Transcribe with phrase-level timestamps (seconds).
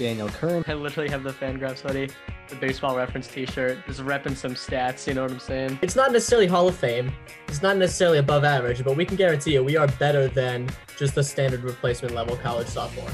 [0.00, 0.64] Daniel Curran.
[0.66, 2.08] I literally have the Fangraphs hoodie,
[2.48, 5.78] the baseball reference t-shirt, just repping some stats, you know what I'm saying?
[5.82, 7.12] It's not necessarily Hall of Fame.
[7.48, 11.14] It's not necessarily above average, but we can guarantee you we are better than just
[11.14, 13.10] the standard replacement level college sophomore.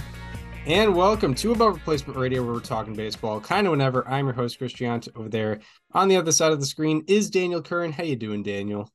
[0.64, 4.06] And welcome to Above Replacement Radio, where we're talking baseball kind of whenever.
[4.06, 5.08] I'm your host, Chris Gianta.
[5.16, 5.58] Over there
[5.90, 7.90] on the other side of the screen is Daniel Curran.
[7.90, 8.88] How you doing, Daniel?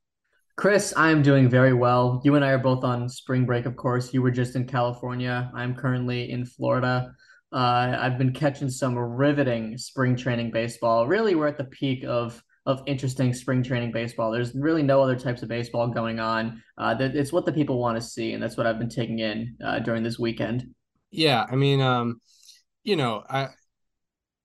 [0.55, 2.21] Chris, I'm doing very well.
[2.23, 4.13] You and I are both on spring break, of course.
[4.13, 5.51] You were just in California.
[5.53, 7.13] I'm currently in Florida.
[7.51, 11.07] Uh, I've been catching some riveting spring training baseball.
[11.07, 14.31] Really, we're at the peak of of interesting spring training baseball.
[14.31, 16.61] There's really no other types of baseball going on.
[16.77, 19.55] Uh, it's what the people want to see, and that's what I've been taking in
[19.63, 20.67] uh, during this weekend.
[21.09, 22.21] Yeah, I mean, um,
[22.83, 23.49] you know, I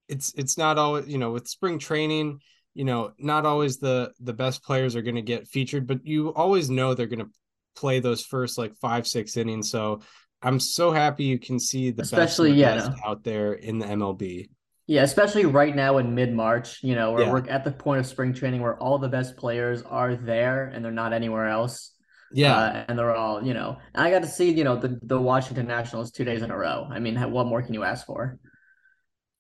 [0.09, 2.41] it's it's not always you know with spring training,
[2.75, 6.33] you know, not always the the best players are going to get featured, but you
[6.35, 7.31] always know they're going to
[7.77, 9.71] play those first like five six innings.
[9.71, 10.01] So
[10.47, 13.87] I'm so happy you can see the especially best, yeah best out there in the
[13.87, 14.49] MLB.
[14.87, 17.33] Yeah, especially right now in mid March, you know, where yeah.
[17.33, 20.85] we're at the point of spring training where all the best players are there and
[20.85, 21.93] they're not anywhere else.
[22.33, 23.79] Yeah, uh, and they're all you know.
[23.93, 26.87] I got to see you know the the Washington Nationals two days in a row.
[26.89, 28.39] I mean, what more can you ask for?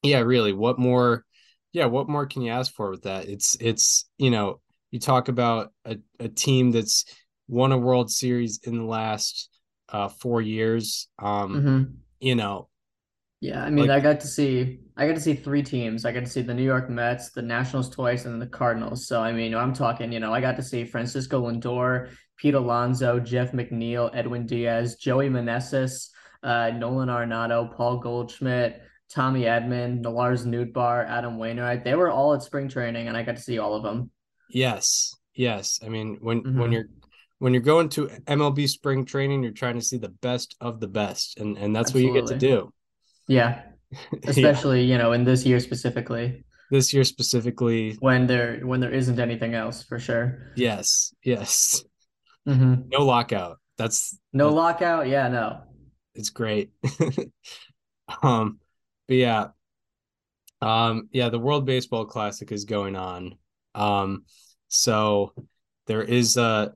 [0.02, 0.52] Yeah, really.
[0.52, 1.24] What more?
[1.72, 3.28] Yeah, what more can you ask for with that?
[3.28, 4.60] It's it's you know
[4.90, 7.04] you talk about a, a team that's
[7.46, 9.48] won a World Series in the last
[9.88, 11.08] uh, four years.
[11.18, 11.82] Um, mm-hmm.
[12.20, 12.68] You know.
[13.40, 16.06] Yeah, I mean, like, I got to see I got to see three teams.
[16.06, 19.06] I got to see the New York Mets, the Nationals twice, and the Cardinals.
[19.06, 20.10] So I mean, I'm talking.
[20.10, 25.28] You know, I got to see Francisco Lindor, Pete Alonso, Jeff McNeil, Edwin Diaz, Joey
[25.28, 26.08] Meneses,
[26.42, 31.84] uh, Nolan Arenado, Paul Goldschmidt, Tommy Edman, Lars Nootbaar, Adam Wainwright.
[31.84, 34.10] They were all at spring training, and I got to see all of them.
[34.48, 35.78] Yes, yes.
[35.84, 36.58] I mean, when mm-hmm.
[36.58, 36.86] when you're
[37.38, 40.88] when you're going to MLB spring training, you're trying to see the best of the
[40.88, 42.10] best, and and that's Absolutely.
[42.10, 42.72] what you get to do.
[43.28, 43.62] Yeah,
[44.26, 44.92] especially yeah.
[44.92, 46.44] you know in this year specifically.
[46.70, 50.52] This year specifically, when there when there isn't anything else for sure.
[50.56, 51.84] Yes, yes.
[52.48, 52.88] Mm-hmm.
[52.88, 53.58] No lockout.
[53.78, 55.08] That's no that's, lockout.
[55.08, 55.62] Yeah, no.
[56.14, 56.70] It's great.
[58.22, 58.58] um,
[59.06, 59.48] but yeah,
[60.60, 63.36] um, yeah, the World Baseball Classic is going on.
[63.74, 64.24] Um,
[64.68, 65.32] so
[65.86, 66.70] there is uh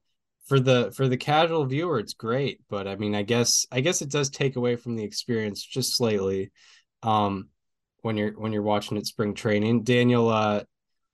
[0.50, 4.02] for the for the casual viewer it's great but i mean i guess i guess
[4.02, 6.50] it does take away from the experience just slightly
[7.04, 7.46] um
[8.02, 9.84] when you're when you're watching it spring training.
[9.84, 10.60] Daniel uh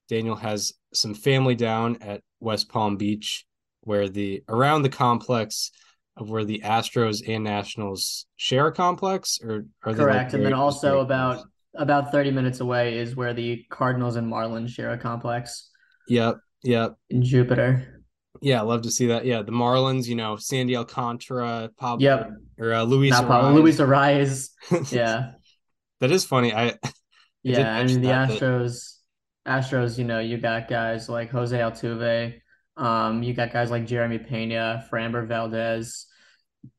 [0.09, 3.45] daniel has some family down at west palm beach
[3.83, 5.71] where the around the complex
[6.17, 10.55] of where the astros and nationals share a complex or are correct like and then
[10.55, 15.69] also about about 30 minutes away is where the cardinals and marlins share a complex.
[16.09, 16.97] Yep yep.
[17.11, 17.96] In jupiter
[18.47, 19.27] yeah, love to see that.
[19.27, 22.31] Yeah, the Marlins, you know, Sandy Alcantara, Pablo, yep,
[22.61, 24.51] or uh, Luis Not Pablo, Luis Arraez.
[24.93, 25.33] Yeah,
[25.99, 26.55] that is funny.
[26.55, 26.93] I, I
[27.43, 28.99] yeah, I mean the Astros,
[29.45, 29.65] that...
[29.65, 29.99] Astros.
[29.99, 32.35] You know, you got guys like Jose Altuve.
[32.77, 36.07] Um, you got guys like Jeremy Pena, Framber Valdez.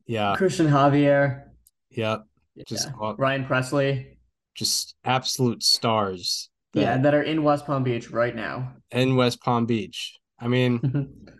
[0.05, 1.47] Yeah, Christian Javier.
[1.89, 2.23] Yep.
[2.65, 3.13] Just yeah.
[3.17, 4.15] Ryan Pressly.
[4.55, 6.49] Just absolute stars.
[6.71, 6.81] That...
[6.81, 8.71] yeah, that are in West Palm Beach right now.
[8.89, 10.17] In West Palm Beach.
[10.39, 10.79] I mean,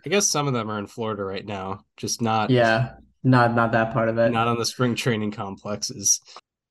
[0.04, 2.50] I guess some of them are in Florida right now, just not.
[2.50, 4.32] Yeah, not not that part of it.
[4.32, 6.20] Not on the spring training complexes.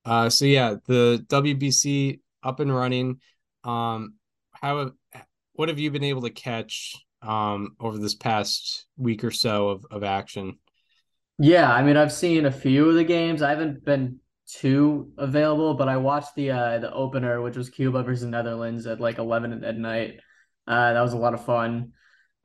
[0.05, 3.19] Uh, so yeah, the WBC up and running.
[3.63, 4.15] Um,
[4.53, 4.91] how
[5.53, 9.85] what have you been able to catch um over this past week or so of
[9.89, 10.57] of action?
[11.39, 13.41] Yeah, I mean, I've seen a few of the games.
[13.41, 18.03] I haven't been too available, but I watched the uh the opener, which was Cuba
[18.03, 20.19] versus Netherlands at like eleven at night.
[20.67, 21.93] Uh, that was a lot of fun.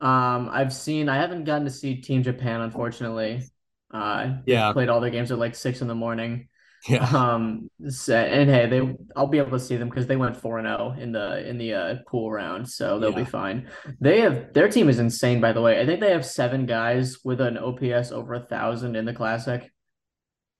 [0.03, 1.07] Um, I've seen.
[1.07, 3.41] I haven't gotten to see Team Japan, unfortunately.
[3.89, 6.49] Uh, yeah, played all their games at like six in the morning.
[6.89, 7.05] Yeah.
[7.05, 7.69] Um.
[7.87, 10.67] So, and hey, they I'll be able to see them because they went four and
[10.67, 13.19] zero oh in the in the uh, pool round, so they'll yeah.
[13.19, 13.69] be fine.
[14.01, 15.79] They have their team is insane, by the way.
[15.79, 19.71] I think they have seven guys with an OPS over a thousand in the classic.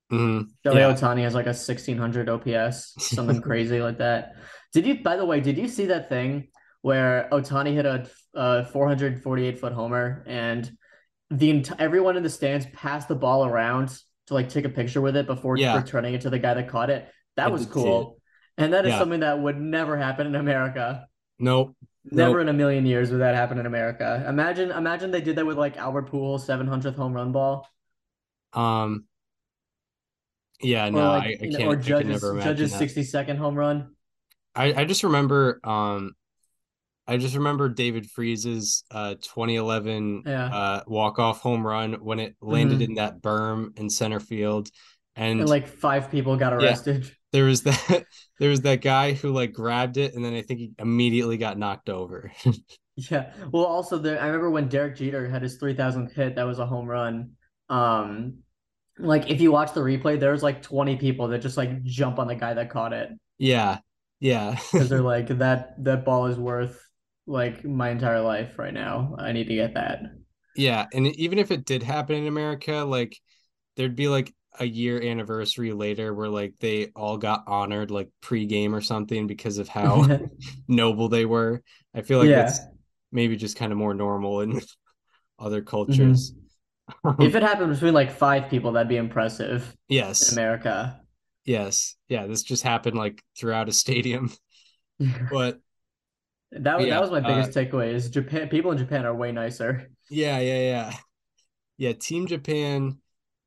[0.10, 0.70] Mm-hmm.
[0.70, 0.94] Shohei yeah.
[0.94, 4.36] Ohtani has like a sixteen hundred OPS, something crazy like that.
[4.72, 5.04] Did you?
[5.04, 6.48] By the way, did you see that thing
[6.84, 10.70] where Ohtani hit a uh, 448 foot homer, and
[11.32, 13.98] the ent- everyone in the stands passed the ball around
[14.28, 15.76] to like take a picture with it before yeah.
[15.78, 17.10] returning it to the guy that caught it.
[17.38, 18.20] That I was cool,
[18.58, 19.00] and that is yeah.
[19.00, 21.08] something that would never happen in America.
[21.40, 21.76] Nope.
[22.04, 22.42] Never nope.
[22.42, 24.26] in a million years would that happen in America.
[24.28, 27.66] Imagine, imagine they did that with like Albert Pujols' 700th home run ball.
[28.52, 29.06] Um,
[30.62, 31.64] Yeah, or no, like I, I can't.
[31.64, 33.96] or I can Judge's never imagine Judge's 60 second home run.
[34.54, 36.14] I, I just remember um
[37.08, 40.46] I just remember David Freese's uh 2011 Yeah.
[40.46, 42.84] uh walk-off home run when it landed Mhm.
[42.90, 44.70] in that berm in center field.
[45.16, 46.68] And And like five people got Yeah.
[46.68, 47.12] arrested.
[47.32, 48.06] there was that
[48.40, 51.58] there was that guy who like grabbed it and then I think he immediately got
[51.58, 52.32] knocked over.
[52.96, 53.34] Yeah.
[53.52, 56.66] Well, also there, I remember when Derek Jeter had his 3000th hit, that was a
[56.68, 57.32] home run.
[57.68, 58.44] Um,
[59.00, 62.28] like if you watch the replay, there's like 20 people that just like jump on
[62.28, 63.10] the guy that caught it
[63.40, 63.80] Yeah.
[64.20, 64.60] Yeah.
[64.72, 66.80] because they're like that that ball is worth
[67.26, 69.16] like my entire life right now.
[69.18, 70.02] I need to get that.
[70.56, 73.18] Yeah, and even if it did happen in America, like
[73.76, 78.76] there'd be like a year anniversary later where like they all got honored like pre-game
[78.76, 80.08] or something because of how
[80.68, 81.64] noble they were.
[81.96, 82.44] I feel like Yeah.
[82.44, 82.60] that's
[83.12, 84.62] maybe just kind of more normal in
[85.40, 85.70] other mm-hmm.
[85.70, 86.34] cultures.
[87.20, 91.00] If it happened between like five people, that'd be impressive in yes, America.
[91.46, 92.28] yes, yeah.
[92.28, 94.32] This just happened like throughout a stadium,
[95.32, 95.60] but
[96.60, 99.16] That was Yeah, that was my uh, biggest takeaway is Japan people in Japan are
[99.16, 99.90] way nicer.
[100.10, 100.94] yeah, yeah, yeah,
[101.78, 101.94] yeah.
[101.94, 103.00] Team Japan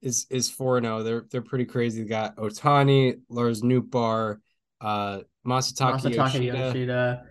[0.02, 1.02] is is four zero.
[1.02, 2.02] They're they're pretty crazy.
[2.02, 4.38] They got Ohtani, Lars Nootbaar,
[4.80, 6.58] uh, Masataka Yoshida.
[6.58, 7.22] Yoshida,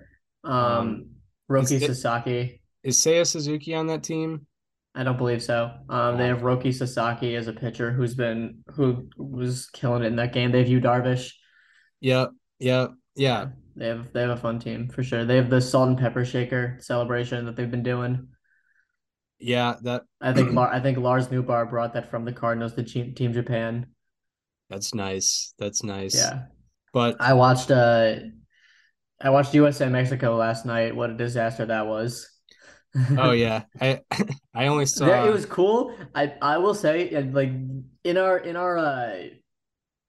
[0.43, 1.05] um, Um,
[1.49, 2.61] Roki is Sasaki.
[2.83, 4.45] Is Seiya Suzuki on that team?
[4.93, 5.71] I don't believe so.
[5.89, 10.15] Um, they have Roki Sasaki as a pitcher who's been who was killing it in
[10.15, 10.51] that game.
[10.51, 11.33] They have Yu Darvish.
[11.99, 15.25] Yep, yep, yeah, They have they have a fun team for sure.
[15.25, 18.29] They have the salt and pepper shaker celebration that they've been doing.
[19.39, 19.75] yeah.
[19.83, 23.33] That I think Lar- I think Lars Nootbaar brought that from the Cardinals to Team
[23.33, 23.87] Japan.
[24.69, 25.53] that's nice.
[25.59, 26.15] That's nice.
[26.15, 26.43] Yeah.
[26.93, 28.15] But I watched uh
[29.21, 30.95] I watched USA Mexico last night.
[30.95, 32.29] What a disaster that was.
[33.17, 34.01] oh yeah, I
[34.53, 35.05] I only saw.
[35.05, 35.93] There- it was cool.
[36.15, 37.49] I I will say like
[38.03, 39.15] in our in our uh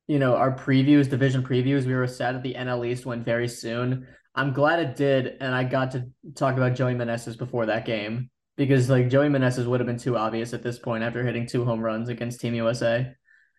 [0.07, 3.49] you know our previews division previews we were sad that the NL East went very
[3.49, 4.07] soon.
[4.35, 8.31] I'm glad it did, and I got to talk about Joey Meneses before that game
[8.57, 11.65] because like Joey Meneses would have been too obvious at this point after hitting two
[11.65, 13.15] home runs against Team USA.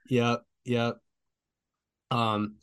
[0.09, 0.95] Yep, yep.
[2.11, 2.55] Um,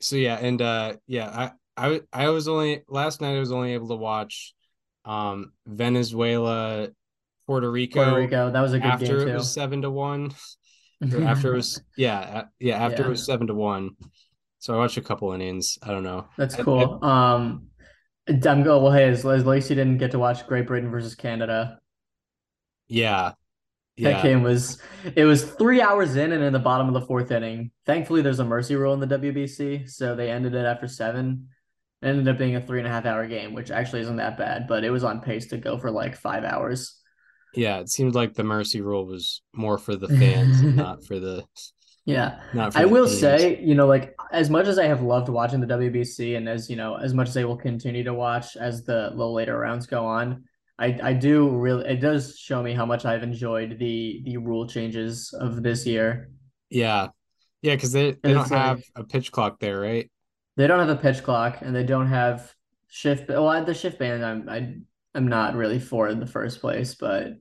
[0.00, 3.36] so yeah, and uh, yeah, I I I was only last night.
[3.36, 4.54] I was only able to watch,
[5.04, 6.88] um, Venezuela,
[7.46, 8.04] Puerto Rico.
[8.04, 9.34] Puerto Rico, that was a good after game it too.
[9.34, 10.32] was seven to one,
[11.02, 13.06] after it was yeah, yeah, after Yeah.
[13.08, 13.90] it was seven to one.
[14.58, 15.78] So I watched a couple innings.
[15.82, 16.26] I don't know.
[16.36, 17.02] That's I- cool.
[17.04, 17.68] Um,
[18.28, 18.64] I'm.
[18.64, 21.78] Well, hey, as, as Lacey didn't get to watch Great Britain versus Canada.
[22.88, 23.32] Yeah,
[23.98, 24.80] That yeah, game was
[25.14, 27.70] it was three hours in and in the bottom of the fourth inning.
[27.86, 31.48] Thankfully, there's a mercy rule in the WBC, so they ended it after seven.
[32.02, 34.38] It ended up being a three and a half hour game, which actually isn't that
[34.38, 36.97] bad, but it was on pace to go for like five hours.
[37.54, 37.78] Yeah.
[37.80, 41.44] It seemed like the mercy rule was more for the fans, and not for the
[42.04, 42.40] Yeah.
[42.54, 43.20] not for I will teams.
[43.20, 46.68] say, you know, like as much as I have loved watching the WBC and as,
[46.70, 49.86] you know, as much as I will continue to watch as the little later rounds
[49.86, 50.44] go on,
[50.78, 54.66] I I do really it does show me how much I've enjoyed the the rule
[54.68, 56.30] changes of this year.
[56.70, 57.08] Yeah.
[57.62, 60.08] Yeah, because they, they don't like- have a pitch clock there, right?
[60.56, 62.52] They don't have a pitch clock and they don't have
[62.88, 63.28] shift.
[63.28, 64.76] Well, the shift band, I'm I
[65.18, 67.34] I'm not really for in the first place, but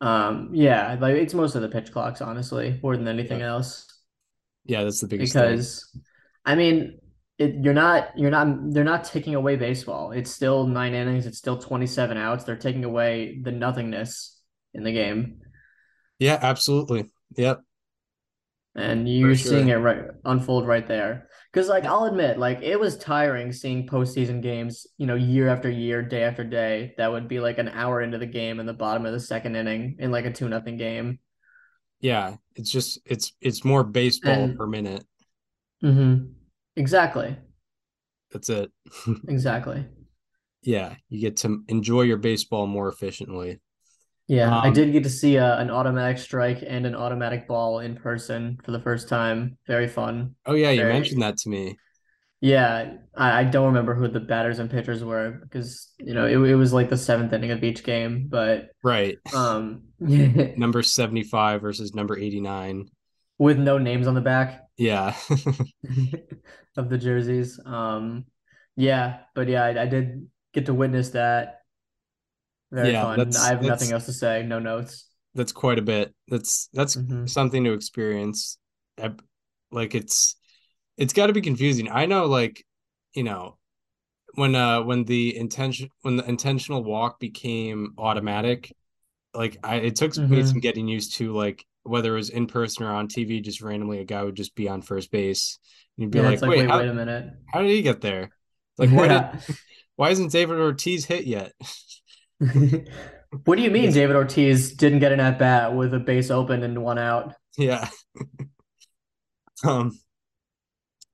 [0.00, 3.86] um, yeah, like it's most of the pitch clocks, honestly, more than anything else.
[4.64, 5.56] Yeah, that's the biggest thing.
[5.56, 5.90] Because,
[6.44, 7.00] I mean,
[7.38, 10.12] it you're not you're not they're not taking away baseball.
[10.12, 11.26] It's still nine innings.
[11.26, 12.44] It's still 27 outs.
[12.44, 14.38] They're taking away the nothingness
[14.74, 15.40] in the game,
[16.18, 17.10] Yeah, absolutely.
[17.36, 17.62] Yep.
[18.74, 19.50] and you're sure.
[19.50, 21.28] seeing it right unfold right there.
[21.52, 25.68] Because, like, I'll admit, like, it was tiring seeing postseason games, you know, year after
[25.68, 26.94] year, day after day.
[26.96, 29.56] That would be like an hour into the game in the bottom of the second
[29.56, 31.18] inning in like a two nothing game.
[32.00, 32.36] Yeah.
[32.54, 35.04] It's just it's it's more baseball And- per minute.
[35.82, 36.32] Mm-hmm.
[36.76, 37.36] Exactly.
[38.32, 38.70] That's it.
[39.28, 39.86] Exactly.
[40.62, 43.58] yeah, you get to enjoy your baseball more efficiently.
[44.30, 47.80] Yeah, I Um, did get to see a, an automatic strike and an automatic ball
[47.80, 49.58] in person for the first time.
[49.66, 50.36] Very fun.
[50.46, 51.76] Oh yeah, you Very- mentioned that to me.
[52.40, 56.38] Yeah, I, I don't remember who the batters and pitchers were because you know it,
[56.38, 59.18] it was like the seventh inning of each game, but Right.
[59.34, 62.86] um, Number 75 versus number 89.
[63.38, 65.14] with no names on the back Yeah.
[66.76, 67.58] of the jerseys.
[67.66, 68.24] Um,
[68.76, 71.59] yeah, but yeah, I, I did get to witness that.
[72.72, 73.36] Very Yeah, fun.
[73.36, 74.42] I have nothing else to say.
[74.42, 75.06] No notes.
[75.34, 76.14] that's quite a bit.
[76.28, 77.28] That's that's Mhm.
[77.28, 78.58] something to experience.
[79.72, 80.36] Like it's
[80.96, 81.88] it's got to be confusing.
[81.90, 82.64] I know like,
[83.14, 83.56] you know,
[84.34, 88.72] when uh when the intention when the intentional walk became automatic,
[89.34, 90.46] like I it took me Mhm.
[90.52, 94.00] some getting used to like whether it was in person or on TV, just randomly
[94.00, 95.58] a guy would just be on first base.
[95.96, 97.32] And you'd be Yeah, like, like, wait, wait, how, wait a minute.
[97.46, 98.30] how did he get there?
[98.78, 99.32] Like, why Yeah.
[99.32, 99.42] did
[99.96, 101.52] why isn't David Ortiz hit yet?
[103.44, 103.92] What do you mean.
[103.92, 107.34] David Ortiz didn't get an at bat with a base open and one out?
[107.56, 107.88] Yeah.
[109.64, 109.98] um,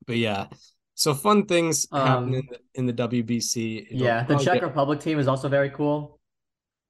[0.06, 0.46] but yeah.
[0.94, 3.86] So fun things happen Um, in the in the WBC.
[3.90, 6.18] It'll Yeah, the Czech get- Republic team is also very cool.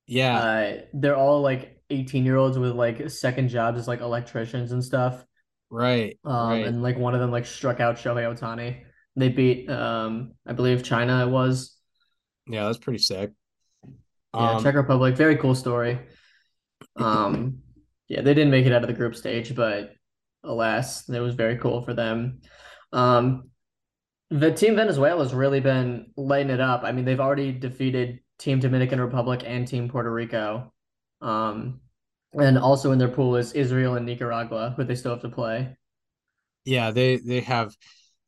[0.06, 4.70] yeah, Uh, they're all like 18 year olds with like second jobs as like electricians
[4.72, 5.24] and stuff.
[5.70, 6.66] right, Um, right.
[6.66, 8.84] and like one of them like struck out Shohei Ohtani.
[9.16, 11.76] They beat um, I believe China it was.
[12.46, 13.32] Yeah, that's pretty sick.
[14.36, 15.98] Yeah, Um, Czech Republic, very cool story.
[16.96, 17.58] Um,
[18.08, 19.92] yeah, they didn't make it out of the group stage, but
[20.44, 22.40] alas, it was very cool for them.
[22.92, 23.50] Um,
[24.30, 26.82] the team Venezuela has really been lighting it up.
[26.84, 30.72] I mean, they've already defeated Team Dominican Republic and Team Puerto Rico.
[31.20, 31.80] Um,
[32.34, 35.76] and also in their pool is Israel and Nicaragua, who they still have to play.
[36.64, 37.74] yeah, they they have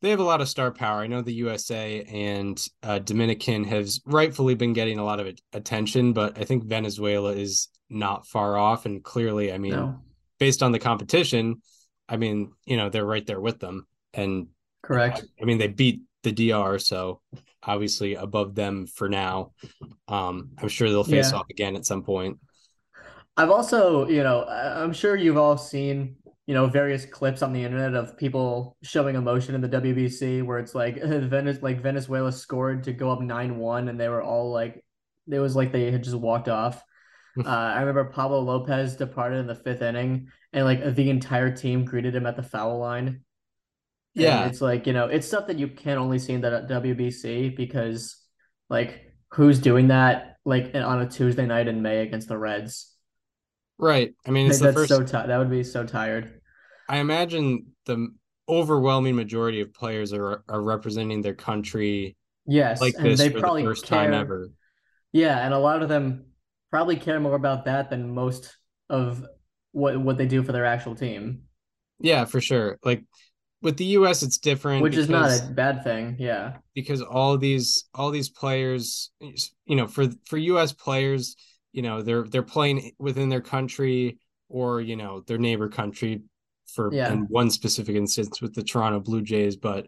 [0.01, 1.01] they have a lot of star power.
[1.01, 6.13] I know the USA and uh, Dominican has rightfully been getting a lot of attention,
[6.13, 8.87] but I think Venezuela is not far off.
[8.87, 10.01] And clearly, I mean, No,
[10.39, 11.63] based on the competition,
[12.09, 13.87] I mean, you know, they're right there with them.
[14.15, 14.49] And
[14.83, 15.25] correct.
[15.41, 17.21] I mean, they beat the DR, so
[17.63, 19.53] obviously above them for now.
[20.07, 21.39] Um, I'm sure they'll face Yeah.
[21.39, 22.39] off again at some point.
[23.37, 26.17] I've also, you know, I'm sure you've all seen,
[26.49, 30.59] you know, various clips on the internet of people showing emotion in the WBC where
[30.59, 34.85] it's like Venice, like Venezuela scored to go up 9-1 and they were all like,
[35.31, 36.83] it was like they had just walked off.
[37.39, 41.85] Uh, I remember Pablo Lopez departed in the fifth inning and like the entire team
[41.85, 43.07] greeted him at the foul line.
[44.17, 44.47] And Yeah.
[44.47, 48.17] it's like, you know, it's stuff that you can only see in the WBC because
[48.69, 52.88] like who's doing that like on a Tuesday night in May against the Reds?
[53.79, 54.15] Right.
[54.27, 54.89] I mean, it's the first.
[54.89, 56.41] so ti that would be so tired.
[56.89, 58.09] I imagine the
[58.49, 62.17] overwhelming majority of players are are representing their country
[62.47, 64.49] Yes, like and this they for the probably first time ever.
[65.13, 66.27] Yeah, and a lot of them
[66.71, 68.57] probably care more about that than most
[68.89, 69.25] of
[69.73, 71.43] what what they do for their actual team,
[72.01, 72.79] Yeah, for sure.
[72.83, 73.05] Like
[73.61, 76.17] with the US, it's different which is not a bad thing.
[76.19, 76.57] Yeah.
[76.75, 81.37] because all these all these players, you know, for for US players,
[81.73, 86.23] you know, they're they're playing within their country or you know their neighbor country
[86.75, 87.13] for Yeah.
[87.13, 89.87] in one specific instance with the Toronto Blue Jays, but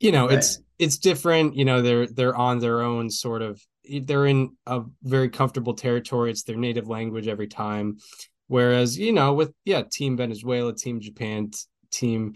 [0.00, 0.38] you know Right.
[0.38, 1.56] it's it's different.
[1.56, 3.60] You know, they're they're on their own sort of.
[3.88, 6.30] They're in a very comfortable territory.
[6.30, 7.98] It's their native language every time.
[8.46, 11.50] Whereas, you know, with yeah, Team Venezuela, Team Japan,
[11.90, 12.34] Team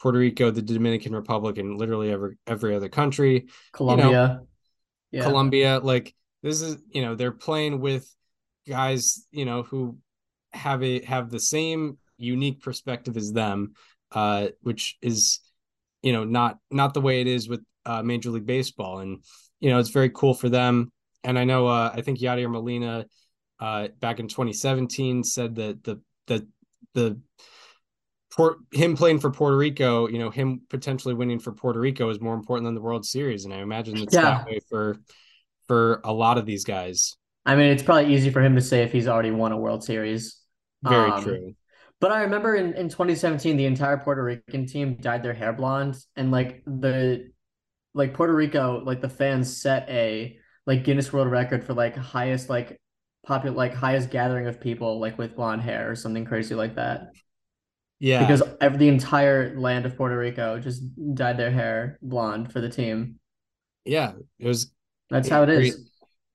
[0.00, 4.42] Puerto Rico, the Dominican Republic, and literally every every other country, Colombia.
[5.10, 5.22] Yeah.
[5.22, 8.08] Colombia, like this is, you know, they're playing with
[8.68, 9.98] guys, you know, who
[10.52, 13.74] have a have the same unique perspective as them,
[14.12, 15.40] uh, which is,
[16.02, 19.22] you know, not not the way it is with uh, Major League Baseball, and
[19.60, 20.90] you know, it's very cool for them.
[21.24, 23.06] And I know, uh, I think Yadier Molina,
[23.60, 26.46] uh, back in 2017, said that the the
[26.94, 27.20] the
[28.32, 32.20] Port, him playing for Puerto Rico, you know, him potentially winning for Puerto Rico is
[32.20, 34.22] more important than the World Series, and I imagine it's Yeah.
[34.22, 34.98] that way for
[35.66, 37.16] for a lot of these guys.
[37.46, 39.84] I mean, it's probably easy for him to say if he's already won a World
[39.84, 40.38] Series.
[40.82, 41.54] Very Um, true.
[42.00, 45.96] But I remember in, in 2017, the entire Puerto Rican team dyed their hair blonde,
[46.16, 47.30] and like the
[47.94, 52.50] like Puerto Rico, like the fans set a like Guinness World Record for like highest
[52.50, 52.80] like
[53.26, 57.12] popular like highest gathering of people like with blonde hair or something crazy like that.
[57.98, 60.82] Yeah, Because every the entire land of Puerto Rico just
[61.14, 63.18] dyed their hair blonde for the team.
[63.84, 64.70] yeah, it was
[65.10, 65.78] That's how it is.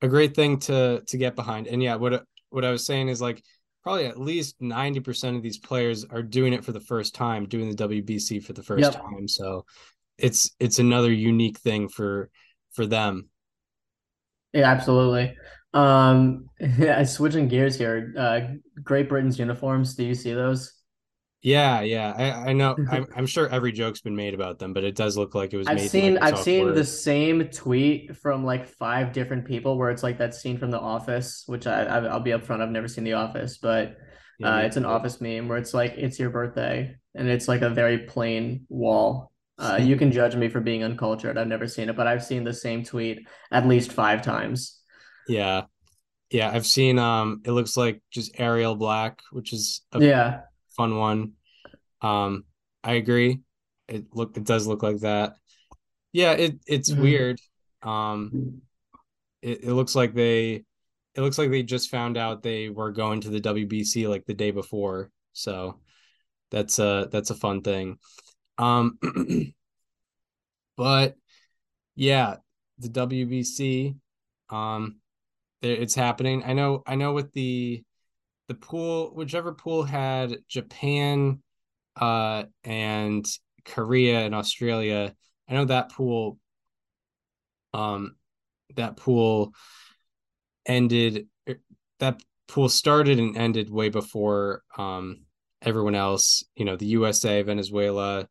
[0.01, 1.67] A great thing to to get behind.
[1.67, 3.43] And yeah, what what I was saying is like
[3.83, 7.69] probably at least 90% of these players are doing it for the first time, doing
[7.69, 8.93] the WBC for the first Yep.
[8.93, 9.27] time.
[9.27, 9.65] So
[10.17, 12.29] it's it's another unique thing for
[12.73, 13.29] for them.
[14.53, 15.35] Yeah, absolutely.
[15.73, 18.13] Um, yeah, switching gears here.
[18.17, 18.41] Uh,
[18.83, 19.95] Great Britain's uniforms.
[19.95, 20.73] Do you see those?
[21.41, 22.13] Yeah, yeah.
[22.15, 25.17] I, I know I'm I'm sure every joke's been made about them, but it does
[25.17, 26.75] look like it was I've seen I've seen Word.
[26.75, 30.79] the same tweet from like five different people where it's like that scene from The
[30.79, 33.97] Office, which I, I I'll be upfront, I've never seen The Office, but
[34.37, 34.85] Yeah, uh, it's an.
[34.85, 39.31] Office meme where it's like it's your birthday and it's like a very plain wall.
[39.57, 41.37] Uh, you can judge me for being uncultured.
[41.37, 44.79] I've never seen it, but I've seen the same tweet at least five times.
[45.27, 45.63] Yeah.
[46.31, 50.41] Yeah, I've seen um it looks like just Arial Black, which is a Yeah,
[50.75, 51.33] fun one.
[52.01, 52.45] Um,
[52.83, 53.41] I agree.
[53.87, 55.35] It look it does look like that.
[56.13, 57.01] Yeah, it it's Mhm.
[57.01, 57.41] weird.
[57.83, 58.61] Um,
[59.41, 60.63] it, it looks like they
[61.15, 64.33] it looks like they just found out they were going to the WBC like the
[64.33, 65.11] day before.
[65.33, 65.79] So
[66.51, 67.97] that's a that's a fun thing.
[68.57, 68.99] Um,
[70.77, 71.15] but
[71.95, 72.37] yeah,
[72.79, 73.95] the WBC,
[74.49, 74.97] um,
[75.61, 76.43] it's happening.
[76.45, 76.83] I know.
[76.87, 77.83] I know with the
[78.47, 81.41] the pool, whichever pool had Japan,
[81.95, 83.25] uh, and
[83.65, 85.15] Korea and Australia.
[85.47, 86.37] I know that pool.
[87.73, 88.15] Um,
[88.75, 89.53] that pool
[90.65, 91.27] ended.
[91.47, 91.59] Er,
[91.99, 95.21] that pool started and ended way before um
[95.61, 96.43] everyone else.
[96.55, 98.27] You know, the USA, Venezuela,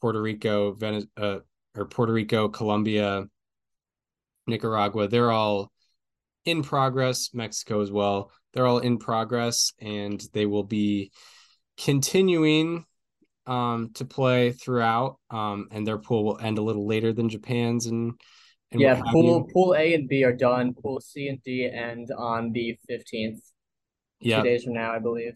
[0.00, 1.40] Puerto Rico, Vene- uh,
[1.76, 3.26] or Puerto Rico, Colombia,
[4.46, 5.08] Nicaragua.
[5.08, 5.70] They're all
[6.44, 7.30] in progress.
[7.32, 8.30] Mexico as well.
[8.52, 11.12] They're all in progress, and they will be
[11.76, 12.84] continuing
[13.46, 15.18] um, to play throughout.
[15.30, 18.12] Um, and their pool will end a little later than Japan's and.
[18.72, 20.74] and yeah, pool pool A and B are done.
[20.74, 23.42] Pool C and D end on the fifteenth.
[24.20, 25.34] Yeah, two days from now, I believe.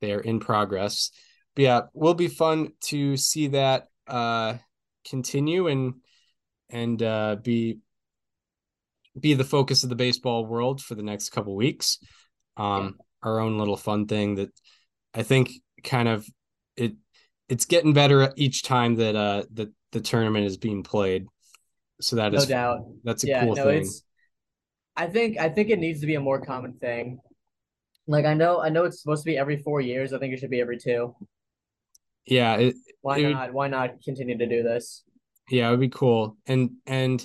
[0.00, 1.10] They're in progress.
[1.54, 4.54] But yeah, will be fun to see that uh,
[5.08, 5.94] continue and
[6.68, 7.78] and uh, be
[9.18, 11.98] be the focus of the baseball world for the next couple weeks.
[12.56, 13.04] Um, yeah.
[13.22, 14.50] Our own little fun thing that
[15.12, 15.50] I think
[15.84, 16.26] kind of
[16.76, 16.94] it
[17.48, 21.26] it's getting better each time that uh that the tournament is being played.
[22.00, 23.82] So that no is doubt that's a yeah, cool no, thing.
[23.82, 24.02] It's,
[24.96, 27.20] I think I think it needs to be a more common thing.
[28.06, 30.12] Like I know I know it's supposed to be every four years.
[30.12, 31.14] I think it should be every two.
[32.26, 32.56] Yeah.
[32.56, 33.52] It, why it not?
[33.52, 35.02] Why not continue to do this?
[35.48, 36.36] Yeah, it would be cool.
[36.46, 37.24] And and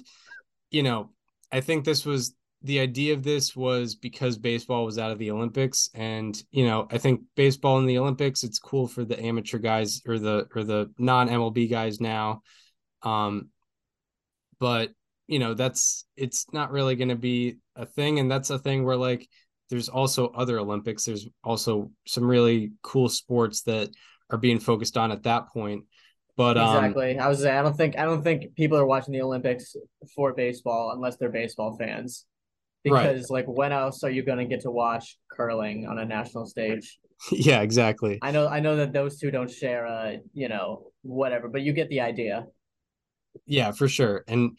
[0.72, 1.12] you know,
[1.56, 5.32] I think this was the idea of this was because baseball was out of the
[5.32, 9.58] Olympics and you know I think baseball in the Olympics it's cool for the amateur
[9.58, 12.42] guys or the or the non MLB guys now.
[13.04, 13.52] Um
[14.60, 14.92] but
[15.28, 18.20] you know that's it's not really going to be a thing.
[18.20, 19.26] And that's a thing where like
[19.70, 21.06] there's also other Olympics.
[21.06, 23.92] There's also some really cool sports that
[24.30, 25.86] are being focused on at that point
[26.38, 27.42] but um, exactly, I was.
[27.42, 27.98] saying, I don't think.
[27.98, 29.76] I don't think people are watching the Olympics
[30.16, 32.26] for baseball unless they're baseball fans
[32.86, 33.46] because right.
[33.46, 37.00] like when else are you going to get to watch curling on a national stage
[37.32, 41.50] yeah exactly i know i know that those two don't share a you know whatever
[41.50, 42.46] but you get the idea
[43.46, 44.58] yeah for sure and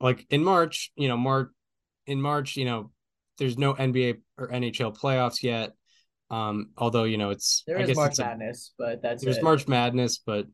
[0.00, 1.48] like in march you know march
[2.06, 2.90] in march you know
[3.36, 5.72] there's no nba or nhl playoffs yet
[6.30, 9.44] um although you know it's i there is march madness a, but that's there's it.
[9.44, 10.46] march madness but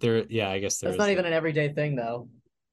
[0.00, 2.28] there yeah i guess that's not even an everyday thing though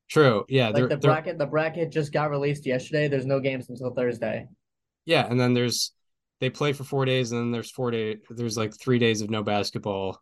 [0.10, 0.46] True.
[0.48, 0.70] Yeah.
[0.70, 3.08] Like the bracket, the bracket just got released yesterday.
[3.08, 4.48] There's no games until Thursday.
[5.06, 5.92] Yeah, and then there's
[6.40, 8.18] they play for four days, and then there's four day.
[8.30, 10.22] There's like three days of no basketball.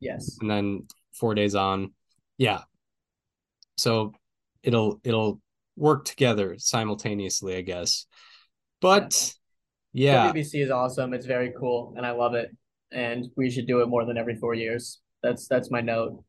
[0.00, 0.36] Yes.
[0.40, 1.92] And then four days on.
[2.38, 2.60] Yeah.
[3.78, 4.12] So
[4.62, 5.40] it'll it'll
[5.76, 8.06] work together simultaneously, I guess.
[8.80, 9.34] But
[9.92, 10.26] yeah.
[10.26, 10.32] yeah.
[10.32, 11.14] WBC is awesome.
[11.14, 12.54] It's very cool, and I love it.
[12.92, 15.00] And we should do it more than every four years.
[15.22, 16.22] That's that's my note.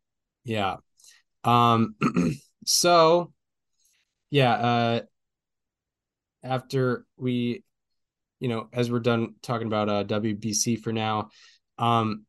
[0.43, 0.77] Yeah.
[1.43, 1.95] Um
[2.65, 3.31] so
[4.29, 5.01] yeah uh
[6.43, 7.63] after we
[8.39, 11.29] you know as we're done talking about uh wbc for now
[11.77, 12.25] um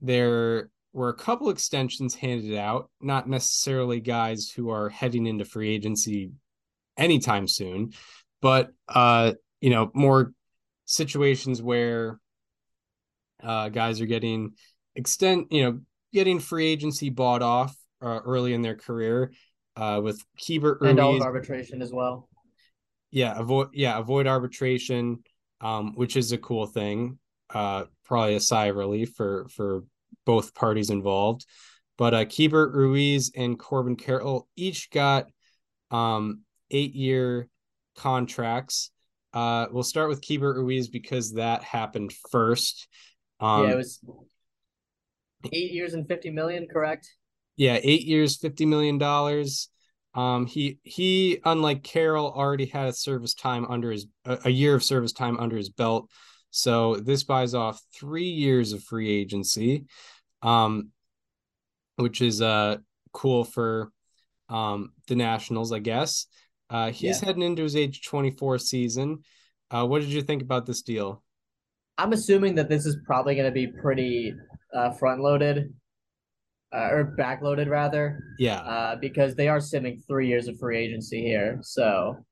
[0.00, 5.70] there were a couple extensions handed out not necessarily guys who are heading into free
[5.70, 6.30] agency
[6.96, 7.92] anytime soon
[8.40, 10.32] but uh you know more
[10.84, 12.18] situations where
[13.42, 14.52] uh guys are getting
[14.94, 15.80] extend you know
[16.12, 19.32] getting free agency bought off uh, early in their career
[19.76, 20.24] uh, with
[20.80, 20.90] Ruiz.
[20.90, 22.28] And all of arbitration as well.
[23.10, 25.24] Yeah, avoid yeah, avoid arbitration,
[25.60, 27.18] um, which is a cool thing.
[27.52, 29.84] Uh, probably a sigh of relief for for
[30.24, 31.44] both parties involved.
[31.98, 35.26] But uh, Keibert Ruiz and Corbin Carroll each got
[35.90, 37.48] um, eight year
[37.96, 38.90] contracts.
[39.32, 42.88] Uh, we'll start with Keibert Ruiz because that happened first.
[43.38, 44.00] Um, yeah, it was
[45.52, 47.08] eight years and fifty million, correct?
[47.60, 49.68] yeah, eight years, fifty million dollars.
[50.14, 54.74] Um, he he, unlike Carroll, already had a service time under his a, a year
[54.74, 56.08] of service time under his belt.
[56.50, 59.84] So this buys off three years of free agency,
[60.40, 60.90] um,
[61.96, 62.78] which is uh
[63.12, 63.92] cool for
[64.48, 66.28] um the Nationals, I guess.
[66.70, 67.26] Uh, he's yeah.
[67.26, 69.18] heading into his age 24 season.
[69.70, 71.22] Uh, what did you think about this deal?
[71.98, 74.32] I'm assuming that this is probably going to be pretty
[74.74, 75.72] uh, front loaded
[76.72, 78.22] uh, or back loaded rather.
[78.38, 78.60] Yeah.
[78.60, 82.24] Uh, because they are simming three years of free agency here, so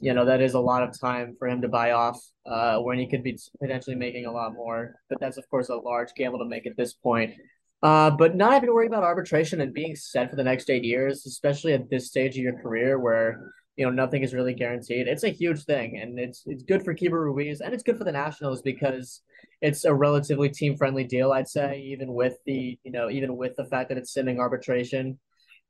[0.00, 2.98] you know that is a lot of time for him to buy off uh, when
[2.98, 4.96] he could be potentially making a lot more.
[5.08, 7.34] But that's of course a large gamble to make at this point.
[7.80, 10.82] Uh, but not having to worry about arbitration and being set for the next eight
[10.82, 15.06] years, especially at this stage of your career where you know, nothing is really guaranteed.
[15.06, 18.02] It's a huge thing, and it's it's good for Keibert Ruiz, and it's good for
[18.02, 19.22] the Nationals because
[19.62, 23.54] it's a relatively team friendly deal, I'd say, even with the you know even with
[23.54, 25.20] the fact that it's sending arbitration.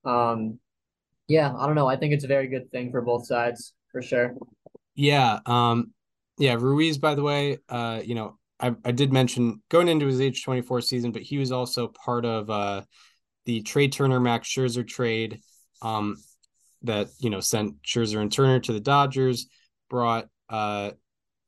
[0.07, 0.59] Um,
[1.27, 1.87] yeah, I don't know.
[1.87, 4.35] I think it's a very good thing for both sides for sure.
[4.94, 5.40] Yeah.
[5.44, 5.92] Um.
[6.38, 6.55] Yeah.
[6.55, 10.42] Ruiz, by the way, uh, you know, I I did mention going into his age
[10.42, 12.85] twenty four season, but he was also part of uh
[13.44, 15.40] the Trea Turner Max Scherzer trade.
[15.83, 16.16] Um,
[16.83, 19.47] that you know sent Scherzer and Turner to the Dodgers,
[19.88, 20.93] brought uh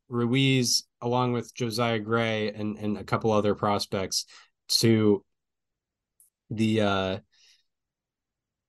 [0.08, 4.26] Ruiz along with Josiah Gray and and a couple other prospects
[4.68, 5.24] to
[6.50, 7.18] the uh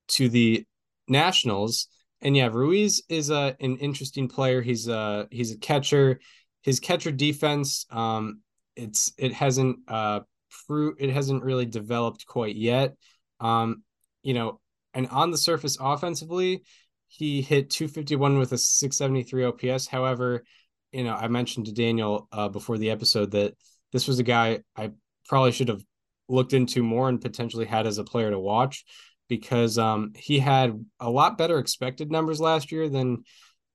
[0.10, 0.65] to the
[1.08, 1.88] Nationals.
[2.21, 4.62] And yeah, Ruiz is a an interesting player.
[4.62, 6.19] He's a he's a catcher.
[6.62, 8.41] His catcher defense, um,
[8.76, 12.95] it's it hasn't uh fruit it hasn't really developed quite yet.
[13.39, 13.84] Um,
[14.21, 14.60] you know,
[14.93, 16.63] and on the surface offensively,
[17.08, 19.88] he hit 251 with a 673 OPS.
[19.88, 20.43] However,
[20.91, 23.54] you know, I mentioned to Daniel uh, before the episode that
[23.91, 24.91] this was a guy I
[25.27, 25.84] probably should have
[26.30, 28.86] looked into more and potentially had as a player to watch
[29.27, 33.23] because um, he had a lot better expected numbers last year than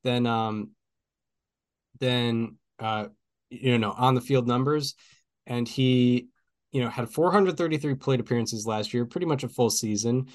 [0.04, 0.70] than um,
[2.00, 3.06] than uh,
[3.50, 4.94] you know on the field numbers,
[5.46, 6.28] and he
[6.72, 10.26] you know had 433 plate appearances last year, pretty much a full season,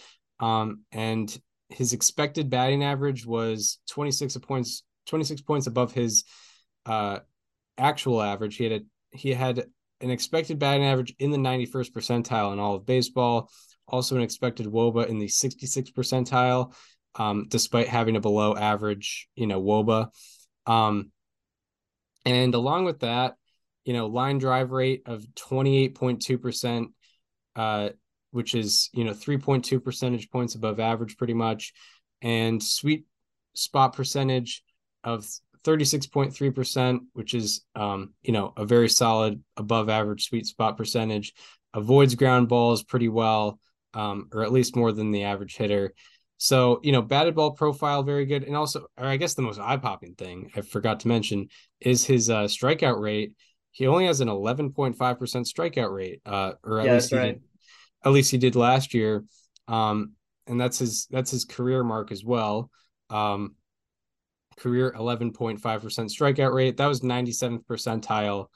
[0.42, 1.36] um, and
[1.70, 6.26] his expected batting average was 26 points 26 points above his
[6.86, 7.20] uh,
[7.78, 8.58] actual average.
[8.58, 8.82] He had a
[9.16, 9.66] he had
[10.02, 13.50] an expected batting average in the 91st percentile in all of baseball
[13.88, 16.74] also an expected woba in the 66th percentile
[17.16, 20.10] um, despite having a below average you know woba
[20.66, 21.12] um,
[22.26, 23.36] and along with that
[23.84, 26.88] you know line drive rate of 28.2%
[27.56, 27.90] uh,
[28.32, 31.74] which is you know 3.2 percentage points above average pretty much
[32.22, 33.06] and sweet
[33.54, 34.64] spot percentage
[35.04, 35.26] of
[35.64, 41.34] 36.3%, which is um, you know, a very solid above average sweet spot percentage.
[41.74, 43.60] Avoids ground balls pretty well
[43.94, 45.94] um, or at least more than the average hitter.
[46.38, 48.44] So, you know, batted ball profile very good.
[48.44, 52.04] And also, or I guess the most eye popping thing I forgot to mention is
[52.04, 53.34] his uh, strikeout rate.
[53.72, 57.34] He only has an 11.5% strikeout rate, uh, or at yeah, least he right.
[57.34, 57.42] did,
[58.04, 59.24] at least he did last year.
[59.68, 60.14] Um,
[60.48, 62.70] and that's his that's his career mark as well.
[63.10, 63.56] Um,
[64.58, 66.78] career 11.5% strikeout rate.
[66.78, 68.48] That was 97th percentile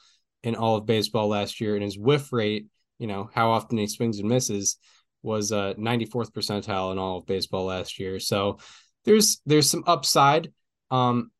[0.44, 1.76] in all of baseball last year.
[1.76, 2.68] And his whiff rate,
[3.00, 4.78] you know, how often he swings and misses,
[5.24, 8.20] was uh 94th percentile in all of baseball last year.
[8.20, 8.60] So
[9.06, 10.52] there's there's some upside.
[10.92, 11.32] Um,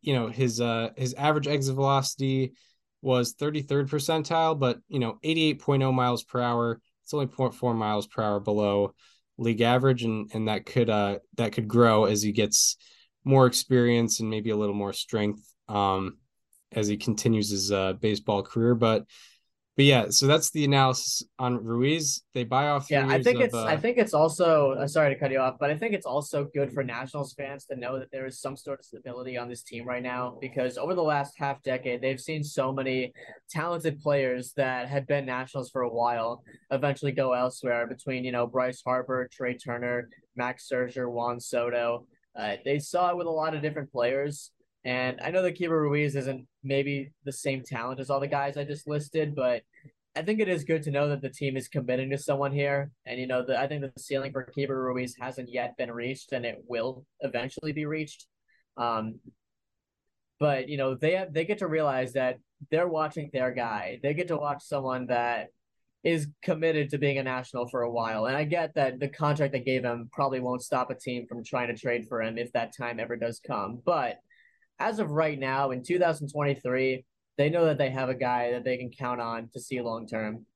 [0.00, 2.52] you know, his uh his average exit velocity
[3.02, 6.80] was 33rd percentile, but you know, 88.0 miles per hour.
[7.04, 8.94] It's only 0.4 miles per hour below
[9.36, 12.76] league average, and and that could uh that could grow as he gets
[13.24, 16.18] more experience and maybe a little more strength um
[16.72, 18.74] as he continues his uh baseball career.
[18.74, 19.04] But
[19.76, 22.22] but yeah, so that's the analysis on Ruiz.
[22.32, 22.88] They buy off.
[22.88, 23.54] Yeah, I think of, it's.
[23.54, 24.72] Uh, I think it's also.
[24.72, 27.64] Uh, sorry to cut you off, but I think it's also good for Nationals fans
[27.66, 30.78] to know that there is some sort of stability on this team right now because
[30.78, 33.12] over the last half decade, they've seen so many
[33.50, 37.88] talented players that had been Nationals for a while eventually go elsewhere.
[37.88, 42.06] Between you know Bryce Harper, Trea Turner, Max Scherzer, Juan Soto,
[42.38, 44.52] uh, they saw it with a lot of different players.
[44.84, 48.56] And I know that Keibert Ruiz isn't maybe the same talent as all the guys
[48.56, 49.62] I just listed, but
[50.16, 52.90] I think it is good to know that the team is committing to someone here.
[53.06, 56.32] And, you know, the, I think the ceiling for Keibert Ruiz hasn't yet been reached
[56.32, 58.26] and it will eventually be reached.
[58.76, 59.20] Um,
[60.38, 62.38] but, you know, they have, they get to realize that
[62.70, 64.00] they're watching their guy.
[64.02, 65.48] They get to watch someone that
[66.04, 68.26] is committed to being a national for a while.
[68.26, 71.42] And I get that the contract they gave him probably won't stop a team from
[71.42, 73.80] trying to trade for him if that time ever does come.
[73.84, 74.18] But
[74.78, 77.04] as of right now in 2023,
[77.36, 80.06] they know that they have a guy that they can count on to see long
[80.06, 80.46] term.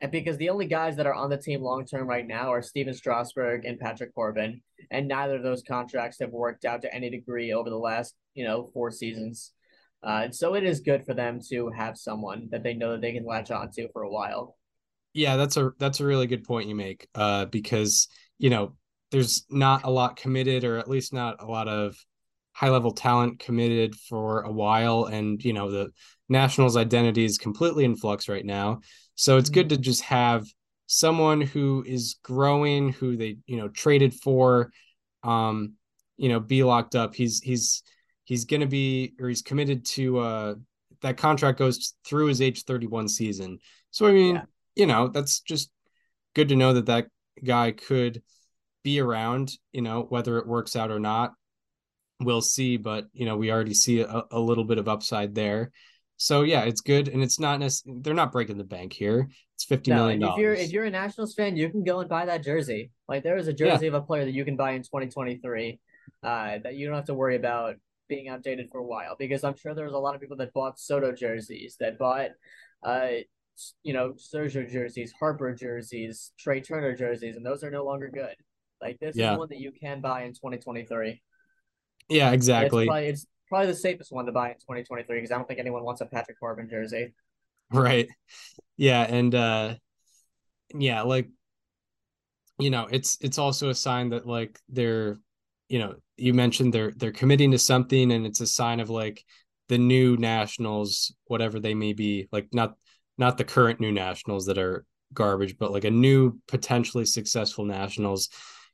[0.00, 2.62] And because the only guys that are on the team long term right now are
[2.62, 7.10] Stephen Strasburg and Patrick Corbin, and neither of those contracts have worked out to any
[7.10, 9.52] degree over the last, you know, four seasons.
[10.02, 13.12] Uh, so it is good for them to have someone that they know that they
[13.12, 14.56] can latch on to for a while.
[15.14, 17.08] Yeah, that's a that's a really good point you make.
[17.14, 18.06] Uh, because
[18.38, 18.76] you know
[19.10, 21.96] there's not a lot committed, or at least not a lot of
[22.58, 25.92] high level talent committed for a while and you know the
[26.28, 28.80] nationals identity is completely in flux right now
[29.14, 29.76] so it's good mm-hmm.
[29.76, 30.44] to just have
[30.86, 34.72] someone who is growing who they you know traded for
[35.22, 35.74] um
[36.16, 37.84] you know be locked up he's he's
[38.24, 40.54] he's going to be or he's committed to uh
[41.00, 43.60] that contract goes through his age 31 season
[43.92, 44.42] so i mean yeah.
[44.74, 45.70] you know that's just
[46.34, 47.06] good to know that that
[47.44, 48.20] guy could
[48.82, 51.34] be around you know whether it works out or not
[52.20, 52.76] we'll see.
[52.76, 55.70] But you know, we already see a, a little bit of upside there.
[56.16, 59.28] So yeah, it's good, and it's not necessarily they're not breaking the bank here.
[59.54, 62.00] It's fifty No, million and if you're if you're a Nationals fan, you can go
[62.00, 62.90] and buy that jersey.
[63.08, 65.78] Like there is a jersey of a player that you can buy in 2023,
[66.22, 67.76] uh, that you don't have to worry about
[68.08, 69.14] being outdated for a while.
[69.18, 72.30] Because I'm sure there's a lot of people that bought Soto jerseys, that bought,
[72.82, 73.08] uh,
[73.82, 78.34] you know, Scherzer jerseys, Harper jerseys, Trea Turner jerseys, and those are no longer good.
[78.80, 79.32] Like this Yeah.
[79.32, 81.22] is one that you can buy in 2023.
[82.08, 82.84] Yeah, exactly.
[82.84, 85.60] It's probably it's probably the safest one to buy in 2023 because I don't think
[85.60, 87.14] anyone wants a Patrick Corbin jersey.
[87.72, 88.08] Right.
[88.76, 89.74] Yeah, and uh
[90.74, 91.28] yeah, like
[92.58, 95.16] you know, it's it's also a sign that like they're
[95.68, 99.24] you know, you mentioned they're they're committing to something and it's a sign of like
[99.68, 102.74] the new nationals, whatever they may be, like not
[103.18, 108.28] not the current new nationals that are garbage, but like a new potentially successful nationals,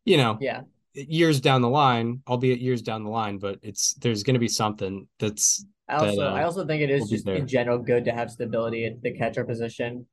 [0.05, 0.63] you know, Yeah.
[0.95, 5.09] Years down the line, albeit years down the line, but it's there's gonna be something
[5.19, 8.13] that's I also that, uh, I also think it is just in general good to
[8.13, 10.07] have stability at the catcher position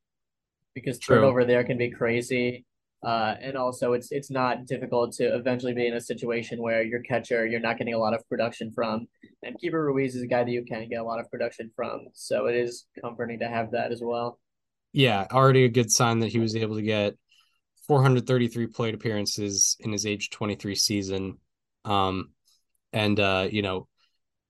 [0.74, 1.17] because True.
[1.17, 2.65] turnover there can be crazy.
[3.04, 7.02] Uh, and also it's it's not difficult to eventually be in a situation where your
[7.02, 9.08] catcher you're not getting a lot of production from.
[9.44, 12.08] And Keibert Ruiz is a guy that you can get a lot of production from.
[12.13, 14.39] So it is comforting to have that as well.
[14.94, 17.15] yeah, already a good sign that he was able to get
[17.88, 21.38] 433 plate appearances in his age 23 season.
[21.86, 22.32] Um,
[22.94, 23.88] and uh, you know,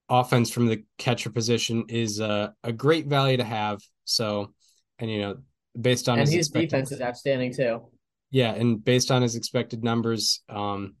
[0.08, 3.80] offense from the catcher position is uh, a great value to have.
[4.04, 4.52] So,
[4.98, 5.36] and you know,
[5.80, 7.82] based on And his his defense is outstanding too.
[8.30, 10.94] yeah, and based on his expected numbers, um,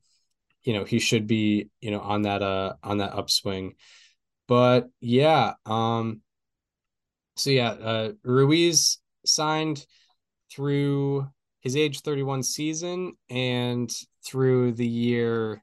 [0.64, 3.74] you know, he should be, you know, on that uh on that upswing.
[4.48, 6.20] But yeah, um,
[7.36, 9.84] so yeah, uh, Ruiz signed
[10.50, 11.28] through
[11.62, 13.90] his age 31 season and
[14.24, 15.62] through the year,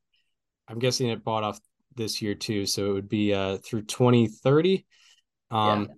[0.67, 1.59] I'm guessing it bought off
[1.95, 2.65] this year too.
[2.65, 4.85] So it would be uh through 2030.
[5.51, 5.95] Um, Yeah.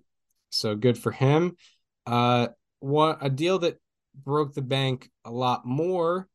[0.50, 1.56] so good for him.
[2.04, 2.48] Uh,
[2.80, 3.78] one a deal that
[4.24, 6.28] broke the bank a lot more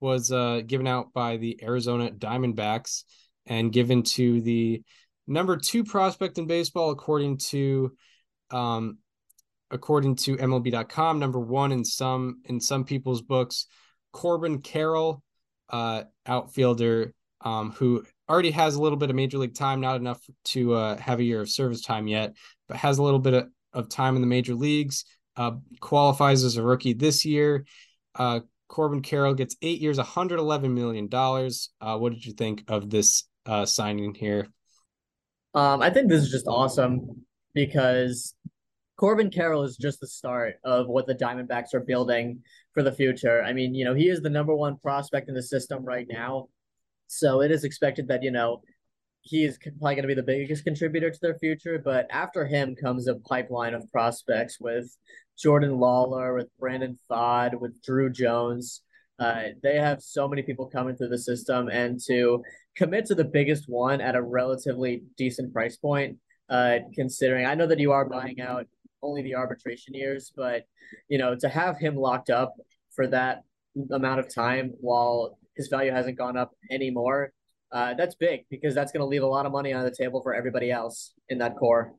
[0.00, 3.04] was uh given out by the Arizona Diamondbacks
[3.46, 4.82] and given to the
[5.26, 7.92] number two prospect in baseball according to
[8.50, 8.98] um
[9.74, 13.66] according to MLB.com, number one in some in some people's books,
[14.12, 15.22] Corbin Carroll,
[15.68, 20.22] uh, outfielder, um, who already has a little bit of major league time, not enough
[20.44, 22.34] to uh, have a year of service time yet,
[22.68, 25.04] but has a little bit of, of time in the major leagues.
[25.36, 27.66] Uh, qualifies as a rookie this year.
[28.14, 31.70] Uh, Corbin Carroll gets eight years, 111 million dollars.
[31.80, 34.46] Uh, what did you think of this uh, signing here?
[35.54, 38.34] Um, I think this is just awesome because
[38.96, 42.40] Corbin Carroll is just the start of what the Diamondbacks are building
[42.72, 43.42] for the future.
[43.42, 46.48] I mean, you know, he is the number one prospect in the system right now.
[47.08, 48.62] So it is expected that, you know,
[49.22, 51.80] he is probably going to be the biggest contributor to their future.
[51.82, 54.96] But after him comes a pipeline of prospects with
[55.36, 58.82] Jordan Lawlar, with Brandon Pfaadt, with Drew Jones.
[59.18, 62.42] Uh, they have so many people coming through the system, and to
[62.76, 67.66] commit to the biggest one at a relatively decent price point, uh, considering I know
[67.66, 68.66] that you are buying out
[69.04, 70.64] only the arbitration years, but
[71.08, 72.54] you know, to have him locked up
[72.94, 73.42] for that
[73.90, 77.32] amount of time while his value hasn't gone up anymore,
[77.72, 80.22] uh, that's big because that's going to leave a lot of money on the table
[80.22, 81.92] for everybody else in that core.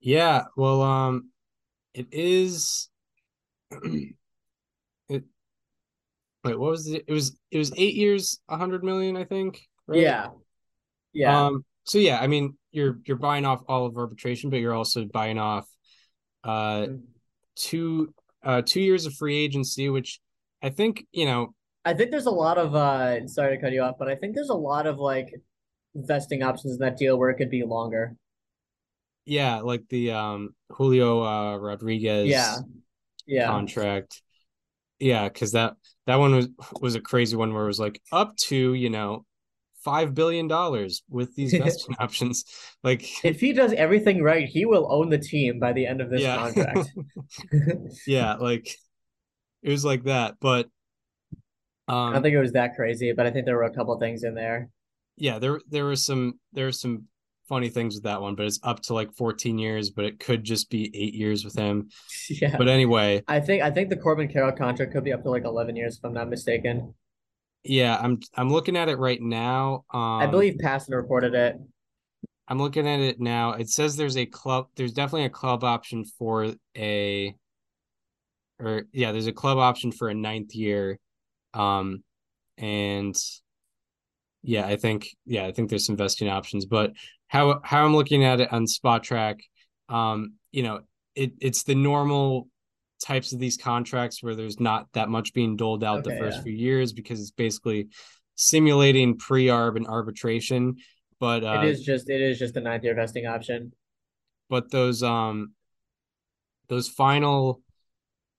[0.00, 1.30] Yeah, well, um,
[1.94, 2.88] it is.
[3.70, 4.14] it
[5.08, 7.04] wait, what was it?
[7.06, 9.60] It was it was eight years, a hundred million, I think.
[9.86, 10.00] right?
[10.00, 10.28] Yeah.
[11.12, 11.46] Yeah.
[11.46, 11.64] Um.
[11.84, 15.38] So yeah, I mean, you're you're buying off all of arbitration, but you're also buying
[15.38, 15.68] off,
[16.44, 16.86] uh,
[17.56, 18.12] two
[18.44, 20.20] uh two years of free agency, which
[20.62, 21.54] I think you know.
[21.84, 24.34] I think there's a lot of uh sorry to cut you off, but I think
[24.34, 25.32] there's a lot of like
[25.94, 28.16] vesting options in that deal where it could be longer.
[29.24, 32.56] Yeah, like the um Julio uh Rodriguez Yeah.
[33.26, 33.46] Yeah.
[33.46, 34.22] contract.
[34.98, 35.74] Yeah, because that
[36.06, 36.48] that one was
[36.80, 39.24] was a crazy one where it was like up to you know
[39.84, 42.44] five billion dollars with these vesting options.
[42.82, 46.10] Like If he does everything right, he will own the team by the end of
[46.10, 46.90] this yeah, contract.
[48.06, 48.68] yeah, like
[49.62, 50.36] it was like that.
[50.40, 50.68] But
[51.88, 53.98] I don't um, think it was that crazy, but I think there were a couple
[53.98, 54.70] things in there.
[55.16, 57.04] yeah, there there was some there were some
[57.48, 60.44] funny things with that one, but it's up to like fourteen years, but it could
[60.44, 61.88] just be eight years with him.
[62.30, 62.56] Yeah.
[62.56, 65.44] But anyway, I think I think the Corbin Carroll contract could be up to like
[65.44, 66.94] 11 years if I'm not mistaken.
[67.64, 69.84] Yeah, I'm I'm looking at it right now.
[69.92, 71.56] Um, I believe Passan reported it.
[72.48, 73.52] I'm looking at it now.
[73.52, 74.66] It says there's a club.
[74.76, 77.34] There's definitely a club option for a,
[78.58, 80.98] or yeah, there's a club option for a ninth year,
[81.54, 82.02] um,
[82.58, 83.16] and
[84.42, 86.92] yeah, I think yeah, I think there's some vesting options, but
[87.28, 89.38] how how I'm looking at it on Spotrac,
[89.88, 90.80] um, you know,
[91.14, 92.48] it it's the normal
[93.02, 96.38] types of these contracts where there's not that much being doled out okay, the first
[96.38, 96.42] yeah.
[96.44, 97.88] few years because it's basically
[98.34, 100.76] simulating pre-arb and arbitration.
[101.20, 103.72] But uh, it is just it is just a ninth year vesting option.
[104.48, 105.52] But those um
[106.68, 107.62] those final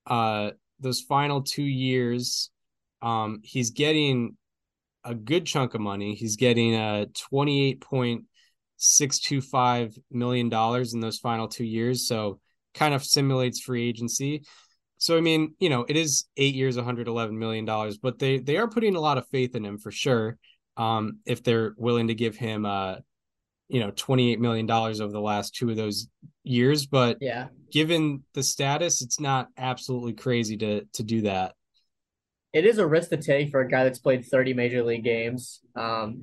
[0.08, 2.50] uh those final two years,
[3.02, 4.38] um, he's getting
[5.06, 6.16] a good chunk of money.
[6.16, 8.26] He's getting a twenty eight point
[8.78, 12.08] six two five million dollars in those final two years.
[12.08, 12.40] So
[12.74, 14.44] kind of simulates free agency.
[14.98, 18.58] So I mean, you know, it is eight years, 111 million dollars, but they they
[18.58, 20.38] are putting a lot of faith in him for sure.
[20.76, 22.96] Um, if they're willing to give him uh
[23.74, 26.08] you know 28 million dollars over the last two of those
[26.44, 31.56] years but yeah given the status it's not absolutely crazy to to do that
[32.54, 35.62] it is a risk to take for a guy that's played 30 major league games
[35.76, 36.22] um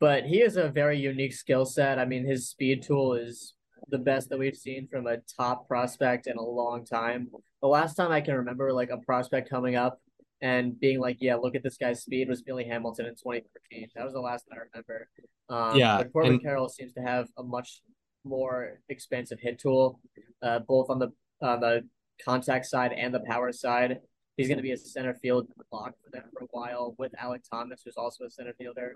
[0.00, 3.54] but he has a very unique skill set i mean his speed tool is
[3.88, 7.28] the best that we've seen from a top prospect in a long time.
[7.62, 10.00] The last time I can remember like a prospect coming up
[10.40, 13.88] and being like, "Yeah, look at this guy's speed," was Billy Hamilton in 2013.
[13.94, 15.08] That was the last that I remember.
[15.48, 16.42] Um, yeah, but Corbin and...
[16.42, 17.80] Carroll seems to have a much
[18.24, 20.00] more expensive hit tool,
[20.42, 21.88] uh, both on the on the
[22.24, 24.00] contact side and the power side.
[24.36, 27.42] He's going to be a center field block for them for a while with Alek
[27.50, 28.94] Thomas, who's also a center fielder.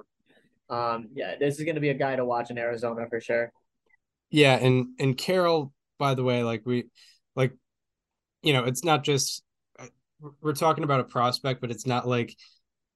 [0.68, 3.50] Um, yeah, this is going to be a guy to watch in Arizona for sure.
[4.30, 6.84] Yeah, and and Carroll, by the way, like we,
[7.34, 7.52] like,
[8.42, 9.42] you know, it's not just
[9.78, 9.86] uh,
[10.40, 12.36] we're talking about a prospect, but it's not like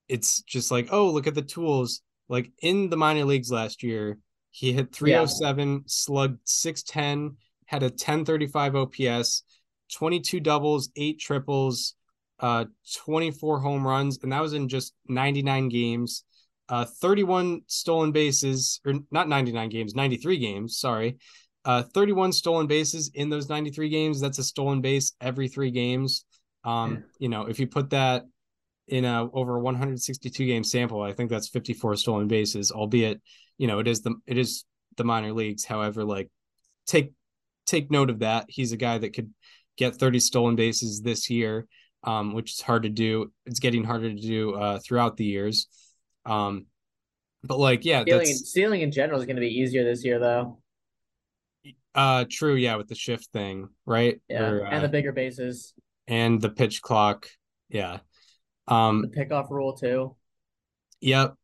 [0.09, 2.03] it's just like oh look at the tools.
[2.29, 4.19] Like in the minor leagues last year,
[4.51, 5.79] he hit 307, yeah.
[5.87, 9.43] slugged 610, had a 1035 OPS,
[9.93, 11.95] 22 doubles, eight triples,
[12.39, 12.65] uh
[13.05, 16.25] 24 home runs, and that was in just 99 games
[16.69, 21.19] uh, 31 stolen bases, or not 99 games, 93 games, sorry.
[21.65, 24.21] Uh, 31 stolen bases in those 93 games.
[24.21, 26.25] That's a stolen base every three games.
[26.63, 28.25] Um, you know, if you put that
[28.89, 33.21] in a over 162 game sample, I think that's 54 stolen bases, albeit,
[33.57, 34.65] you know, it is the it is
[34.97, 35.65] the minor leagues.
[35.65, 36.31] However, like
[36.87, 37.13] take
[37.67, 38.47] take note of that.
[38.49, 39.33] He's a guy that could
[39.77, 41.67] get 30 stolen bases this year,
[42.03, 43.33] um, which is hard to do.
[43.47, 45.67] It's getting harder to do uh, throughout the years.
[46.27, 46.67] Um,
[47.43, 50.59] but like, yeah, stealing, stealing in general is going to be easier this year, though.
[51.95, 52.55] Uh, true.
[52.55, 54.21] Yeah, with the shift thing, right?
[54.29, 55.75] Yeah, or, and uh, the bigger bases
[56.09, 57.29] and the pitch clock.
[57.69, 57.99] Yeah.
[58.67, 60.17] Um, the pickoff rule too.
[61.01, 61.35] Yep.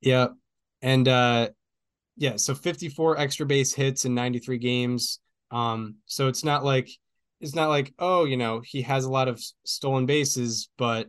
[0.00, 0.32] Yep.
[0.80, 1.48] And uh,
[2.16, 2.36] yeah.
[2.36, 5.20] So fifty four extra base hits in ninety three games.
[5.50, 6.88] Um, so it's not like
[7.40, 11.08] it's not like oh, you know, he has a lot of stolen bases, but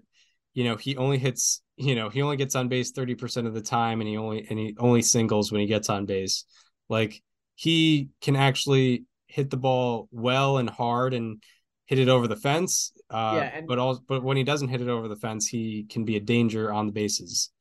[0.53, 3.61] you know, he only hits you know he only gets on base 30% of the
[3.61, 6.45] time and he only and he only singles when he gets on base.
[6.89, 7.21] Like
[7.55, 11.41] he can actually hit the ball well and hard and
[11.85, 14.81] hit it over the fence uh, yeah, and, but all but when he doesn't hit
[14.81, 17.51] it over the fence he can be a danger on the bases.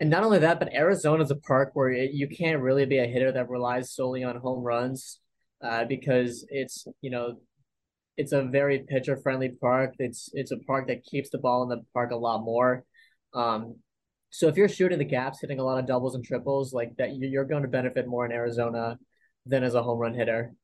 [0.00, 2.98] And not only that but Arizona is a park where it, you can't really be
[2.98, 5.18] a hitter that relies solely on home runs
[5.64, 7.38] uh, because it's you know
[8.18, 9.94] it's a very pitcher friendly park.
[9.98, 12.84] It's it's a park that keeps the ball in the park a lot more
[13.34, 13.76] um,
[14.30, 17.14] so if you're shooting the gaps, hitting a lot of doubles and triples, like that,
[17.14, 18.98] you're going to benefit more in Arizona
[19.44, 20.54] than as a home run hitter.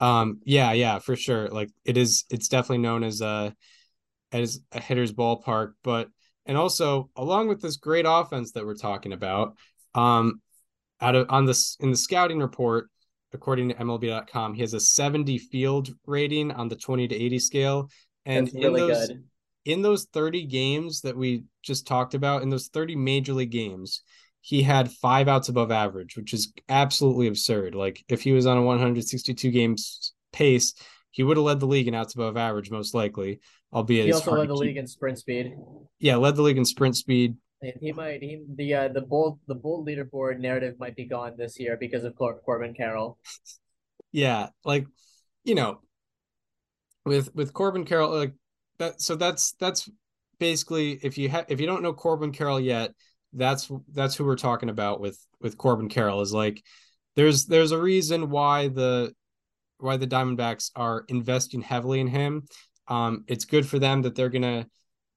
[0.00, 1.48] Um, yeah, yeah, for sure.
[1.48, 3.54] Like it is, it's definitely known as a
[4.30, 6.08] as a hitter's ballpark, but
[6.46, 9.56] and also along with this great offense that we're talking about,
[9.94, 10.40] um,
[11.00, 12.88] out of on this in the scouting report,
[13.32, 17.90] according to MLB.com, he has a 70 field rating on the 20 to 80 scale,
[18.24, 19.24] and That's really in those, good
[19.68, 24.02] in those 30 games that we just talked about, in those 30 major league games,
[24.40, 27.74] he had five outs above average, which is absolutely absurd.
[27.74, 30.72] Like if he was on a 162 games pace,
[31.10, 33.40] he would have led the league in outs above average, most likely.
[33.70, 34.60] Albeit he also led the keep.
[34.60, 35.52] league in sprint speed.
[35.98, 37.36] Yeah, led the league in sprint speed.
[37.78, 41.60] He might he the uh, the bold the bold leaderboard narrative might be gone this
[41.60, 43.18] year because of Cor- Corbin Carroll.
[44.12, 44.86] yeah, like
[45.44, 45.80] you know,
[47.04, 48.32] with with Corbin Carroll, like
[48.78, 49.88] that so that's that's
[50.38, 52.92] basically if you have if you don't know Corbin Carroll yet,
[53.32, 56.62] that's that's who we're talking about with with Corbin Carroll is like
[57.16, 59.12] there's there's a reason why the
[59.78, 62.46] why the Diamondbacks are investing heavily in him.
[62.88, 64.66] Um, it's good for them that they're gonna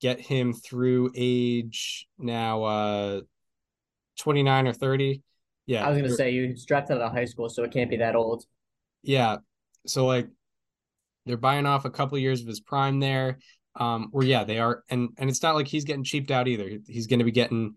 [0.01, 3.21] get him through age now uh
[4.17, 5.21] 29 or 30.
[5.67, 5.85] Yeah.
[5.85, 8.15] I was gonna say you drafted out of high school, so it can't be that
[8.15, 8.45] old.
[9.03, 9.37] Yeah.
[9.87, 10.27] So like
[11.25, 13.39] they're buying off a couple years of his prime there.
[13.75, 16.69] Um, where yeah, they are, and and it's not like he's getting cheaped out either.
[16.87, 17.75] He's going to be getting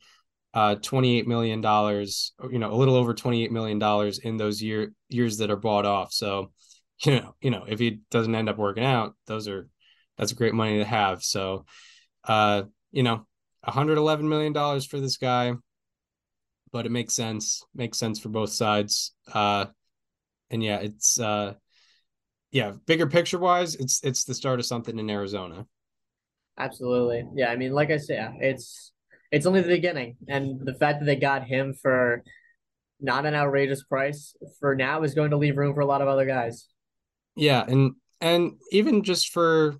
[0.54, 5.50] uh, $28 million, you know, a little over $28 million in those year years that
[5.50, 6.12] are bought off.
[6.12, 6.52] So,
[7.04, 9.68] you know, you know, if he doesn't end up working out, those are,
[10.16, 11.24] that's a great money to have.
[11.24, 11.64] So,
[12.22, 13.26] uh, you know,
[13.66, 15.54] $111 million for this guy,
[16.70, 19.12] but it makes sense, makes sense for both sides.
[19.32, 19.66] Uh,
[20.50, 21.54] and yeah, it's, uh,
[22.54, 25.66] yeah, bigger picture wise, it's, it's the start of something in Arizona.
[26.56, 27.26] Absolutely.
[27.34, 27.50] Yeah.
[27.50, 28.92] I mean, like I said, it's,
[29.32, 30.16] it's only the beginning.
[30.28, 32.22] And the fact that they got him for
[33.00, 36.06] not an outrageous price for now is going to leave room for a lot of
[36.06, 36.68] other guys.
[37.34, 39.72] Yeah, and and even just for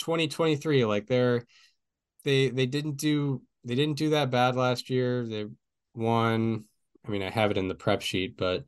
[0.00, 1.44] 2023, like they're
[2.24, 5.24] they they didn't do they didn't do that bad last year.
[5.24, 5.46] They
[5.94, 6.64] won.
[7.06, 8.64] I mean, I have it in the prep sheet, but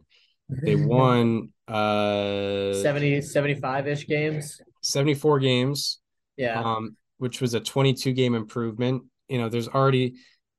[0.49, 6.01] they won uh 70 75 ish games 74 games
[6.37, 10.17] yeah um which was a 22 game improvement you know, there's already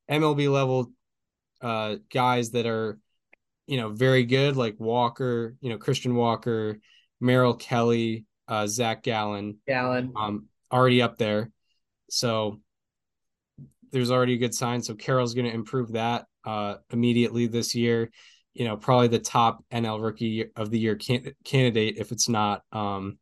[0.09, 0.91] MLB level
[1.61, 2.97] uh, guys that are,
[3.67, 6.79] you know, very good, like Walker, you know, Christian Walker,
[7.19, 11.51] Merrill Kelly, uh, Zach Gallen, Gallen, um, already up there.
[12.09, 12.61] So
[13.91, 14.81] there's already a good sign.
[14.81, 18.09] So Carroll's going to improve that uh, immediately this year.
[18.53, 22.63] You know, probably the top NL Rookie of the Year can- candidate if it's not
[22.71, 23.17] um,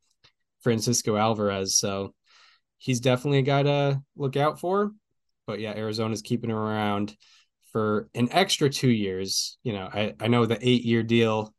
[0.62, 1.78] Francisco Alvarez.
[1.78, 2.14] So
[2.78, 4.92] he's definitely a guy to look out for
[5.50, 7.18] but yeah, Arizona's keeping him around
[7.72, 9.58] for an extra two years.
[9.64, 11.56] You know, I, I know the eight year deal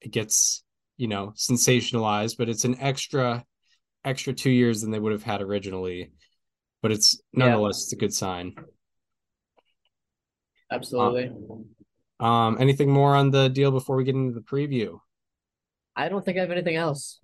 [0.00, 0.64] it gets,
[0.96, 3.44] you know, sensationalized, but it's an extra
[4.02, 6.10] extra two years than they would have had originally.
[6.80, 7.84] But it's nonetheless yeah.
[7.84, 8.54] it's a good sign.
[10.72, 11.28] Absolutely.
[11.28, 11.66] Um,
[12.20, 14.98] um, anything more on the deal before we get into the preview?
[15.94, 17.20] I don't think I have anything else.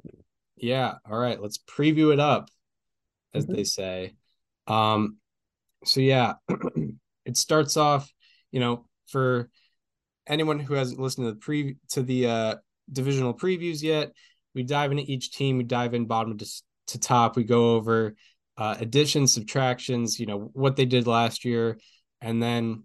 [0.56, 0.94] Yeah.
[1.08, 1.40] All right.
[1.40, 2.48] Let's preview it up,
[3.32, 3.54] as mm-hmm.
[3.54, 4.14] they say.
[4.66, 5.18] Um,
[5.84, 6.34] so yeah,
[7.24, 8.12] it starts off,
[8.50, 9.50] you know, for
[10.26, 12.54] anyone who hasn't listened to the pre to the uh,
[12.90, 14.12] divisional previews yet,
[14.54, 15.58] we dive into each team.
[15.58, 16.46] We dive in bottom to,
[16.88, 17.36] to top.
[17.36, 18.14] We go over
[18.56, 21.78] uh, additions, subtractions, you know, what they did last year,
[22.20, 22.84] and then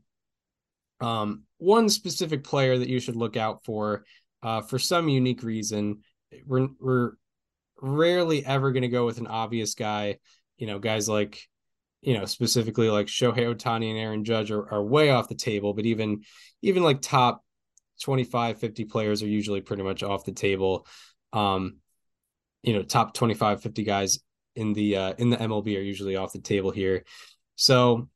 [1.02, 4.06] um, one specific player that you should look out for
[4.43, 6.00] uh, for some unique reason.
[6.45, 7.12] We're we're
[7.82, 10.18] rarely ever going to go with an obvious guy.
[10.58, 11.41] You know, guys like
[12.02, 15.74] you know, specifically like Shohei Ohtani and Aaron Judge are, are way off the table,
[15.74, 16.22] but even
[16.62, 17.43] even like top
[18.02, 20.88] 25, 50 players are usually pretty much off the table.
[21.34, 21.78] Um,
[22.64, 24.20] you know, top 25, 50 guys
[24.56, 27.04] in the uh in the MLB are usually off the table here.
[27.56, 28.10] So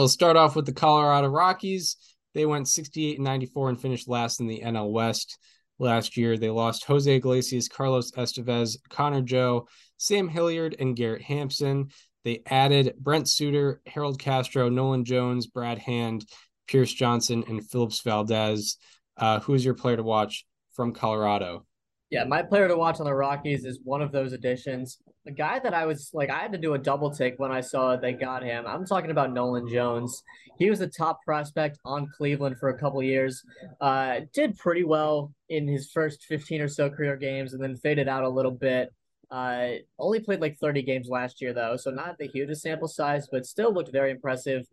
[0.00, 1.96] we'll start off with the Colorado Rockies.
[2.32, 5.38] They went 68 and 94 and finished last in the NL West
[5.78, 6.38] last year.
[6.38, 11.90] They lost Jose Iglesias, Carlos Estevez, Connor Joe, Sam Hilliard, and Garrett Hampson.
[12.24, 16.24] They added Brent Suter, Harold Castro, Nolan Jones, Brad Hand,
[16.66, 18.78] Pierce Johnson, and Phillips Valdez.
[19.18, 21.66] Uh, who is your player to watch from Colorado?
[22.10, 24.98] Yeah, my player to watch on the Rockies is one of those additions.
[25.24, 27.60] The guy that I was like, I had to do a double take when I
[27.60, 28.66] saw they got him.
[28.66, 30.24] I'm talking about Nolan Jones.
[30.58, 33.44] He was a top prospect on Cleveland for a couple years.
[33.80, 38.08] Uh, did pretty well in his first 15 or so career games, and then faded
[38.08, 38.92] out a little bit.
[39.30, 43.28] Uh, only played like 30 games last year, though, so not the hugest sample size,
[43.30, 44.66] but still looked very impressive.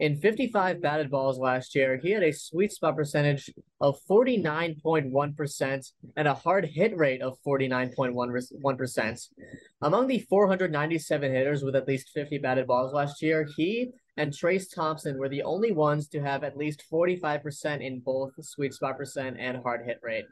[0.00, 3.48] In 55 batted balls last year, he had a sweet spot percentage
[3.80, 9.28] of 49.1% and a hard hit rate of 49.1%.
[9.82, 14.74] Among the 497 hitters with at least 50 batted balls last year, he and Trayce
[14.74, 19.36] Thompson were the only ones to have at least 45% in both sweet spot percent
[19.38, 20.24] and hard hit rate.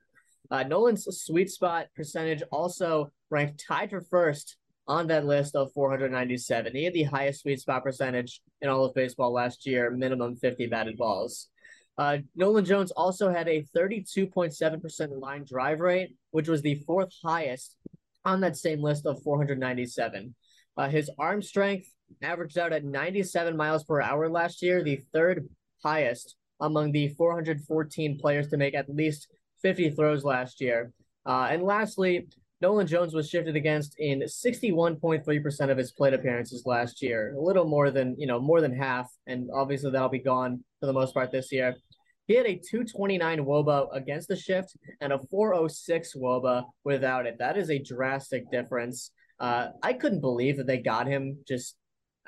[0.50, 4.56] Uh, Nolan's sweet spot percentage also ranked tied for first
[4.88, 6.74] on that list of 497.
[6.74, 10.66] He had the highest sweet spot percentage in all of baseball last year, minimum 50
[10.66, 11.48] batted balls.
[11.98, 17.76] Uh, Nolan Jones also had a 32.7% line drive rate, which was the fourth highest
[18.24, 20.34] on that same list of 497.
[20.76, 21.86] Uh, his arm strength
[22.22, 25.48] averaged out at 97 miles per hour last year, the third
[25.82, 29.28] highest among the 414 players to make at least
[29.62, 30.92] 50 throws last year.
[31.26, 32.26] Uh, and lastly,
[32.62, 37.64] Nolan Jones was shifted against in 61.3% of his plate appearances last year, a little
[37.64, 39.10] more than, you know, more than half.
[39.26, 41.74] And obviously that'll be gone for the most part this year.
[42.28, 47.36] He had a 229 Woba against the shift and a 406 Woba without it.
[47.40, 49.10] That is a drastic difference.
[49.40, 51.74] Uh, I couldn't believe that they got him just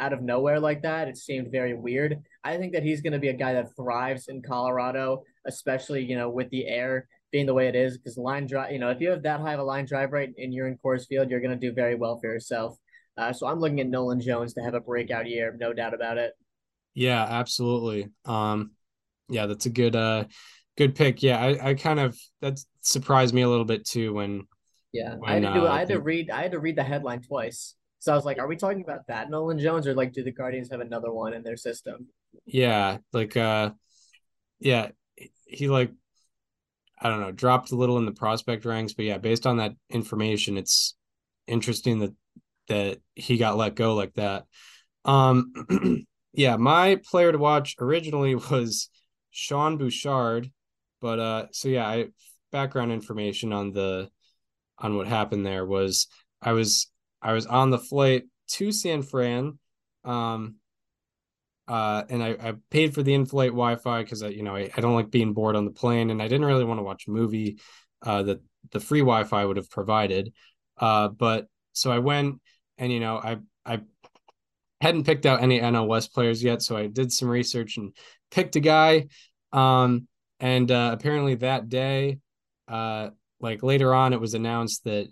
[0.00, 1.06] out of nowhere like that.
[1.06, 2.18] It seemed very weird.
[2.42, 6.16] I think that he's going to be a guy that thrives in Colorado, especially, you
[6.16, 9.00] know, with the air being the way it is because line drive, you know, if
[9.00, 11.40] you have that high of a line drive right and you're in Coors Field, you're
[11.40, 12.78] going to do very well for yourself.
[13.16, 16.16] Uh, so I'm looking at Nolan Jones to have a breakout year, no doubt about
[16.16, 16.32] it.
[16.94, 18.08] Yeah, absolutely.
[18.24, 18.70] Um,
[19.28, 20.26] yeah, that's a good uh
[20.76, 21.24] good pick.
[21.24, 24.46] Yeah, I, I kind of that surprised me a little bit too when
[24.92, 26.76] yeah when, I had to do uh, I had to read I had to read
[26.76, 27.74] the headline twice.
[27.98, 30.30] So I was like, are we talking about that Nolan Jones or like do the
[30.30, 32.06] Guardians have another one in their system?
[32.46, 33.72] Yeah, like uh
[34.60, 34.90] yeah,
[35.46, 35.90] he like
[37.04, 39.74] I don't know, dropped a little in the prospect ranks, but yeah, based on that
[39.90, 40.96] information, it's
[41.46, 42.14] interesting that
[42.68, 44.46] that he got let go like that.
[45.04, 48.88] Um yeah, my player to watch originally was
[49.30, 50.50] Sean Bouchard,
[51.02, 52.06] but uh so yeah, I
[52.50, 54.08] background information on the
[54.78, 56.06] on what happened there was
[56.40, 56.90] I was
[57.20, 59.58] I was on the flight to San Fran
[60.04, 60.56] um
[61.68, 64.80] uh and I, I paid for the in-flight Wi-Fi because I you know I, I
[64.80, 67.10] don't like being bored on the plane and I didn't really want to watch a
[67.10, 67.58] movie
[68.02, 68.40] uh that
[68.72, 70.32] the free Wi-Fi would have provided.
[70.78, 72.40] Uh but so I went
[72.78, 73.80] and you know I I
[74.80, 77.96] hadn't picked out any NL West players yet, so I did some research and
[78.30, 79.06] picked a guy.
[79.52, 80.08] Um,
[80.40, 82.18] and uh, apparently that day,
[82.68, 83.10] uh,
[83.40, 85.06] like later on, it was announced that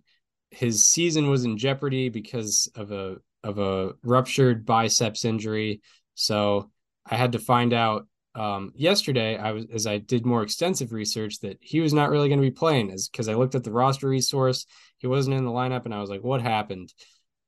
[0.50, 5.80] his season was in jeopardy because of a of a ruptured biceps injury.
[6.14, 6.70] So
[7.06, 9.36] I had to find out um, yesterday.
[9.36, 12.46] I was as I did more extensive research that he was not really going to
[12.46, 14.66] be playing, as because I looked at the roster resource,
[14.98, 16.92] he wasn't in the lineup, and I was like, what happened?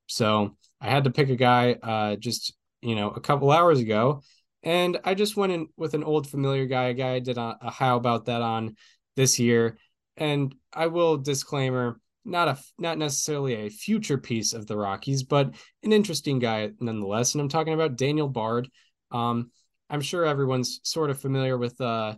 [0.07, 4.23] So I had to pick a guy uh, just you know a couple hours ago,
[4.63, 7.57] and I just went in with an old familiar guy, a guy I did a,
[7.61, 8.77] a how about that on
[9.17, 9.79] this year.
[10.17, 15.55] And I will disclaimer, not a not necessarily a future piece of the Rockies, but
[15.83, 17.35] an interesting guy nonetheless.
[17.35, 18.69] And I'm talking about Daniel Bard.
[19.11, 19.51] Um,
[19.91, 22.15] I'm sure everyone's sort of familiar with uh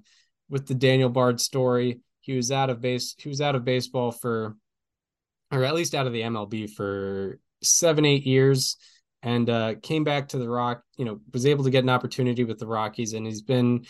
[0.49, 2.01] with the Daniel Bard story.
[2.21, 4.57] He was out of base he was out of baseball for
[5.53, 8.77] or at least out of the MLB for seven, eight years
[9.23, 12.45] and uh, came back to the Rock, you know, was able to get an opportunity
[12.45, 13.85] with the Rockies, and he's been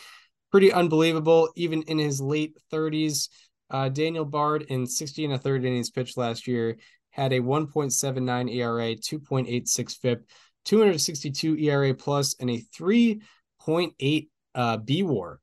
[0.50, 3.28] pretty unbelievable, even in his late 30s.
[3.70, 6.76] Uh, Daniel Bard in 60 and a third innings pitched last year
[7.10, 10.28] had a 1.79 ERA, 2.86 FIP,
[10.64, 15.40] 262 ERA plus, and a 3.8 uh, B WAR.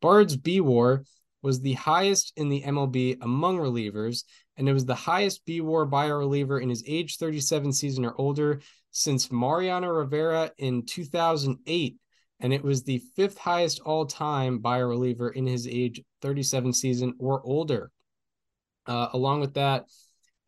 [0.00, 1.04] Bard's B WAR
[1.42, 4.24] was the highest in the MLB among relievers
[4.56, 8.04] and it was the highest B WAR by a reliever in his age 37 season
[8.04, 8.60] or older
[8.90, 11.96] since Mariano Rivera in 2008.
[12.42, 16.72] And it was the fifth highest all time by a reliever in his age 37
[16.72, 17.90] season or older.
[18.84, 19.86] Uh, along with that,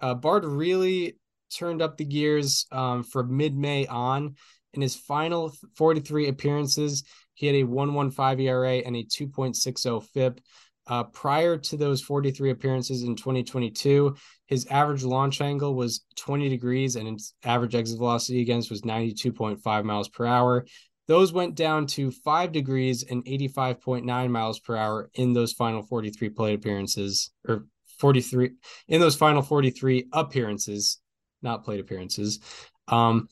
[0.00, 1.16] uh, Bard really
[1.56, 4.34] turned up the gears um, from mid May on.
[4.72, 10.40] In his final 43 appearances, he had a 1.15 ERA and a 2.60 FIP.
[10.86, 14.16] Uh, prior to those 43 appearances in 2022,
[14.46, 19.84] his average launch angle was 20 degrees and his average exit velocity against was 92.5
[19.84, 20.66] miles per hour.
[21.06, 26.30] Those went down to 5 degrees and 85.9 miles per hour in those final 43
[26.30, 27.66] plate appearances or
[27.98, 28.50] 43
[28.88, 30.98] in those final 43 appearances,
[31.42, 32.40] not plate appearances.
[32.88, 33.28] Um,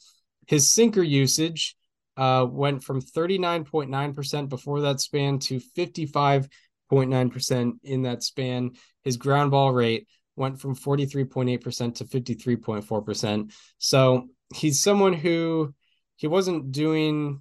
[0.46, 1.76] his sinker usage
[2.16, 6.48] uh, went from 39.9% before that span to 55
[6.92, 8.72] 0.9% in that span.
[9.02, 10.06] His ground ball rate
[10.36, 13.52] went from 43.8% to 53.4%.
[13.78, 15.74] So he's someone who
[16.16, 17.40] he wasn't doing,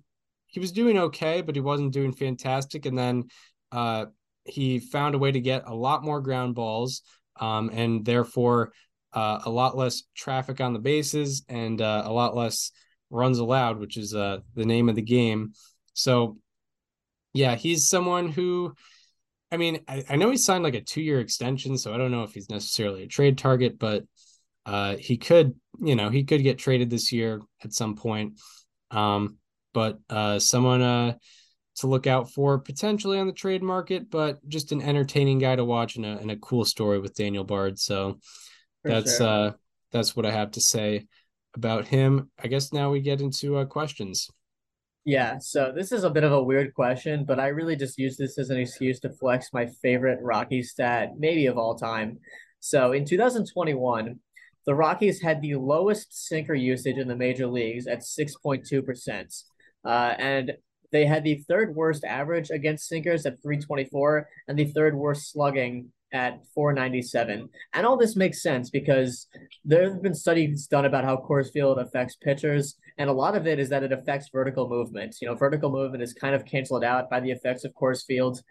[0.52, 2.86] he was doing okay, but he wasn't doing fantastic.
[2.86, 3.24] And then
[3.72, 4.06] uh,
[4.44, 7.02] he found a way to get a lot more ground balls
[7.40, 8.72] um, and therefore
[9.14, 12.72] uh, a lot less traffic on the bases and uh, a lot less
[13.10, 15.54] runs allowed, which is uh, the name of the game.
[15.94, 16.38] So,
[17.34, 18.74] yeah, he's someone who
[19.52, 22.12] I mean, I, I know he signed like a two year extension, so I don't
[22.12, 24.04] know if he's necessarily a trade target, but
[24.66, 28.40] uh, he could, you know, he could get traded this year at some point.
[28.92, 29.38] Um,
[29.74, 31.14] but uh, someone uh,
[31.78, 35.66] to look out for potentially on the trade market, but just an entertaining guy to
[35.66, 37.80] watch and a, and a cool story with Daniel Bard.
[37.80, 38.20] So
[38.82, 39.28] for that's sure.
[39.28, 39.52] uh,
[39.92, 41.08] that's what I have to say
[41.56, 42.30] about him.
[42.42, 44.30] I guess now we get into uh, questions.
[45.04, 48.18] Yeah, so this is a bit of a weird question, but I really just use
[48.18, 52.20] this as an excuse to flex my favorite Rocky stat, maybe of all time.
[52.60, 54.20] So in 2021,
[54.68, 59.44] the Rockies had the lowest sinker usage in the major leagues at 6.2%.
[59.86, 60.54] Uh, and
[60.92, 65.92] they had the third worst average against sinkers at 324 and the third worst slugging
[66.14, 67.50] at 497.
[67.74, 69.28] And all this makes sense because
[69.64, 73.48] there have been studies done about how Coors Field affects pitchers, and a lot of
[73.48, 75.16] it is that it affects vertical movement.
[75.22, 78.42] You know, vertical movement is kind of canceled out by the effects of Coors Field.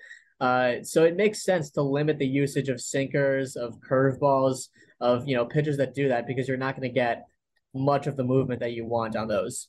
[0.40, 4.68] Uh, so it makes sense to limit the usage of sinkers, of curveballs,
[5.00, 7.26] of you know pitchers that do that because you're not going to get
[7.74, 9.68] much of the movement that you want on those.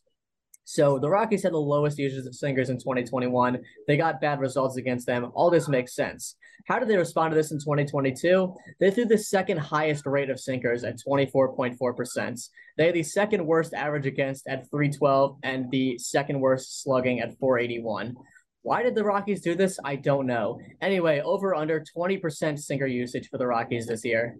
[0.72, 3.60] So the Rockies had the lowest usage of sinkers in 2021.
[3.88, 5.30] They got bad results against them.
[5.36, 6.38] All this makes sense.
[6.66, 8.56] How did they respond to this in 2022?
[8.80, 12.50] They threw the second highest rate of sinkers at 24.4%.
[12.78, 17.38] They had the second worst average against at 312 and the second worst slugging at
[17.38, 18.16] 481.
[18.62, 19.78] Why did the Rockies do this?
[19.84, 20.62] I don't know.
[20.80, 24.38] Anyway, over under 20% sinker usage for the Rockies this year.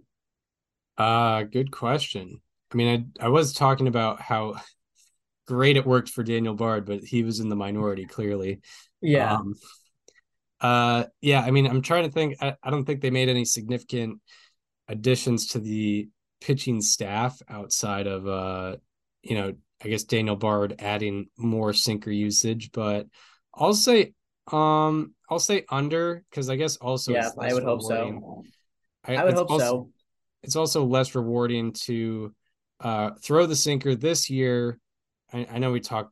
[0.96, 2.40] Uh, good question.
[2.72, 4.54] I mean, I I was talking about how
[5.46, 8.60] great it worked for Daniel Bard, but he was in the minority clearly.
[9.00, 9.34] Yeah.
[9.34, 9.54] Um,
[10.60, 11.40] uh, yeah.
[11.40, 12.36] I mean, I'm trying to think.
[12.40, 14.20] I, I don't think they made any significant
[14.88, 16.08] additions to the
[16.40, 18.76] pitching staff outside of uh,
[19.22, 19.52] you know,
[19.84, 23.06] I guess Daniel Bard adding more sinker usage, but
[23.54, 24.12] I'll say
[24.50, 28.44] um I'll say under because I guess also yeah, it's I would hope so.
[29.04, 29.90] I, I would hope also- so.
[30.42, 32.34] it's also less rewarding to
[32.80, 34.78] uh, throw the sinker this year.
[35.32, 36.10] I, I know we talk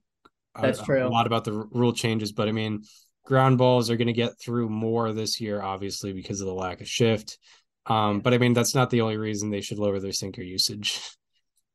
[0.54, 2.84] a, a lot about the rule changes, but I mean,
[3.24, 6.80] ground balls are going to get through more this year, obviously, because of the lack
[6.80, 7.38] of shift.
[7.86, 11.00] Um, but I mean, that's not the only reason they should lower their sinker usage.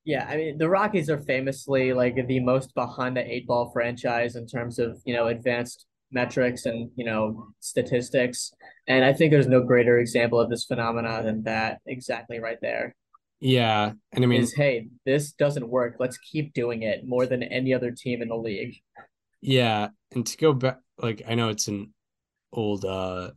[0.07, 4.35] Yeah, I mean the Rockies are famously like the most behind the eight ball franchise
[4.35, 8.53] in terms of you know advanced metrics and you know statistics,
[8.87, 12.95] and I think there's no greater example of this phenomena than that exactly right there.
[13.45, 13.91] Yeah.
[14.11, 15.97] And I mean, Is hey, this doesn't work.
[15.99, 18.75] Let's keep doing it more than any other team in the league.
[19.41, 19.89] yeah.
[20.11, 21.93] And to go back, like, I know it's an
[22.51, 23.31] old, uh,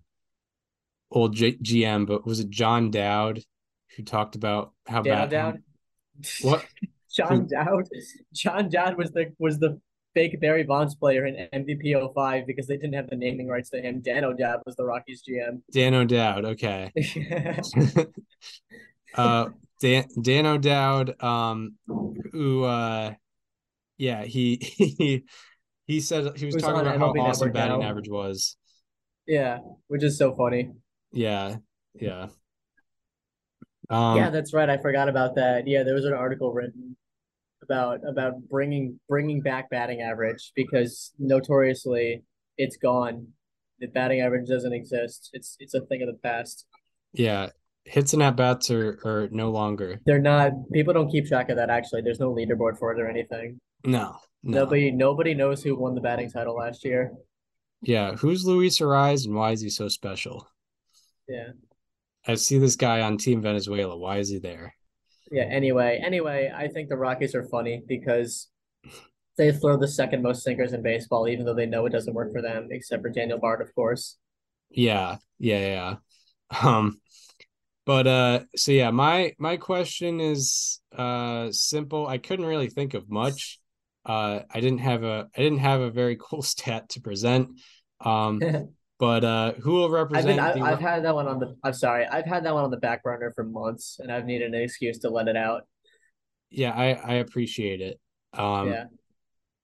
[1.11, 3.43] old G- GM, but was it John Dowd
[3.97, 5.31] who talked about how Down, bad?
[5.31, 5.63] down.
[6.43, 6.65] What?
[7.15, 7.89] John Dowd.
[8.33, 9.81] John Dowd was the was the
[10.15, 13.81] fake Barry Bonds player in MVP 05 because they didn't have the naming rights to
[13.81, 14.01] him.
[14.01, 15.61] Dan O'Dowd was the Rockies GM.
[15.73, 16.45] Dan O'Dowd.
[16.45, 16.93] Okay.
[19.15, 19.49] uh
[19.81, 21.77] Dan Dan O'Dowd, um
[22.33, 23.15] who uh
[23.97, 25.25] yeah, he he
[25.87, 27.89] he said he was Who's talking about how MLB awesome batting now.
[27.89, 28.57] average was.
[29.27, 29.59] yeah,
[29.89, 30.71] which is so funny.
[31.13, 31.57] Yeah,
[31.95, 32.29] yeah.
[33.91, 34.69] Um yeah, that's right.
[34.69, 35.67] I forgot about that.
[35.67, 36.97] Yeah, there was an article written
[37.63, 42.23] about about bringing bringing back batting average because notoriously
[42.57, 43.29] it's gone.
[43.81, 45.31] The batting average doesn't exist.
[45.33, 46.67] It's it's a thing of the past.
[47.13, 47.49] yeah,
[47.89, 50.01] hits and at bats are are no longer.
[50.05, 50.53] They're not.
[50.73, 51.71] People don't keep track of that.
[51.71, 53.61] Actually, there's no leaderboard for it or anything.
[53.85, 54.17] No.
[54.43, 54.61] No.
[54.61, 57.13] Nobody nobody knows who won the batting title last year.
[57.83, 60.49] Yeah, who's Luis Arraez and why is he so special?
[61.29, 61.51] Yeah.
[62.27, 63.97] I see this guy on Team Venezuela.
[63.97, 64.75] Why is he there?
[65.31, 65.45] Yeah.
[65.45, 68.49] Anyway, anyway, I think the Rockies are funny because
[69.37, 72.33] they throw the second most sinkers in baseball, even though they know it doesn't work
[72.33, 74.19] for them, except for Daniel Bard, of course.
[74.71, 75.95] Yeah, yeah, yeah.
[76.63, 77.01] Um,
[77.89, 82.07] but uh, so yeah, my my question is uh simple.
[82.07, 83.61] I couldn't really think of much.
[84.05, 87.49] Uh, I didn't have a I didn't have a very cool stat to present.
[88.05, 88.43] Um,
[88.99, 91.57] but uh, who will I've represent been I, the I've had that one on the
[91.65, 94.53] I'm sorry, I've had that one on the back burner for months and I've needed
[94.53, 95.63] an excuse to let it out.
[96.51, 97.99] yeah, I I appreciate it.
[98.35, 98.85] Um, yeah.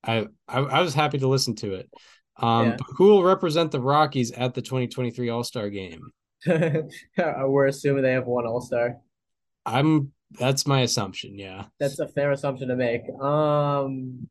[0.02, 1.90] I, I I was happy to listen to it.
[2.38, 2.76] Um, Yeah.
[2.78, 6.10] but who will represent the Rockies at the 2023 All Star Game?
[7.16, 8.98] We're assuming they have one all-star.
[9.66, 11.38] I'm that's my assumption.
[11.38, 11.66] Yeah.
[11.78, 13.02] That's a fair assumption to make.
[13.20, 14.28] Um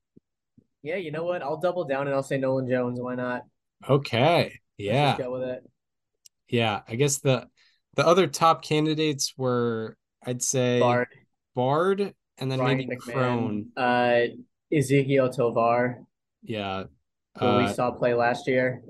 [0.84, 1.42] yeah, you know what?
[1.42, 3.00] I'll double down and I'll say Nolan Jones.
[3.00, 3.44] Why not?
[3.90, 4.60] Okay.
[4.78, 5.18] Yeah.
[5.18, 5.64] go with it.
[6.50, 7.48] Yeah, I guess the
[7.96, 11.08] the other top candidates were I'd say Bard,
[11.56, 13.66] Bard and then Ryan maybe McMahon, Crone.
[13.78, 14.20] uh,
[14.74, 16.04] Ezequiel Tovar,
[16.44, 16.84] Yeah.
[17.40, 18.84] who we Uh, saw play last year.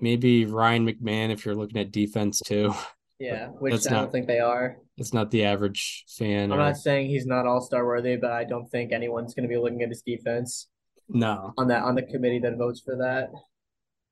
[0.00, 2.72] Maybe Ryan McMahon if you're looking at defense too.
[3.20, 4.76] Yeah, which that's I don't not- think they are.
[4.96, 8.30] It's not the average fan I'm or not saying he's not all star worthy, but
[8.30, 10.68] I don't think anyone's going to be looking at his defense
[11.08, 11.52] no.
[11.58, 13.30] on that on the committee that votes for that.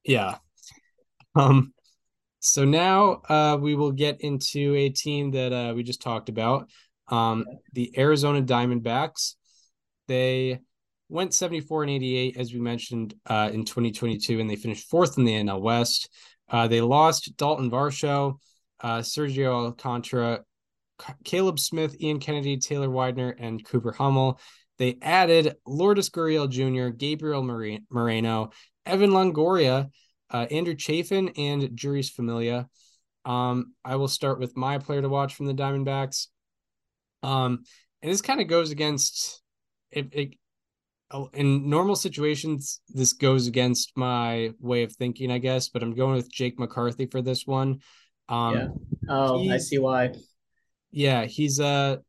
[0.05, 0.39] Yeah.
[1.37, 1.72] Um
[2.41, 6.68] so now uh we will get into a team that uh we just talked about.
[7.07, 9.34] Um the Arizona Diamondbacks.
[10.09, 10.62] They
[11.09, 15.25] went 74 and 88 as we mentioned uh in 2022 and they finished fourth in
[15.25, 16.11] the NL West.
[16.49, 18.39] Uh they lost Dalton Varsho,
[18.81, 20.41] uh Sergio Alcantara,
[21.25, 24.41] Caleb Smith, Ian Kennedy, Taylor Widener and Cooper Hummel.
[24.79, 28.51] They added Lourdes Gurriel Jr., Gabriel Moreno,
[28.85, 29.91] Evan Longoria,
[30.31, 32.69] uh, Andrew Chafin, and Jeurys Familia.
[33.25, 36.29] Um, I will start with my player to watch from the Diamondbacks.
[37.23, 37.65] Um,
[38.03, 39.43] and this kind of goes against
[39.91, 40.35] it, it
[41.33, 46.17] in normal situations, this goes against my way of thinking, I guess, but I'm going
[46.17, 47.81] with Jake McCarthy for this one.
[48.29, 48.69] Um, Yeah.
[49.09, 50.15] Oh, I see why.
[50.91, 52.01] yeah, he's a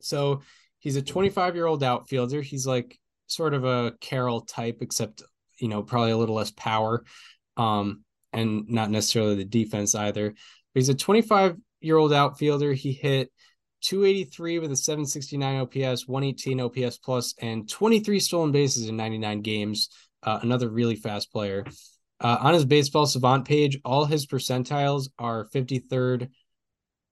[0.00, 0.42] so
[0.78, 2.42] he's a 25 year old outfielder.
[2.42, 5.22] He's like sort of a Carroll type, except
[5.58, 7.04] you know probably a little less power,
[7.56, 10.30] um, and not necessarily the defense either.
[10.30, 12.72] But he's a 25 year old outfielder.
[12.72, 13.32] He hit
[13.82, 19.88] 283 with a 769 OPS, 118 OPS plus, and 23 stolen bases in 99 games.
[20.22, 21.64] Uh, another really fast player.
[22.20, 26.28] Uh, on his baseball savant page, all his percentiles are 53rd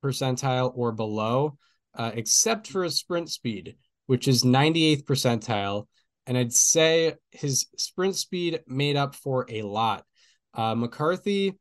[0.02, 1.56] percentile or below,
[1.94, 5.86] uh, except for his sprint speed, which is 98th percentile.
[6.26, 10.04] And I'd say his sprint speed made up for a lot.
[10.52, 11.54] Uh, McCarthy,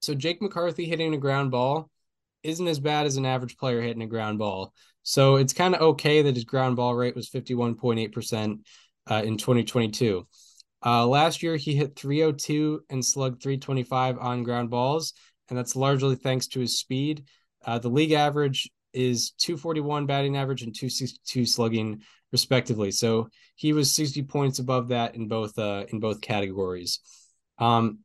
[0.00, 1.89] so Jake McCarthy hitting a ground ball
[2.42, 4.72] isn't as bad as an average player hitting a ground ball.
[5.02, 8.60] So it's kind of okay that his ground ball rate was 51.8%
[9.10, 10.26] uh, in 2022.
[10.84, 15.12] Uh, last year, he hit 302 and slugged 325 on ground balls,
[15.48, 17.24] and that's largely thanks to his speed.
[17.64, 22.90] Uh, the league average is 241 batting average and 262 slugging, respectively.
[22.90, 27.00] So he was 60 points above that in both uh, in both categories.
[27.58, 27.98] Um,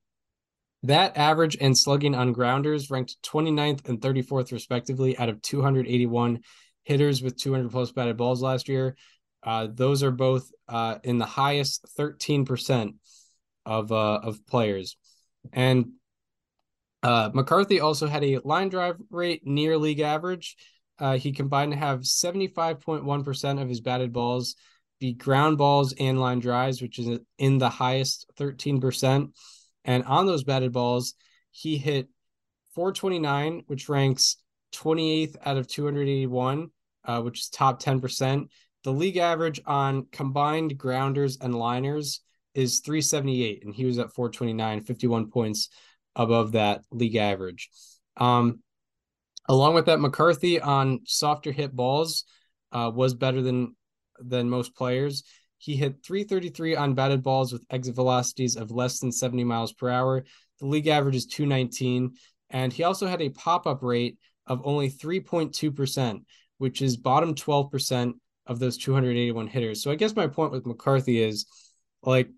[0.87, 6.39] that average and slugging on grounders ranked 29th and 34th, respectively, out of 281
[6.83, 8.95] hitters with 200 plus batted balls last year.
[9.43, 12.95] Uh, those are both uh, in the highest 13%
[13.65, 14.97] of uh, of players.
[15.53, 15.93] And
[17.03, 20.55] uh, McCarthy also had a line drive rate near league average.
[20.97, 24.55] Uh, he combined to have 75.1% of his batted balls
[24.99, 29.29] be ground balls and line drives, which is in the highest 13%.
[29.85, 31.13] And on those batted balls,
[31.51, 32.09] he hit
[32.73, 34.37] 429, which ranks
[34.73, 36.69] 28th out of 281,
[37.05, 38.49] uh, which is top 10%.
[38.83, 42.21] The league average on combined grounders and liners
[42.53, 45.69] is 378, and he was at 429, 51 points
[46.15, 47.69] above that league average.
[48.17, 48.59] Um,
[49.47, 52.25] along with that, McCarthy on softer hit balls
[52.71, 53.75] uh, was better than
[54.19, 55.23] than most players.
[55.57, 59.89] He hit 333 on batted balls with exit velocities of less than 70 miles per
[59.89, 60.25] hour.
[60.59, 62.13] The league average is 219.
[62.49, 66.21] And he also had a pop up rate of only 3.2%,
[66.57, 68.13] which is bottom 12%
[68.47, 69.81] of those 281 hitters.
[69.81, 71.45] So I guess my point with McCarthy is
[72.03, 72.29] like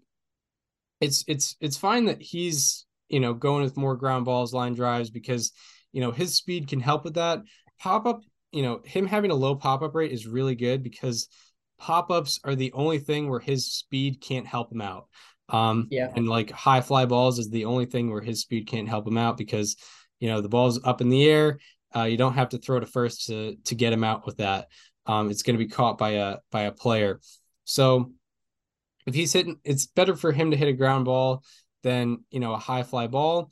[1.01, 5.09] it's it's it's fine that he's you know going with more ground balls, line drives
[5.09, 5.51] because
[5.91, 7.39] you know his speed can help with that.
[7.79, 11.27] Pop up, you know, him having a low pop up rate is really good because
[11.77, 15.07] pop ups are the only thing where his speed can't help him out.
[15.49, 16.11] Um, yeah.
[16.15, 19.17] And like high fly balls is the only thing where his speed can't help him
[19.17, 19.77] out because,
[20.19, 21.59] you know, the ball's up in the air.
[21.95, 24.67] Uh, you don't have to throw to first to to get him out with that.
[25.05, 27.21] Um, it's going to be caught by a by a player.
[27.63, 28.11] So
[29.05, 31.43] if he's hitting, it's better for him to hit a ground ball
[31.83, 33.51] than you know a high fly ball,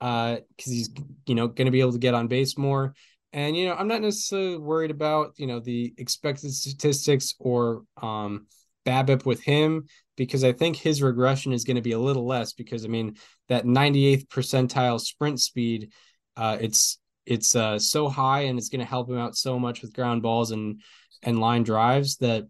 [0.00, 0.90] because uh, he's
[1.26, 2.94] you know going to be able to get on base more.
[3.34, 8.46] And you know, I'm not necessarily worried about you know the expected statistics or um,
[8.86, 12.52] BABIP with him because I think his regression is going to be a little less
[12.52, 13.16] because I mean
[13.48, 15.90] that 98th percentile sprint speed,
[16.36, 19.82] uh, it's it's uh, so high and it's going to help him out so much
[19.82, 20.80] with ground balls and
[21.24, 22.46] and line drives that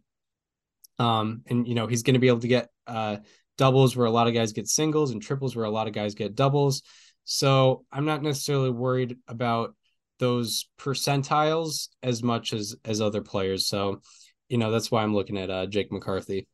[0.98, 3.16] um and you know he's going to be able to get uh
[3.56, 6.14] doubles where a lot of guys get singles and triples where a lot of guys
[6.14, 6.82] get doubles.
[7.24, 9.74] So I'm not necessarily worried about
[10.18, 13.66] those percentiles as much as as other players.
[13.66, 14.00] So,
[14.48, 16.46] you know, that's why I'm looking at uh, Jake McCarthy.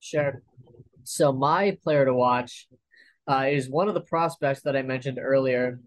[0.00, 0.42] Sure.
[1.04, 2.68] So my player to watch
[3.28, 5.80] uh, is one of the prospects that I mentioned earlier,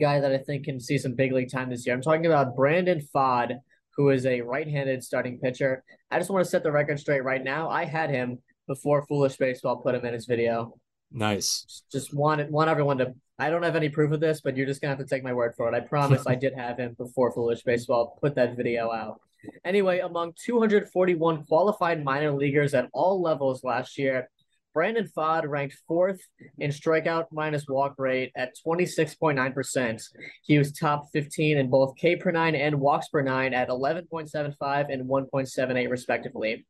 [0.00, 1.94] guy that I think can see some big league time this year.
[1.94, 3.58] I'm talking about Brandon Pfaadt,
[3.96, 5.82] who is a right-handed starting pitcher.
[6.10, 7.68] I just want to set the record straight right now.
[7.68, 10.74] I had him before Foolish Baseball put him in his video.
[11.10, 11.82] Nice.
[11.90, 13.14] Just want want everyone to.
[13.38, 15.32] I don't have any proof of this, but you're just gonna have to take my
[15.32, 15.74] word for it.
[15.74, 19.20] I promise I did have him before Foolish Baseball put that video out.
[19.64, 24.28] Anyway, among 241 qualified minor leaguers at all levels last year,
[24.74, 26.20] Brandon Pfaadt ranked fourth
[26.58, 30.02] in strikeout minus walk rate at 26.9%.
[30.42, 34.92] He was top 15 in both K per nine and walks per nine at 11.75
[34.92, 36.66] and 1.78, respectively.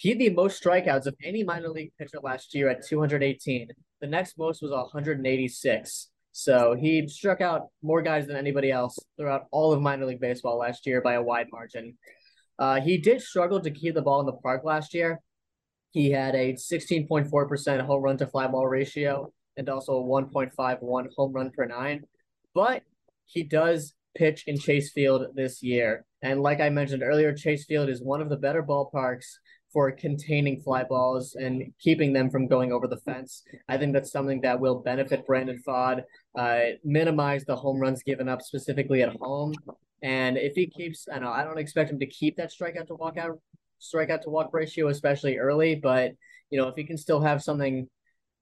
[0.00, 3.68] He had the most strikeouts of any minor league pitcher last year at 218.
[4.00, 6.08] The next most was 186.
[6.32, 10.56] So he struck out more guys than anybody else throughout all of minor league baseball
[10.56, 11.98] last year by a wide margin.
[12.58, 15.20] Uh, he did struggle to keep the ball in the park last year.
[15.90, 21.32] He had a 16.4% home run to fly ball ratio and also a 1.51 home
[21.34, 22.04] run per nine.
[22.54, 22.84] But
[23.26, 26.06] he does pitch in Chase Field this year.
[26.22, 29.26] And like I mentioned earlier, Chase Field is one of the better ballparks
[29.72, 33.42] for containing fly balls and keeping them from going over the fence.
[33.68, 36.02] I think that's something that will benefit Brandon Pfaadt,
[36.36, 39.54] uh, minimize the home runs given up specifically at home.
[40.02, 42.94] And if he keeps, I know I don't expect him to keep that strikeout to
[42.94, 43.38] walkout
[43.80, 45.74] strikeout to walk ratio, especially early.
[45.74, 46.12] But
[46.50, 47.88] you know, if he can still have something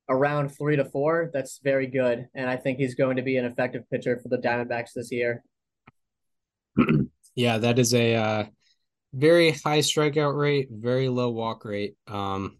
[0.08, 2.26] around three to four, that's very good.
[2.34, 5.44] And I think he's going to be an effective pitcher for the Diamondbacks this year.
[7.34, 8.44] yeah, that is a uh,
[9.12, 11.94] very high strikeout rate, very low walk rate.
[12.06, 12.58] Um,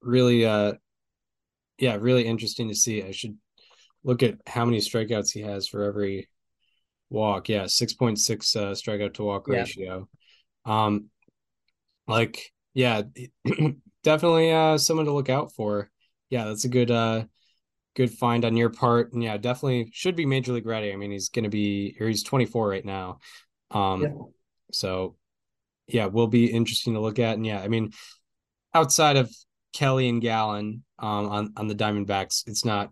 [0.00, 0.74] really, uh,
[1.78, 3.02] yeah, really interesting to see.
[3.02, 3.36] I should
[4.04, 6.28] look at how many strikeouts he has for every
[7.10, 7.48] walk.
[7.48, 9.58] Yeah, six point six uh, strikeout to walk yeah.
[9.58, 10.08] ratio.
[10.64, 11.10] Um,
[12.06, 13.02] like yeah,
[14.02, 15.90] definitely uh someone to look out for.
[16.30, 17.24] Yeah, that's a good uh
[17.94, 19.12] good find on your part.
[19.12, 20.92] And yeah, definitely should be major league ready.
[20.92, 23.18] I mean, he's gonna be or he's 24 right now.
[23.70, 24.08] Um yeah.
[24.72, 25.16] so
[25.86, 27.36] yeah, will be interesting to look at.
[27.36, 27.92] And yeah, I mean,
[28.74, 29.30] outside of
[29.72, 32.90] Kelly and Gallen um on, on the Diamondbacks, it's not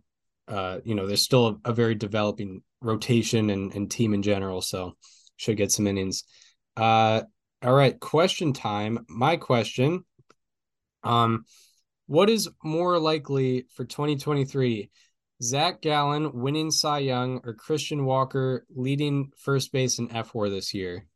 [0.51, 4.61] uh, you know, there's still a, a, very developing rotation and, and team in general.
[4.61, 4.97] So
[5.37, 6.25] should get some innings.
[6.77, 7.23] Uh,
[7.63, 9.05] all right, question time.
[9.09, 10.05] My question.
[11.05, 11.45] Um,
[12.07, 14.91] what is more likely for 2023?
[15.43, 21.07] Zach Gallen winning Cy Young or Christian Walker leading first base in F4 this year?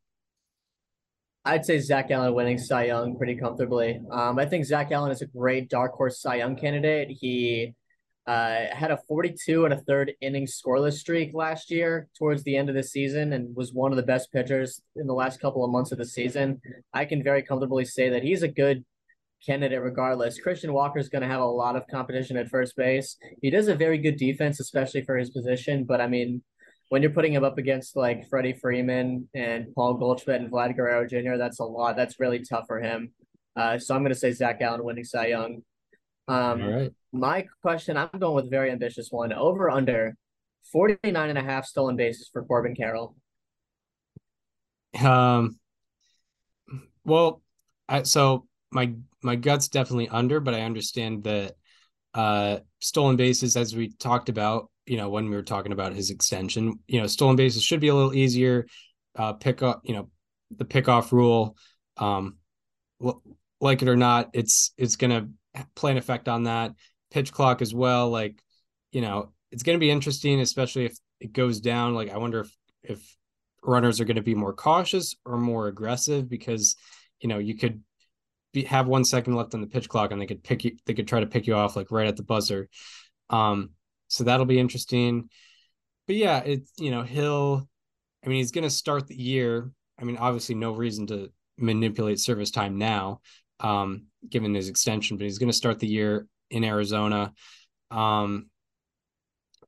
[1.45, 4.01] I'd say Zach Gallen winning Cy Young pretty comfortably.
[4.11, 7.09] Um, I think Zach Gallen is a great dark horse Cy Young candidate.
[7.11, 7.75] He
[8.25, 12.69] uh, had a 42 and a third inning scoreless streak last year towards the end
[12.69, 15.69] of the season and was one of the best pitchers in the last couple of
[15.69, 16.59] months of the season.
[16.91, 18.83] I can very comfortably say that he's a good
[19.45, 20.39] candidate regardless.
[20.39, 23.17] Christian Walker is going to have a lot of competition at first base.
[23.43, 25.83] He does a very good defense, especially for his position.
[25.83, 26.41] But I mean,
[26.89, 31.07] when you're putting him up against like Freddie Freeman and Paul Goldschmidt and Vlad Guerrero
[31.07, 31.95] Jr., that's a lot.
[31.95, 33.11] That's really tough for him.
[33.55, 35.61] Uh, so I'm going to say Zach Gallen winning Cy Young.
[36.27, 36.91] Um, All right.
[37.11, 39.31] My question, I'm going with a very ambitious one.
[39.31, 40.15] Over under
[40.71, 43.15] 49 and a half stolen bases for Corbin Carroll.
[45.01, 45.59] Um,
[47.03, 47.41] well,
[47.87, 51.55] I, so my my gut's definitely under, but I understand that
[52.13, 56.09] uh, stolen bases, as we talked about, you know, when we were talking about his
[56.09, 58.67] extension, you know, stolen bases should be a little easier.
[59.15, 60.09] Uh, pick up, you know,
[60.55, 61.55] the pickoff rule.
[61.97, 62.37] Um,
[63.61, 65.29] like it or not, it's it's gonna
[65.75, 66.73] play an effect on that
[67.11, 68.09] pitch clock as well.
[68.09, 68.43] Like,
[68.91, 71.95] you know, it's to be interesting, especially if it goes down.
[71.95, 72.51] Like, I wonder if
[72.83, 73.17] if
[73.63, 76.75] runners are going to be more cautious or more aggressive because,
[77.19, 77.81] you know, you could
[78.53, 80.77] be, have one second left on the pitch clock and they could pick you.
[80.85, 82.69] They could try to pick you off like right at the buzzer.
[83.29, 83.71] Um,
[84.07, 85.29] so that'll be interesting.
[86.07, 87.67] But yeah, it's you know he'll.
[88.23, 89.71] I mean, he's going to start the year.
[89.99, 93.21] I mean, obviously, no reason to manipulate service time now,
[93.59, 97.33] um, given his extension, but he's going to start the year in Arizona.
[97.91, 98.49] Um,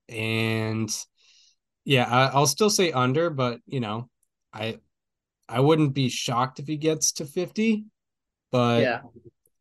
[0.10, 0.90] and
[1.86, 4.10] yeah, I, will still say under, but you know,
[4.54, 4.80] I
[5.48, 7.86] I wouldn't be shocked if he gets to 50.
[8.52, 9.02] But yeah,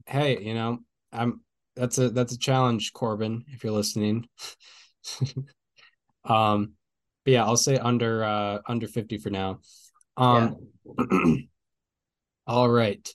[0.07, 0.79] hey, you know,
[1.13, 1.41] I'm
[1.77, 4.29] that's a that's a challenge, Corbin, if you're listening.
[6.25, 6.73] um,
[7.25, 9.61] but yeah, I'll say under uh under 50 for now.
[10.17, 10.57] Um
[10.99, 11.37] yeah.
[12.47, 13.09] all right.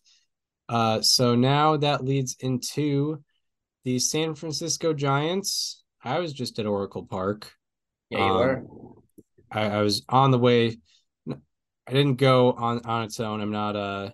[0.69, 3.23] Uh so now that leads into
[3.83, 5.83] the San Francisco Giants.
[6.03, 7.51] I was just at Oracle Park.
[8.09, 8.63] Yeah, you um, were.
[9.51, 10.77] I, I, was on the way.
[11.29, 13.41] I didn't go on on its own.
[13.41, 14.11] I'm not uh,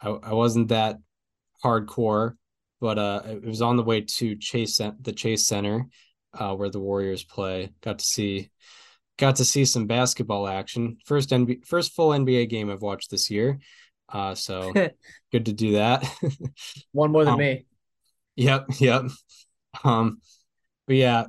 [0.00, 0.98] I, I wasn't that
[1.64, 2.36] hardcore,
[2.84, 5.86] but uh, it was on the way to Chase the Chase Center,
[6.34, 7.72] uh, where the Warriors play.
[7.80, 8.50] Got to see,
[9.16, 10.98] got to see some basketball action.
[11.06, 13.58] First NBA, first full NBA game I've watched this year.
[14.06, 14.70] Uh, so
[15.32, 16.06] good to do that.
[16.92, 17.64] One more than um, me.
[18.36, 19.04] Yep, yep.
[19.82, 20.20] Um,
[20.86, 21.24] but yeah,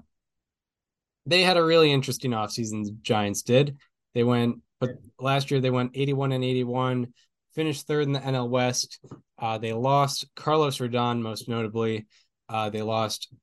[1.26, 3.78] they had a really interesting offseason, the Giants did.
[4.14, 4.90] They went, but
[5.22, 7.14] last year they went 81 and 81,
[7.56, 9.00] finished third in the NL West.
[9.40, 12.06] Uh, they lost Carlos Rodon, most notably.
[12.50, 13.34] Uh, they lost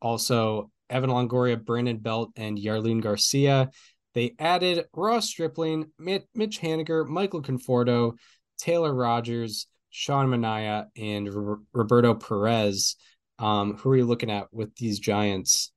[0.00, 3.70] also Evan Longoria, Brandon Belt, and Jarlin Garcia.
[4.14, 8.14] They added Ross Stripling, Mitch Haniger, Michael Conforto,
[8.58, 12.96] Taylor Rogers, Sean Manaea, and R- Roberto Perez.
[13.38, 15.72] Um, who are you looking at with these Giants?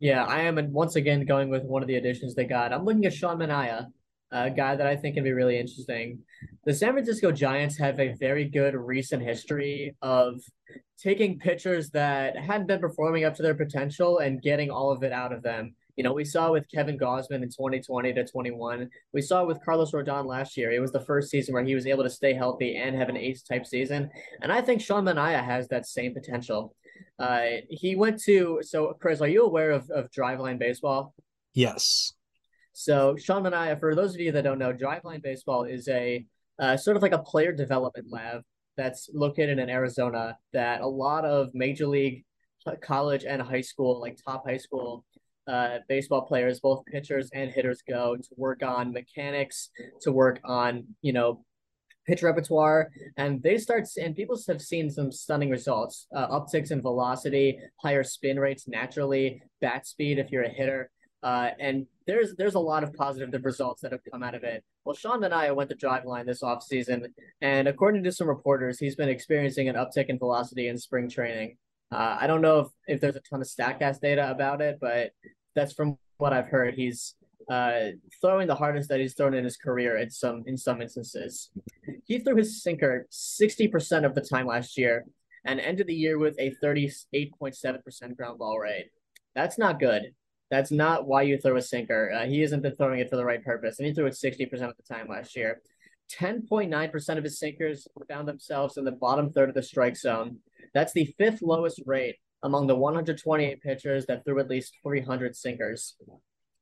[0.00, 2.72] Yeah, I am once again going with one of the additions they got.
[2.72, 3.86] I'm looking at Sean Manaea,
[4.34, 6.18] a guy that I think can be really interesting.
[6.64, 10.40] The San Francisco Giants have a very good recent history of
[10.98, 15.12] taking pitchers that hadn't been performing up to their potential and getting all of it
[15.12, 15.74] out of them.
[15.96, 18.90] You know, we saw with Kevin Gausman in 2020 to 21.
[19.12, 20.72] We saw with Carlos Rodon last year.
[20.72, 23.16] It was the first season where he was able to stay healthy and have an
[23.16, 24.10] ace type season.
[24.42, 26.74] And I think Sean Manaea has that same potential.
[27.20, 31.14] Uh, he went to, so Chris, are you aware of, of Driveline Baseball?
[31.52, 32.14] Yes.
[32.74, 36.26] So Sean Manaea, for those of you that don't know, Driveline Baseball is a
[36.58, 38.42] uh, sort of like a player development lab
[38.76, 42.24] that's located in Arizona that a lot of major league,
[42.82, 45.04] college, and high school, like top high school
[45.46, 49.70] uh, baseball players, both pitchers and hitters, go to work on mechanics,
[50.02, 51.44] to work on, you know,
[52.08, 56.82] pitch repertoire, and they start and people have seen some stunning results: uh, upticks in
[56.82, 60.90] velocity, higher spin rates naturally, bat speed if you're a hitter.
[61.24, 64.62] Uh, and there's there's a lot of positive results that have come out of it.
[64.84, 67.06] Well, Sean Manaea went to Driveline this offseason,
[67.40, 71.56] and according to some reporters, he's been experiencing an uptick in velocity in spring training.
[71.90, 75.12] Uh, I don't know if, if there's a ton of Statcast data about it, but
[75.54, 76.74] that's from what I've heard.
[76.74, 77.14] He's
[77.48, 81.50] uh, throwing the hardest that he's thrown in his career in some in some instances.
[82.04, 85.06] He threw his sinker 60% of the time last year
[85.46, 88.90] and ended the year with a 38.7% ground ball rate.
[89.34, 90.12] That's not good.
[90.50, 92.12] That's not why you throw a sinker.
[92.12, 94.52] Uh, he hasn't been throwing it for the right purpose, and he threw it 60%
[94.52, 95.60] of the time last year.
[96.12, 100.38] 10.9% of his sinkers found themselves in the bottom third of the strike zone.
[100.74, 105.96] That's the fifth lowest rate among the 128 pitchers that threw at least 300 sinkers.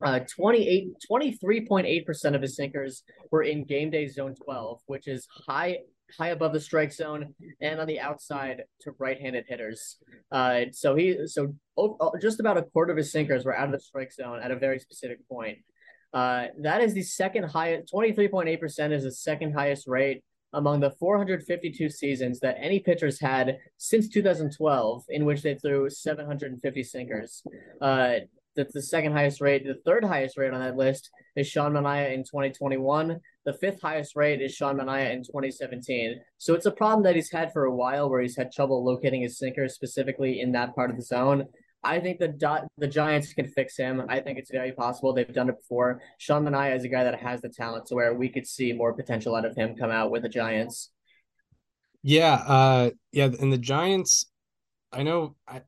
[0.05, 5.79] Uh, 28, 23.8% of his sinkers were in game day zone 12, which is high
[6.19, 9.97] high above the strike zone and on the outside to right-handed hitters.
[10.31, 13.73] Uh, so he so oh, just about a quarter of his sinkers were out of
[13.73, 15.59] the strike zone at a very specific point.
[16.13, 17.91] Uh, that is the second highest.
[17.91, 20.23] Twenty three point eight percent is the second highest rate
[20.53, 26.83] among the 452 seasons that any pitchers had since 2012, in which they threw 750
[26.83, 27.43] sinkers.
[27.81, 28.17] Uh,
[28.57, 29.65] that's the second highest rate.
[29.65, 33.21] The third highest rate on that list is Sean Manaea in 2021.
[33.45, 36.21] The fifth highest rate is Sean Manaea in 2017.
[36.39, 39.23] So it's a problem that he's had for a while where he's had trouble locating
[39.23, 41.47] his sinkers specifically in that part of the zone.
[41.85, 44.03] I think the the Giants can fix him.
[44.09, 45.13] I think it's very possible.
[45.13, 46.01] They've done it before.
[46.19, 48.93] Sean Manaea is a guy that has the talent to where we could see more
[48.93, 50.91] potential out of him come out with the Giants.
[52.03, 54.27] Yeah, uh, yeah, and the Giants.
[54.93, 55.63] I know I,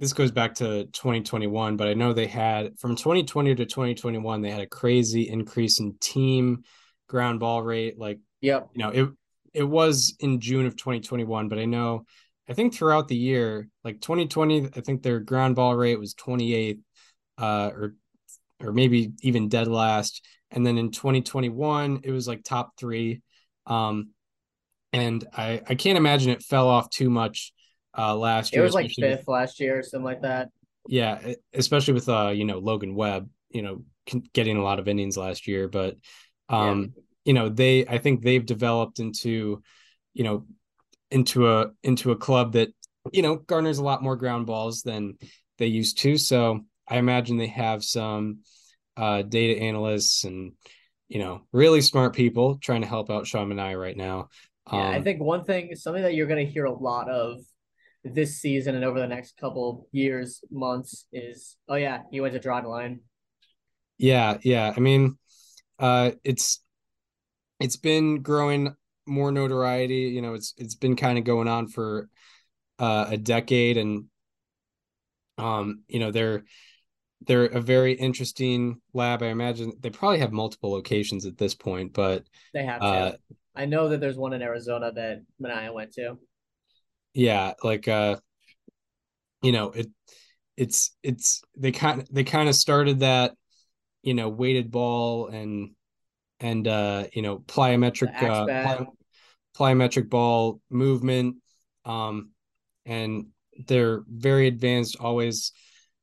[0.00, 4.50] this goes back to 2021, but I know they had from 2020 to 2021 they
[4.50, 6.64] had a crazy increase in team
[7.06, 7.98] ground ball rate.
[7.98, 9.08] Like, yep, you know it
[9.52, 12.06] it was in June of 2021, but I know
[12.48, 16.80] I think throughout the year, like 2020, I think their ground ball rate was 28,
[17.36, 17.94] uh, or
[18.64, 20.26] or maybe even dead last.
[20.50, 23.20] And then in 2021, it was like top three.
[23.66, 24.10] Um,
[24.94, 27.52] and I I can't imagine it fell off too much
[27.96, 28.62] uh last year.
[28.62, 30.48] It was like fifth with, last year or something like that.
[30.86, 33.84] Yeah, especially with uh you know Logan Webb, you know
[34.32, 35.96] getting a lot of innings last year, but
[36.48, 37.02] um yeah.
[37.26, 39.62] you know they I think they've developed into
[40.14, 40.46] you know
[41.10, 42.70] into a into a club that
[43.12, 45.16] you know garners a lot more ground balls than
[45.58, 46.16] they used to.
[46.16, 48.40] So I imagine they have some
[48.96, 50.52] uh, data analysts and
[51.08, 54.28] you know really smart people trying to help out Sean Manaea right now.
[54.66, 57.08] Um, yeah, I um, think one thing, something that you're going to hear a lot
[57.08, 57.40] of
[58.04, 62.40] this season and over the next couple years, months is, oh yeah, he went to
[62.40, 63.00] Driveline.
[63.98, 64.72] Yeah, yeah.
[64.74, 65.18] I mean,
[65.78, 66.62] uh, it's
[67.58, 68.74] it's been growing
[69.06, 70.10] more notoriety.
[70.14, 72.08] You know, it's it's been kind of going on for
[72.78, 74.06] uh, a decade, and
[75.36, 76.44] um, you know, they're
[77.26, 79.22] they're a very interesting lab.
[79.22, 82.24] I imagine they probably have multiple locations at this point, but
[82.54, 82.82] they have.
[82.82, 83.12] Uh,
[83.54, 86.16] I know that there's one in Arizona that Manaea went to.
[87.14, 88.16] Yeah, like uh,
[89.42, 89.88] you know, it
[90.56, 93.32] it's it's they kind of they kind of started that,
[94.02, 95.70] you know, weighted ball and
[96.40, 98.86] and uh, you know plyometric uh, ply,
[99.56, 101.36] plyometric ball movement,
[101.84, 102.30] um,
[102.86, 103.26] and
[103.66, 104.96] they're very advanced.
[105.00, 105.52] Always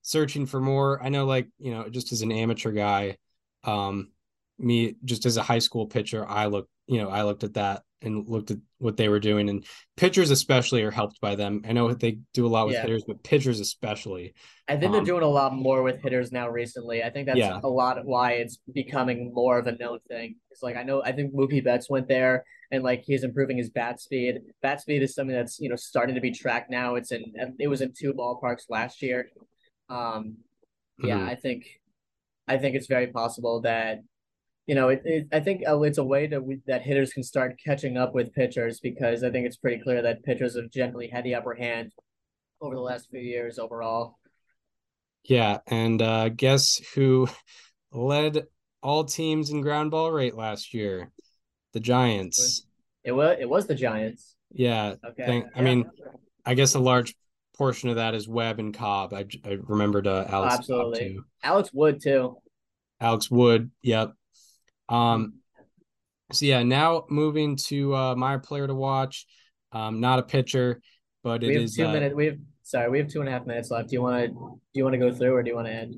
[0.01, 1.01] searching for more.
[1.03, 3.17] I know, like you know, just as an amateur guy,
[3.63, 4.11] um,
[4.57, 7.83] me just as a high school pitcher, I look, you know, I looked at that
[8.01, 9.49] and looked at what they were doing.
[9.49, 11.63] And pitchers especially are helped by them.
[11.67, 12.81] I know they do a lot with yeah.
[12.83, 14.33] hitters but pitchers especially.
[14.67, 17.03] I think um, they're doing a lot more with hitters now recently.
[17.03, 17.59] I think that's yeah.
[17.63, 20.35] a lot of why it's becoming more of a known thing.
[20.51, 23.69] It's like i know i think mookie betts went there and like he's improving his
[23.69, 24.39] bat speed.
[24.61, 26.95] Bat speed is something that's you know starting to be tracked now.
[26.95, 27.23] It's in
[27.59, 29.29] it was in two ballparks last year.
[29.89, 30.37] Um
[30.99, 31.29] yeah mm-hmm.
[31.29, 31.65] i think
[32.47, 33.99] i think it's very possible that
[34.67, 37.23] you know, it, it I think uh, it's a way that we, that hitters can
[37.23, 41.07] start catching up with pitchers because I think it's pretty clear that pitchers have generally
[41.07, 41.93] had the upper hand
[42.61, 44.19] over the last few years overall.
[45.23, 47.27] Yeah, and uh, guess who
[47.91, 48.45] led
[48.83, 51.11] all teams in ground ball rate last year?
[51.73, 52.65] The Giants.
[53.03, 54.35] It was it was the Giants.
[54.51, 54.95] Yeah.
[55.05, 55.25] Okay.
[55.25, 55.59] Thank, yeah.
[55.59, 55.89] I mean,
[56.45, 57.15] I guess a large
[57.57, 59.13] portion of that is Webb and Cobb.
[59.13, 60.55] I I remembered uh, Alex.
[60.55, 61.19] Absolutely.
[61.41, 62.37] Alex Wood too.
[62.99, 63.71] Alex Wood.
[63.81, 64.13] Yep.
[64.89, 65.35] Um,
[66.31, 69.25] so yeah, now moving to uh, my player to watch.
[69.71, 70.81] Um, not a pitcher,
[71.23, 71.75] but it we have is.
[71.75, 72.15] two uh, minutes.
[72.15, 73.89] We have sorry, we have two and a half minutes left.
[73.89, 75.73] Do you want to do you want to go through or do you want to
[75.73, 75.95] end?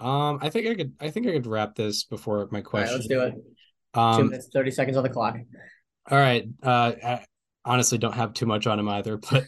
[0.00, 0.92] Um, I think I could.
[1.00, 2.92] I think I could wrap this before my All right, question.
[2.92, 3.34] let's do it.
[3.34, 5.36] two Um, minutes, thirty seconds on the clock.
[6.10, 6.46] all right.
[6.62, 7.24] Uh, I
[7.64, 9.44] honestly don't have too much on him either, but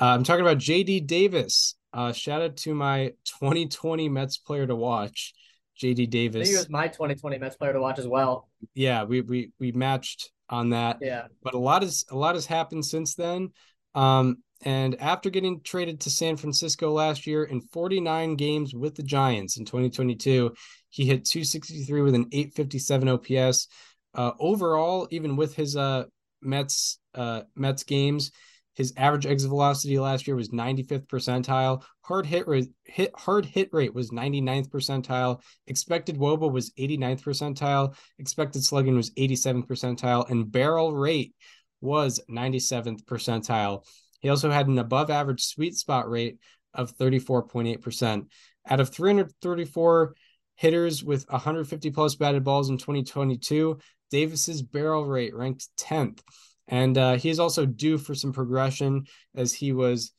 [0.00, 1.74] uh, I'm talking about JD Davis.
[1.92, 5.34] Uh, shout out to my 2020 Mets player to watch,
[5.82, 6.48] JD Davis.
[6.48, 8.48] he was my 2020 Mets player to watch as well.
[8.74, 10.98] yeah, we we we matched on that.
[11.00, 11.26] Yeah.
[11.42, 13.50] but a lot is a lot has happened since then.
[13.94, 19.02] Um, and after getting traded to San Francisco last year in 49 games with the
[19.02, 20.54] Giants in 2022,
[20.90, 23.68] he hit 263 with an 857 OPS.
[24.14, 26.04] Uh, overall, even with his uh
[26.42, 28.30] Mets uh Mets games,
[28.74, 31.82] his average exit velocity last year was 95th percentile.
[32.02, 35.42] Hard hit rate hit hard hit rate was 99th percentile.
[35.66, 37.94] Expected WOBA was 89th percentile.
[38.18, 41.34] Expected slugging was 87th percentile, and barrel rate
[41.80, 43.84] was 97th percentile.
[44.20, 46.38] He also had an above average sweet spot rate
[46.74, 48.26] of 34.8%.
[48.68, 50.14] Out of 334
[50.54, 53.78] hitters with 150 plus batted balls in 2022,
[54.10, 56.20] Davis's barrel rate ranked 10th.
[56.68, 60.12] And uh, he is also due for some progression as he was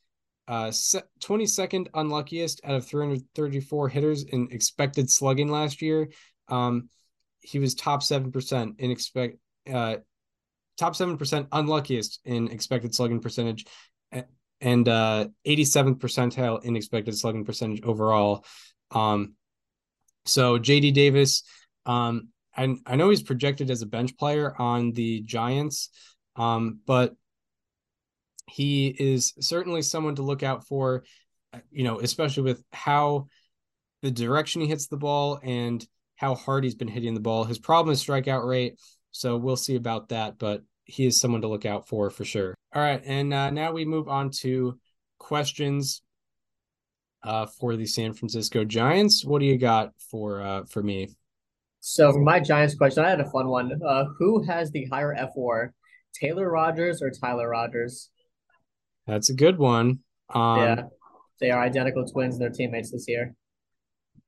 [0.48, 0.72] uh,
[1.22, 6.10] 22nd unluckiest out of 334 hitters in expected slugging last year.
[6.50, 6.89] Um,
[7.39, 9.38] he was top 7% in expect
[9.72, 9.98] uh,
[10.78, 13.66] top 7% unluckiest in expected slugging percentage
[14.64, 18.46] and uh 87th percentile in expected slugging percentage overall.
[18.91, 19.36] Um
[20.26, 21.44] so JD Davis
[21.86, 25.89] um I I know he's projected as a bench player on the Giants
[26.36, 27.16] um but
[28.50, 31.04] he is certainly someone to look out for
[31.72, 33.28] you know especially with how
[34.04, 37.44] the direction he hits the ball and how hard he's been hitting the ball.
[37.44, 38.80] His problem is strikeout rate,
[39.12, 42.54] so we'll see about that, but he is someone to look out for for sure.
[42.74, 44.78] All right, and uh, now we move on to
[45.18, 46.02] questions
[47.24, 49.24] uh, for the San Francisco Giants.
[49.26, 51.10] What do you got for uh, for me?
[51.80, 53.72] So for my Giants question, I had a fun one.
[53.86, 55.70] Uh, who has the higher fWAR,
[56.14, 58.09] Taylor Rogers or Tyler Rogers?
[59.07, 59.99] That's a good one.
[60.34, 60.82] Um, yeah,
[61.39, 62.39] they are identical twins.
[62.39, 63.36] They're teammates this year.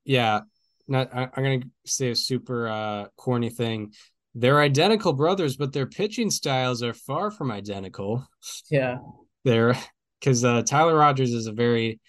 [0.04, 0.42] Yeah,
[0.88, 1.14] not.
[1.16, 3.94] I, I'm gonna say a super uh, corny thing.
[4.36, 8.28] They're identical brothers, but their pitching styles are far from identical.
[8.70, 8.98] Yeah,
[9.46, 9.78] They're
[10.20, 12.00] because uh, Tyler Rogers is a very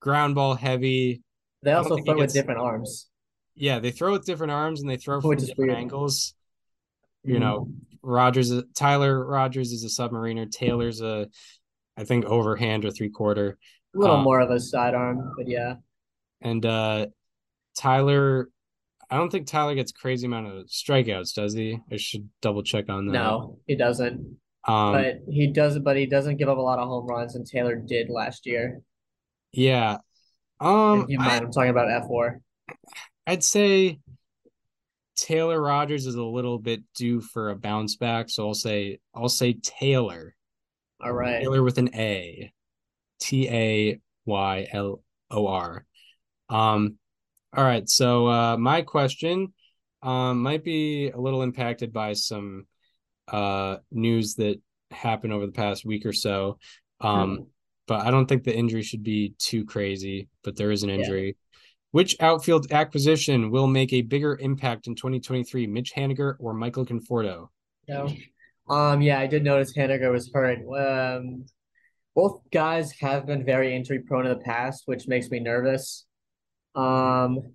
[0.00, 1.22] ground ball heavy.
[1.62, 3.08] they also throw with gets- different arms.
[3.54, 5.78] Yeah, they throw with different arms and they throw from Which different weird.
[5.78, 6.34] angles.
[7.24, 7.68] You know,
[8.02, 10.50] Rogers, Tyler Rogers is a submariner.
[10.50, 11.28] Taylor's a,
[11.96, 13.58] I think, overhand or three quarter.
[13.94, 15.74] a little uh, more of a sidearm, but yeah,
[16.40, 17.06] And uh
[17.76, 18.50] Tyler,
[19.10, 21.78] I don't think Tyler gets crazy amount of strikeouts, does he?
[21.90, 23.12] I should double check on that.
[23.12, 24.38] no, he doesn't.
[24.66, 27.46] Um, but he does, but he doesn't give up a lot of home runs, and
[27.46, 28.80] Taylor did last year.
[29.52, 29.98] yeah.
[30.60, 32.40] Um, If you I, mind, I'm talking about F four.
[33.26, 33.98] I'd say
[35.16, 39.28] Taylor Rogers is a little bit due for a bounce back, so I'll say I'll
[39.28, 40.34] say Taylor.
[41.00, 41.40] All right.
[41.40, 42.52] Taylor with an A.
[43.20, 45.86] T A Y L O R.
[46.48, 46.96] Um
[47.54, 49.52] all right, so uh my question
[50.02, 52.66] um might be a little impacted by some
[53.28, 54.60] uh news that
[54.90, 56.58] happened over the past week or so.
[57.00, 57.46] Um
[57.86, 61.36] but I don't think the injury should be too crazy, but there is an injury.
[61.92, 67.48] Which outfield acquisition will make a bigger impact in 2023, Mitch Haniger or Michael Conforto?
[67.88, 68.08] No.
[68.68, 70.58] Um, yeah, I did notice Haniger was hurt.
[70.68, 71.44] Um,
[72.14, 76.06] both guys have been very injury prone in the past, which makes me nervous.
[76.74, 77.54] Um,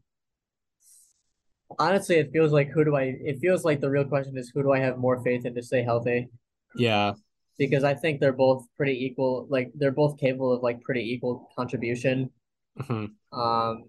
[1.79, 3.15] honestly, it feels like who do I?
[3.19, 5.63] It feels like the real question is who do I have more faith in to
[5.63, 6.29] stay healthy?
[6.75, 7.13] Yeah,
[7.57, 9.47] Because I think they're both pretty equal.
[9.49, 12.29] Like they're both capable of like pretty equal contribution.
[12.79, 13.15] mhm.
[13.31, 13.85] Um,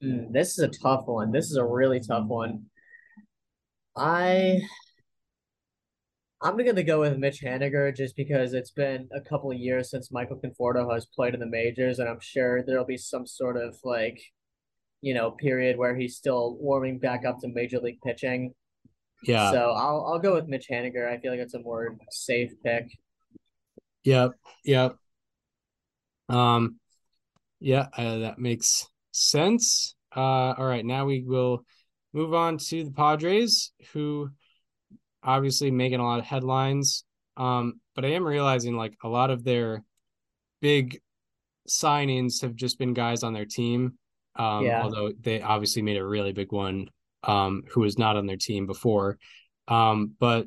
[0.00, 1.32] hmm, this is a tough one.
[1.32, 2.66] This is a really tough one.
[3.96, 4.60] I
[6.40, 10.12] I'm gonna go with Mitch Haniger just because it's been a couple of years since
[10.12, 13.76] Michael Conforto has played in the majors, and I'm sure there'll be some sort of
[13.84, 14.20] like,
[15.00, 18.54] you know, period where he's still warming back up to major league pitching.
[19.22, 19.50] yeah.
[19.52, 21.10] So I'll I'll go with Mitch Haniger.
[21.10, 22.88] I feel like it's a more safe pick.
[24.04, 24.32] Yep,
[24.64, 24.96] yep.
[26.28, 26.78] Um,
[27.60, 28.86] yeah, uh, that makes
[29.18, 29.94] sense.
[30.14, 31.64] Uh, all right, now we will
[32.12, 34.30] move on to the Padres, who
[35.22, 37.04] obviously making a lot of headlines.
[37.36, 39.82] Um, but I am realizing like a lot of their
[40.60, 41.00] big
[41.68, 43.98] signings have just been guys on their team.
[44.36, 44.82] Um, Yeah.
[44.82, 46.88] although they obviously made a really big one,
[47.24, 49.18] um, who was not on their team before.
[49.66, 50.46] Um, but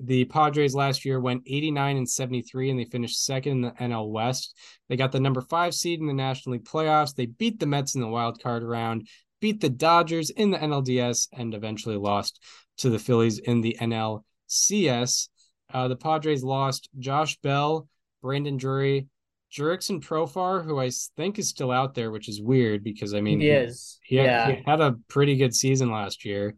[0.00, 4.10] the Padres last year went 89 and 73, and they finished second in the NL
[4.10, 4.56] West.
[4.88, 7.14] They got the number five seed in the National League playoffs.
[7.14, 9.08] They beat the Mets in the wild card round,
[9.40, 12.42] beat the Dodgers in the NLDS, and eventually lost
[12.78, 15.28] to the Phillies in the NLCS.
[15.72, 17.88] Uh, the Padres lost Josh Bell,
[18.22, 19.08] Brandon Drury,
[19.52, 23.40] Jurickson Profar, who I think is still out there, which is weird because I mean
[23.40, 23.98] he, he is.
[24.02, 24.50] He yeah.
[24.50, 26.56] he had a pretty good season last year.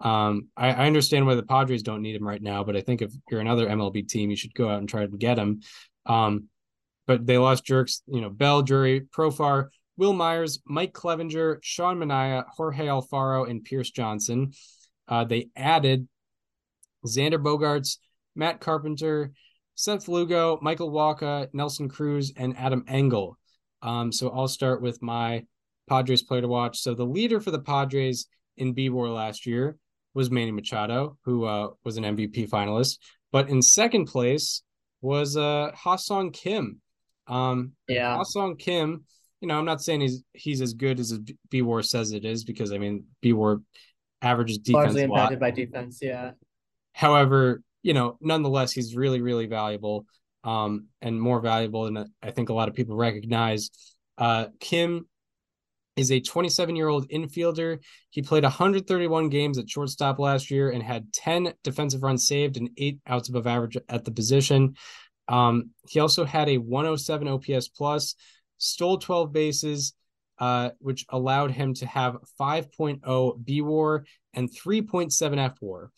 [0.00, 3.00] Um, I, I, understand why the Padres don't need him right now, but I think
[3.00, 5.62] if you're another MLB team, you should go out and try to get him.
[6.04, 6.48] Um,
[7.06, 12.44] but they lost Jerks, you know, Bell, Drury, Profar, Wil Myers, Mike Clevinger, Sean Manaea,
[12.46, 14.52] Jorge Alfaro, and Pierce Johnson.
[15.08, 16.06] Uh, they added
[17.06, 17.96] Xander Bogaerts,
[18.34, 19.32] Matt Carpenter,
[19.76, 23.38] Seth Lugo, Michael Wacha, Nelson Cruz, and Adam Engel.
[23.80, 25.44] Um, so I'll start with my
[25.88, 26.80] Padres player to watch.
[26.80, 28.26] So the leader for the Padres
[28.58, 29.78] in B War last year
[30.16, 32.98] was Manny Machado, who uh, was an MVP finalist.
[33.32, 34.62] But in second place
[35.02, 36.80] was uh, Ha-Seong Kim.
[37.28, 39.04] Um, yeah, Ha-Seong Kim.
[39.42, 41.20] You know, I'm not saying he's he's as good as
[41.50, 43.60] B War says it is because I mean B War
[44.22, 45.98] averages defense largely impacted by defense.
[46.00, 46.30] Yeah.
[46.94, 50.06] However, you know, nonetheless, he's really, really valuable
[50.44, 53.70] um, and more valuable than I think a lot of people recognize.
[54.16, 55.06] Uh, Kim
[55.96, 57.78] is a 27 year old infielder.
[58.10, 62.70] He played 131 games at shortstop last year and had 10 defensive runs saved and
[62.76, 64.74] eight outs above average at the position.
[65.28, 68.14] Um, he also had a 107 OPS plus,
[68.58, 69.94] stole 12 bases,
[70.38, 74.04] uh, which allowed him to have 5.0 B WAR
[74.34, 75.90] and 3.7 F WAR.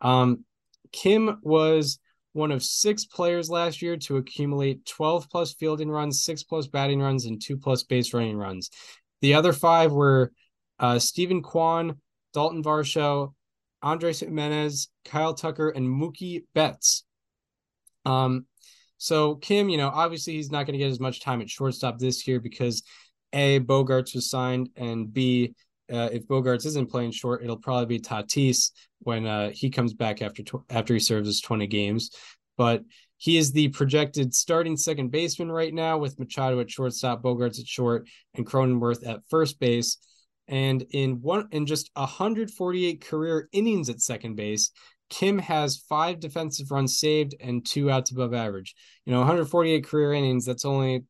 [0.00, 0.44] Um,
[0.90, 1.98] Kim was
[2.32, 7.00] one of six players last year to accumulate 12 plus fielding runs, six plus batting
[7.00, 8.70] runs, and two plus base running runs.
[9.22, 10.32] The other five were
[10.78, 11.96] uh, Steven Kwan,
[12.34, 13.32] Dalton Varsho,
[13.80, 17.04] Andres Gimenez, Kyle Tucker, and Mookie Betts.
[18.04, 18.46] Um,
[18.98, 21.98] so Kim, you know, obviously he's not going to get as much time at shortstop
[21.98, 22.82] this year because
[23.32, 25.54] A, Bogaerts was signed, and B,
[25.92, 28.70] uh, if Bogaerts isn't playing short, it'll probably be Tatis
[29.00, 32.10] when uh, he comes back after tw- after he serves his 20 games.
[32.56, 32.82] But
[33.22, 37.68] he is the projected starting second baseman right now with Machado at shortstop, Bogaerts at
[37.68, 39.98] short, and Cronenworth at first base.
[40.48, 44.72] And in one in just 148 career innings at second base,
[45.08, 48.74] Kim has five defensive runs saved and two outs above average.
[49.06, 51.04] You know, 148 career innings, that's only,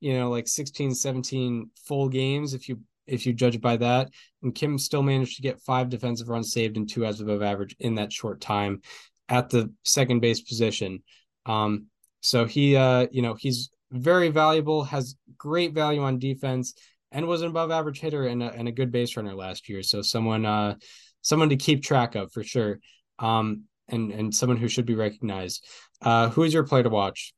[0.00, 4.10] you know, like 16, 17 full games if you if you judge it by that.
[4.42, 7.74] And Kim still managed to get five defensive runs saved and two outs above average
[7.80, 8.82] in that short time
[9.30, 11.02] at the second base position.
[11.46, 11.86] Um,
[12.20, 16.74] so he, uh, you know, he's very valuable, has great value on defense,
[17.12, 19.82] and was an above average hitter and a, and a good base runner last year.
[19.82, 20.76] So someone, uh,
[21.22, 22.78] someone to keep track of for sure.
[23.18, 25.64] Um, and and someone who should be recognized.
[26.00, 27.34] Uh, who is your player to watch?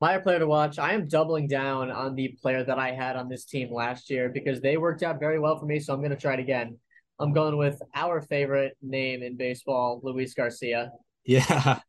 [0.00, 0.78] My player to watch.
[0.78, 4.28] I am doubling down on the player that I had on this team last year
[4.28, 5.78] because they worked out very well for me.
[5.80, 6.78] So I'm going to try it again.
[7.18, 10.92] I'm going with our favorite name in baseball, Luis Garcia.
[11.26, 11.80] Yeah.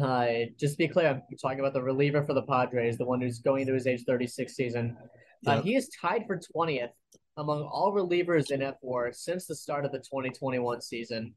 [0.00, 0.26] Uh,
[0.58, 3.40] just to be clear, I'm talking about the reliever for the Padres, the one who's
[3.40, 4.96] going into his age 36 season.
[5.46, 5.64] Uh, yep.
[5.64, 6.90] he is tied for 20th
[7.36, 11.34] among all relievers in F4 since the start of the 2021 season.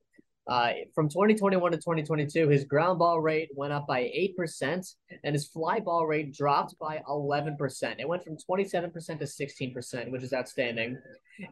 [0.47, 5.47] Uh, from 2021 to 2022, his ground ball rate went up by 8%, and his
[5.47, 7.95] fly ball rate dropped by 11%.
[7.99, 10.97] It went from 27% to 16%, which is outstanding.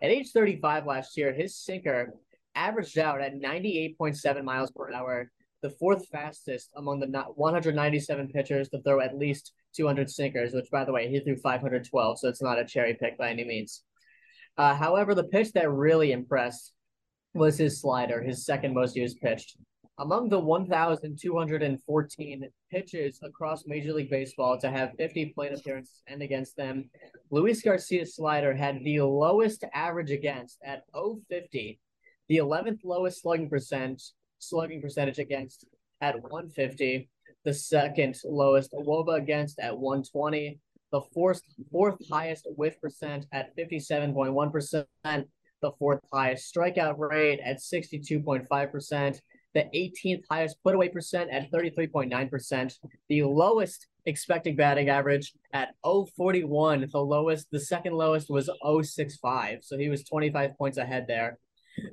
[0.01, 2.15] At age 35 last year, his sinker
[2.55, 5.31] averaged out at 98.7 miles per hour,
[5.61, 10.86] the fourth fastest among the 197 pitchers to throw at least 200 sinkers, which, by
[10.86, 13.84] the way, he threw 512, so it's not a cherry pick by any means.
[14.57, 16.73] Uh, however, the pitch that really impressed
[17.34, 19.56] was his slider, his second most used pitch.
[19.99, 26.56] Among the 1,214 pitches across Major League Baseball to have 50 plate appearances and against
[26.56, 26.90] them,
[27.31, 31.81] Luis Garcia's slider had the lowest average against at 050,
[32.30, 34.02] the 11th lowest slugging percent
[34.40, 35.66] slugging percentage against
[36.02, 37.10] at 150,
[37.45, 40.60] the second lowest WOBA against at 120,
[40.91, 41.41] the fourth
[41.72, 44.86] fourth highest whiff percent at 57.1%,
[45.61, 49.20] the fourth highest strikeout rate at 62.5%,
[49.53, 52.74] the 18th highest put away percent at 33.9%,
[53.07, 59.60] the lowest expected batting average at 041, the lowest, the second lowest was 065.
[59.61, 61.38] So he was 25 points ahead there.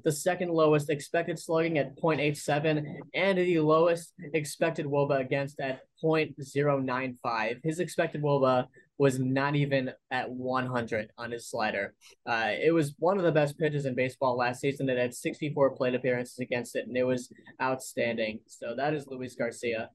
[0.04, 2.84] The second lowest expected slugging at 0.87
[3.14, 7.60] and the lowest expected WOBA against at 0.095.
[7.62, 8.66] His expected WOBA
[8.98, 11.94] was not even at 100 on his slider.
[12.26, 14.88] Uh, it was one of the best pitches in baseball last season.
[14.88, 17.30] It had 64 plate appearances against it, and it was
[17.60, 18.40] outstanding.
[18.46, 19.90] So that is Luis Garcia.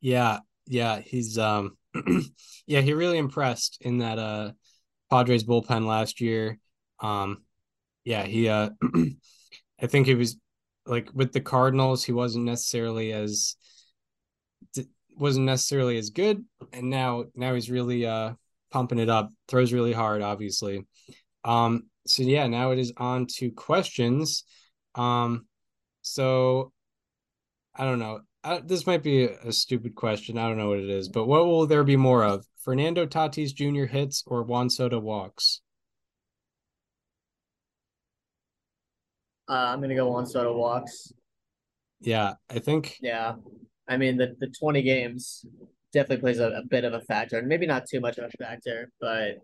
[0.00, 1.76] Yeah, yeah, he's um,
[2.66, 4.52] yeah, he really impressed in that uh
[5.10, 6.58] Padres bullpen last year.
[7.00, 7.38] Um,
[8.08, 8.70] yeah, he uh,
[9.82, 10.38] I think he was
[10.86, 13.54] like with the Cardinals, he wasn't necessarily as
[15.14, 18.32] wasn't necessarily as good, and now now he's really uh
[18.70, 19.28] pumping it up.
[19.46, 20.86] Throws really hard, obviously.
[21.44, 24.44] Um, so yeah, now it is on to questions.
[24.94, 25.46] Um,
[26.00, 26.72] so
[27.74, 28.20] I don't know.
[28.42, 30.38] Uh, this might be a, a, stupid question.
[30.38, 32.46] I don't know what it is, but what will there be more of?
[32.62, 33.84] Fernando Tatis Jr.
[33.84, 35.60] hits or Juan Soto walks?
[39.48, 41.12] Uh, I'm gonna go Juan Soto walks.
[42.00, 42.98] Yeah, I think.
[43.00, 43.34] Yeah,
[43.88, 45.44] I mean the the 20 games
[45.92, 48.90] definitely plays a, a bit of a factor, maybe not too much of a factor,
[49.00, 49.38] but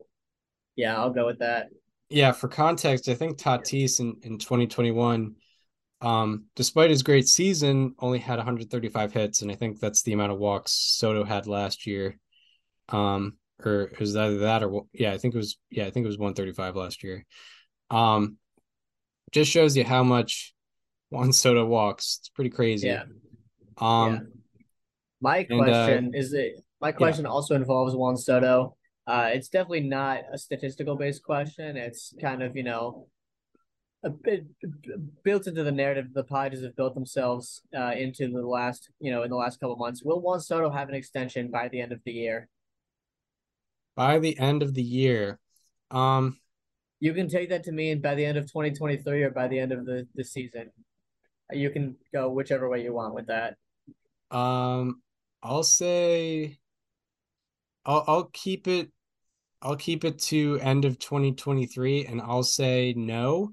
[0.76, 1.68] yeah, I'll go with that.
[2.10, 5.34] Yeah, for context, I think Tatis in, in 2021,
[6.02, 10.32] um, despite his great season, only had 135 hits, and I think that's the amount
[10.32, 12.18] of walks Soto had last year.
[12.90, 16.08] Um, or was either that or yeah, I think it was yeah, I think it
[16.08, 17.24] was 135 last year.
[17.90, 18.36] Um,
[19.34, 20.54] just shows you how much
[21.10, 22.18] Juan Soto walks.
[22.20, 22.86] It's pretty crazy.
[22.86, 23.04] Yeah.
[23.78, 24.20] Um, yeah.
[25.20, 27.30] My question and, uh, is it my question yeah.
[27.30, 28.76] also involves Juan Soto.
[29.06, 31.76] Uh, it's definitely not a statistical based question.
[31.76, 33.08] It's kind of, you know,
[34.04, 34.46] a bit
[35.24, 39.24] built into the narrative the Padres have built themselves uh, into the last, you know,
[39.24, 40.02] in the last couple months.
[40.04, 42.48] Will Juan Soto have an extension by the end of the year?
[43.96, 45.38] By the end of the year,
[45.90, 46.38] um,
[47.00, 49.72] you can take that to mean by the end of 2023 or by the end
[49.72, 50.70] of the, the season.
[51.52, 53.56] You can go whichever way you want with that.
[54.30, 55.02] Um,
[55.42, 56.58] I'll say
[57.84, 58.90] I'll I'll keep it
[59.60, 63.52] I'll keep it to end of 2023 and I'll say no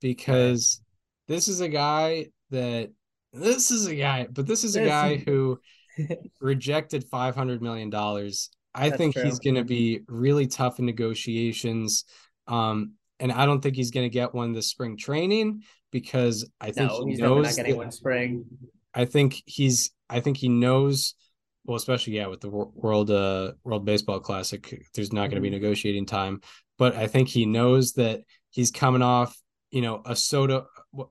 [0.00, 0.80] because
[1.28, 2.90] this is a guy that
[3.32, 5.58] this is a guy, but this is a guy who
[6.40, 8.50] rejected 500 million dollars.
[8.74, 9.24] I That's think true.
[9.24, 12.04] he's going to be really tough in negotiations.
[12.46, 16.72] Um, and I don't think he's going to get one this spring training because I
[16.72, 18.44] think no, he knows not getting one spring.
[18.92, 21.14] I think he's I think he knows
[21.64, 25.48] well, especially yeah with the world uh World Baseball Classic, there's not going to be
[25.48, 25.62] mm-hmm.
[25.62, 26.40] negotiating time,
[26.78, 29.36] but I think he knows that he's coming off
[29.70, 30.66] you know a soda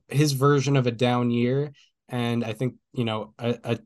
[0.07, 1.71] his version of a down year,
[2.09, 3.79] and I think you know a, a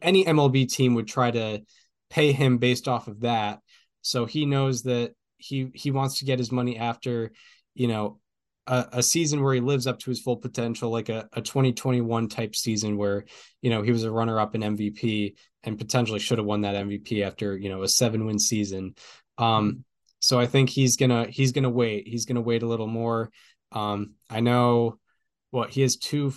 [0.00, 1.62] any MLB team would try to
[2.10, 3.60] pay him based off of that.
[4.02, 7.32] So he knows that he he wants to get his money after
[7.74, 8.18] you know
[8.66, 12.28] a, a, season where he lives up to his full potential like a, a 2021
[12.28, 13.24] type season where
[13.60, 16.74] you know he was a runner up in mvp and potentially should have won that
[16.74, 18.94] mvp after you know a seven win season.
[19.38, 19.84] Um
[20.20, 22.06] so i think he's gonna he's gonna wait.
[22.06, 23.30] He's gonna wait a little more.
[23.72, 24.98] Um i know
[25.50, 26.32] what he has two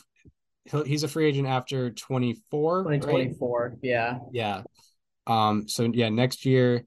[0.86, 3.77] he's a free agent after 24 2024 right?
[3.84, 4.18] yeah.
[4.32, 4.64] Yeah.
[5.27, 6.86] Um so yeah next year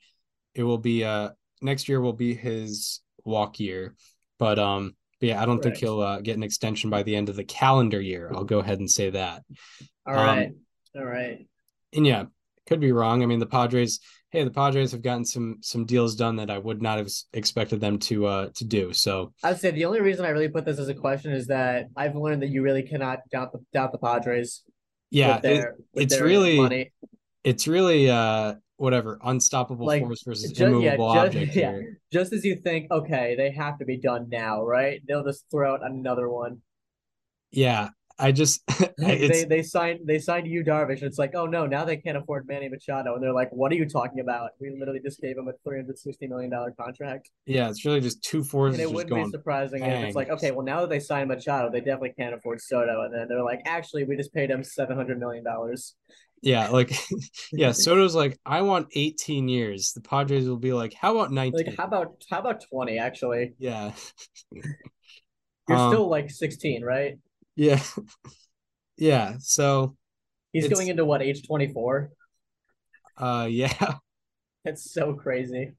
[0.54, 1.30] it will be uh
[1.62, 3.94] next year will be his walk year.
[4.38, 7.28] But um, but yeah, I don't think he'll uh, get an extension by the end
[7.28, 8.30] of the calendar year.
[8.32, 9.42] I'll go ahead and say that.
[10.06, 10.52] All um, right.
[10.96, 11.46] All right.
[11.92, 12.24] And yeah,
[12.66, 13.22] could be wrong.
[13.22, 14.00] I mean, the Padres.
[14.30, 17.80] Hey, the Padres have gotten some some deals done that I would not have expected
[17.80, 18.92] them to uh to do.
[18.92, 21.86] So I'd say the only reason I really put this as a question is that
[21.96, 24.62] I've learned that you really cannot doubt the doubt the Padres.
[25.10, 26.92] Yeah, their, it, it's really money.
[27.42, 31.56] it's really uh whatever unstoppable like, force versus just, immovable yeah, just, object.
[31.56, 32.00] Yeah, here.
[32.12, 35.02] just as you think, okay, they have to be done now, right?
[35.06, 36.62] They'll just throw out another one.
[37.50, 37.90] Yeah,
[38.20, 38.62] I just
[38.98, 41.02] they they signed they signed Yu Darvish.
[41.02, 43.76] It's like, oh no, now they can't afford Manny Machado, and they're like, what are
[43.76, 44.50] you talking about?
[44.60, 47.30] We literally just gave him a three hundred sixty million dollar contract.
[47.46, 48.80] Yeah, it's really just two forces.
[48.80, 51.70] And it wouldn't be surprising if it's like, okay, well now that they signed Machado,
[51.70, 54.96] they definitely can't afford Soto, and then they're like, actually, we just paid him seven
[54.96, 55.94] hundred million dollars.
[56.42, 56.92] Yeah, like
[57.52, 59.92] yeah, Soto's like, I want 18 years.
[59.92, 61.66] The Padres will be like, how about 19?
[61.66, 63.54] Like, how about how about 20 actually?
[63.58, 63.92] Yeah.
[64.52, 67.18] You're um, still like 16, right?
[67.56, 67.82] Yeah.
[68.96, 69.34] Yeah.
[69.40, 69.96] So
[70.52, 72.10] he's going into what age 24?
[73.16, 73.94] Uh yeah.
[74.64, 75.72] That's so crazy.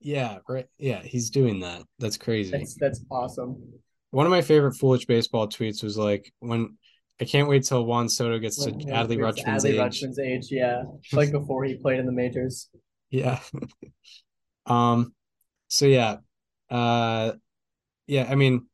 [0.00, 0.66] Yeah, right.
[0.78, 1.82] Yeah, he's doing that.
[1.98, 2.50] That's crazy.
[2.50, 3.80] That's that's awesome.
[4.10, 6.76] One of my favorite foolish baseball tweets was like when
[7.20, 10.02] I can't wait till Juan Soto gets to Adley Rutschman's Adley age.
[10.02, 10.82] Rutschman's age, yeah,
[11.12, 12.68] like before he played in the majors.
[13.10, 13.40] Yeah.
[14.66, 15.14] um.
[15.68, 16.16] So yeah,
[16.70, 17.32] uh,
[18.06, 18.26] yeah.
[18.28, 18.66] I mean,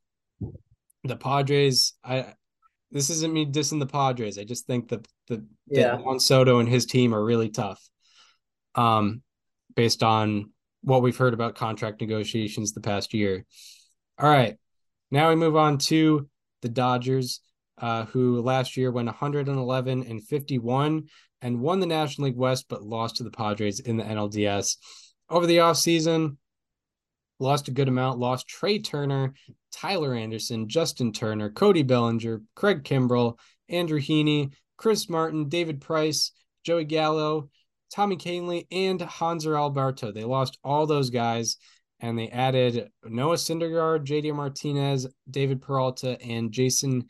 [1.04, 1.94] the Padres.
[2.04, 2.34] I.
[2.90, 4.38] This isn't me dissing the Padres.
[4.38, 5.96] I just think that the yeah.
[5.96, 7.82] Juan Soto and his team are really tough.
[8.76, 9.22] Um,
[9.74, 10.52] based on
[10.82, 13.44] what we've heard about contract negotiations the past year.
[14.18, 14.56] All right.
[15.10, 16.28] Now we move on to
[16.62, 17.40] the Dodgers,
[17.78, 21.04] uh, who last year went 111 and 51
[21.42, 24.76] and won the National League West, but lost to the Padres in the NLDS.
[25.28, 26.36] Over the offseason,
[27.38, 29.34] lost a good amount, lost Trea Turner,
[29.72, 33.38] Tyler Anderson, Justin Turner, Cody Bellinger, Craig Kimbrel,
[33.68, 36.32] Andrew Heaney, Chris Martin, David Price,
[36.64, 37.50] Joey Gallo,
[37.92, 40.12] Tommy Kahnle, and Hanser Alberto.
[40.12, 41.56] They lost all those guys
[42.00, 47.06] and they added Noah Syndergaard, JD Martinez, David Peralta, and Jason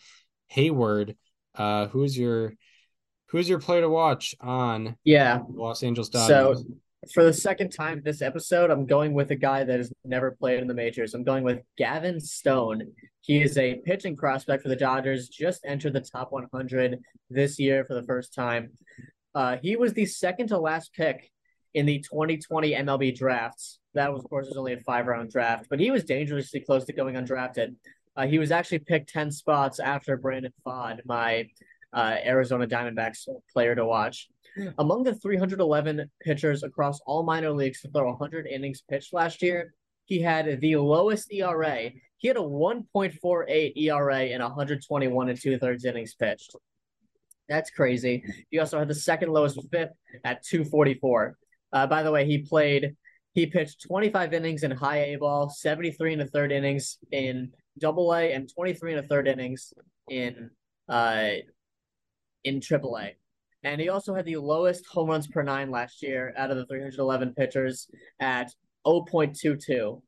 [0.55, 1.17] Heyward.
[1.55, 2.55] Uh, who's your
[3.29, 6.59] who's your player to watch on yeah Los Angeles Dodgers?
[6.59, 6.65] So
[7.13, 10.61] for the second time this episode, I'm going with a guy that has never played
[10.61, 11.15] in the majors.
[11.15, 12.93] I'm going with Gavin Stone.
[13.21, 16.99] He is a pitching prospect for the Dodgers, just entered the top 100
[17.31, 18.71] this year for the first time.
[19.35, 21.31] Uh, he was the second to last pick
[21.75, 23.81] in the 2020 MLB drafts.
[23.95, 26.85] That was, of course, was only a five round draft, but he was dangerously close
[26.85, 27.75] to going undrafted.
[28.17, 31.49] Uh, he was actually picked 10 spots after Brandon Pfaadt, my
[31.93, 34.29] uh, Arizona Diamondbacks player to watch.
[34.79, 39.75] Among the 311 pitchers across all minor leagues to throw 100 innings pitched last year,
[40.05, 41.91] he had the lowest ERA.
[42.19, 46.55] He had a 1.48 ERA in 121 and two thirds innings pitched.
[47.49, 48.25] That's crazy.
[48.51, 49.93] He also had the second lowest FIP
[50.25, 51.37] at 244.
[51.73, 52.97] Uh, by the way, he played,
[53.35, 58.15] he pitched 25 innings in high A ball, 73 in the third innings in double
[58.15, 59.73] A, and 23 in a third innings
[60.09, 60.51] in
[60.89, 61.31] uh
[62.45, 63.17] in triple A.
[63.63, 66.67] And he also had the lowest home runs per nine last year out of the
[66.67, 67.89] 311 pitchers
[68.21, 68.53] at
[68.87, 70.03] 0.22.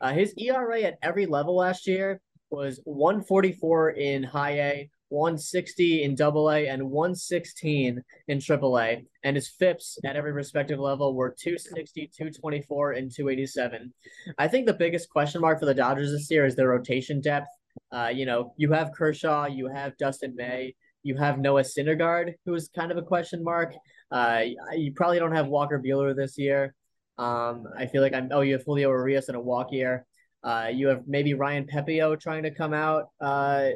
[0.00, 2.20] Uh, his ERA at every level last year
[2.50, 9.04] was 144 in high A, 160 in double A and 116 in triple A.
[9.22, 13.92] And his FIPS at every respective level were 260, 224, and 287.
[14.38, 17.48] I think the biggest question mark for the Dodgers this year is their rotation depth.
[17.92, 22.54] Uh, you know, you have Kershaw, you have Dustin May, you have Noah Syndergaard, who
[22.54, 23.74] is kind of a question mark.
[24.10, 24.44] Uh,
[24.74, 26.74] you probably don't have Walker Buehler this year.
[27.18, 28.28] Um, I feel like I'm.
[28.32, 30.06] Oh, you have Julio Urias in a walk year.
[30.42, 33.10] Uh, you have maybe Ryan Pepiot trying to come out.
[33.20, 33.70] Uh,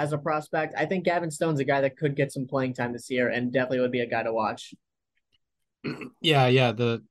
[0.00, 0.74] as a prospect.
[0.76, 3.52] I think Gavin Stone's a guy that could get some playing time this year and
[3.52, 4.74] definitely would be a guy to watch.
[6.20, 7.02] Yeah, yeah, the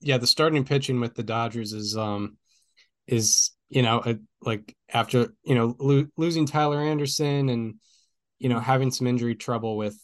[0.00, 2.36] yeah, the starting pitching with the Dodgers is um
[3.08, 7.74] is you know a, like after you know lo- losing Tyler Anderson and
[8.38, 9.98] you know having some injury trouble with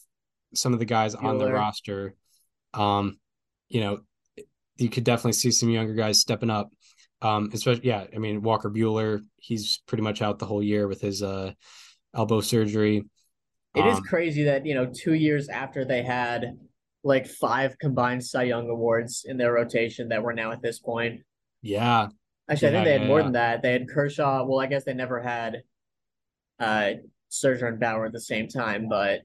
[0.55, 1.25] some of the guys Buehler.
[1.25, 2.17] on the roster
[2.75, 3.19] um
[3.69, 4.01] you know
[4.77, 6.71] you could definitely see some younger guys stepping up
[7.23, 11.01] um, especially yeah, I mean Walker Buehler, he's pretty much out the whole year with
[11.01, 11.53] his uh
[12.15, 13.05] elbow surgery.
[13.75, 16.59] It um, is crazy that you know two years after they had
[17.03, 21.21] like five combined Cy Young awards in their rotation that we're now at this point.
[21.63, 22.09] Yeah.
[22.49, 23.25] Actually, yeah, I think they had yeah, more yeah.
[23.25, 23.63] than that.
[23.63, 24.45] They had Kershaw.
[24.45, 25.63] Well, I guess they never had
[26.59, 26.93] uh
[27.31, 29.21] Scherzer and Bauer at the same time, but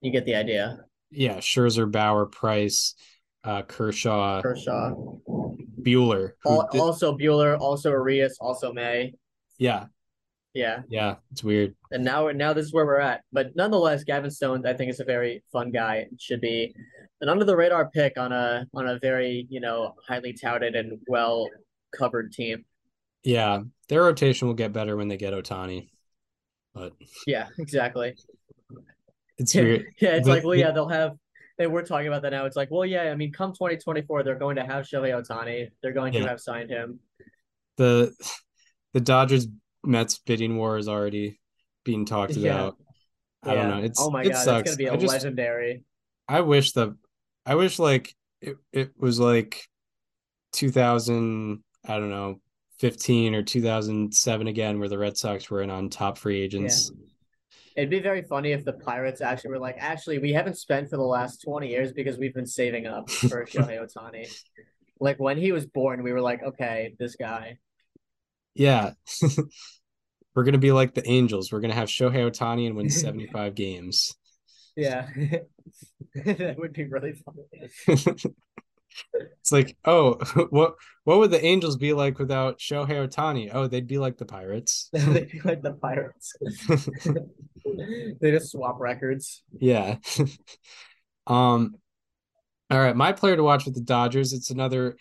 [0.00, 0.78] you get the idea.
[1.10, 2.94] Yeah, Scherzer, Bauer, Price,
[3.46, 4.94] uh, Kershaw, Kershaw,
[5.80, 6.80] Buehler, Al- did...
[6.80, 9.14] also Buehler, also Arias, also May.
[9.58, 9.86] Yeah.
[10.52, 10.82] Yeah.
[10.88, 11.16] Yeah.
[11.32, 11.76] It's weird.
[11.90, 13.22] And now now this is where we're at.
[13.32, 16.06] But nonetheless, Gavin Stone, I think is a very fun guy.
[16.18, 16.74] should be
[17.20, 20.98] an under the radar pick on a on a very, you know, highly touted and
[21.08, 21.48] well
[21.96, 22.64] covered team.
[23.22, 23.62] Yeah.
[23.88, 25.90] Their rotation will get better when they get Ohtani.
[26.74, 26.94] But
[27.26, 28.14] yeah, exactly.
[29.38, 29.86] It's weird.
[30.00, 31.16] yeah, it's but, like, well, yeah, they'll have
[31.58, 32.44] and we're talking about that now.
[32.44, 35.68] It's like, well, yeah, I mean, come 2024, they're going to have Shohei Ohtani.
[35.82, 36.22] They're going yeah.
[36.22, 37.00] to have signed him.
[37.76, 38.14] The
[38.94, 39.46] the Dodgers
[39.84, 41.38] Mets bidding war is already
[41.84, 42.76] being talked about.
[43.44, 43.50] Yeah.
[43.50, 43.84] I don't know.
[43.84, 44.70] It's oh my it god, sucks.
[44.70, 45.84] it's gonna be a I just, legendary.
[46.28, 46.96] I wish the
[47.44, 49.62] I wish like it, it was like
[50.52, 52.40] 2000, I don't know,
[52.80, 56.90] 15 or 2007 again, where the Red Sox were in on top free agents.
[56.94, 57.05] Yeah.
[57.76, 60.96] It'd be very funny if the Pirates actually were like, actually, we haven't spent for
[60.96, 64.26] the last 20 years because we've been saving up for Shohei Ohtani.
[64.98, 67.58] Like when he was born, we were like, okay, this guy.
[68.54, 68.92] Yeah.
[70.34, 71.52] we're going to be like the Angels.
[71.52, 74.16] We're going to have Shohei Ohtani and win 75 games.
[74.74, 75.08] Yeah.
[76.14, 78.26] that would be really funny.
[79.12, 80.14] It's like, oh,
[80.50, 80.74] what
[81.04, 83.50] what would the Angels be like without Shohei Ohtani?
[83.52, 84.88] Oh, they'd be like the Pirates.
[84.92, 86.34] they'd be like the Pirates.
[88.20, 89.42] they just swap records.
[89.58, 89.96] Yeah.
[91.26, 91.74] um.
[92.68, 94.32] All right, my player to watch with the Dodgers.
[94.32, 94.96] It's another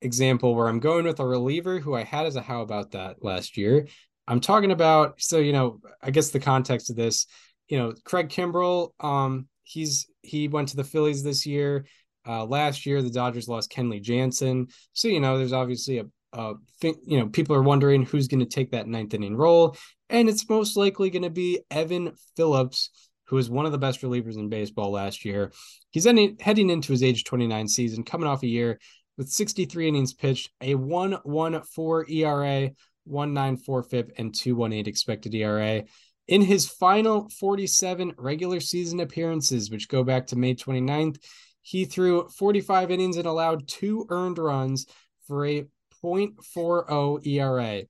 [0.00, 3.24] example where I'm going with a reliever who I had as a how about that
[3.24, 3.88] last year.
[4.28, 7.26] I'm talking about so you know I guess the context of this,
[7.68, 8.90] you know, Craig Kimbrel.
[9.00, 11.84] Um, he's he went to the Phillies this year
[12.26, 14.68] Uh, last year, the Dodgers lost Kenley Jansen.
[14.92, 18.40] So, you know, there's obviously a, a thing, you know, people are wondering who's going
[18.40, 19.76] to take that ninth inning role.
[20.08, 22.90] And it's most likely going to be Evan Phillips,
[23.24, 25.52] who is one of the best relievers in baseball last year.
[25.90, 28.78] He's heading into his age 29 season, coming off a year
[29.16, 32.70] with 63 innings pitched, a 1.14 ERA,
[33.08, 35.82] 1.94 FIP, and 2.18 expected ERA.
[36.26, 41.18] In his final 47 regular season appearances, which go back to May 29th,
[41.62, 44.86] he threw 45 innings and allowed two earned runs
[45.26, 45.66] for a
[46.02, 47.82] 0.40 ERA.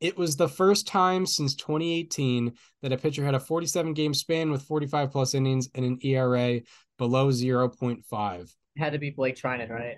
[0.00, 2.52] It was the first time since 2018
[2.82, 6.60] that a pitcher had a 47 game span with 45 plus innings and an ERA
[6.98, 8.54] below 0.5.
[8.78, 9.96] Had to be Blake Treinen, right?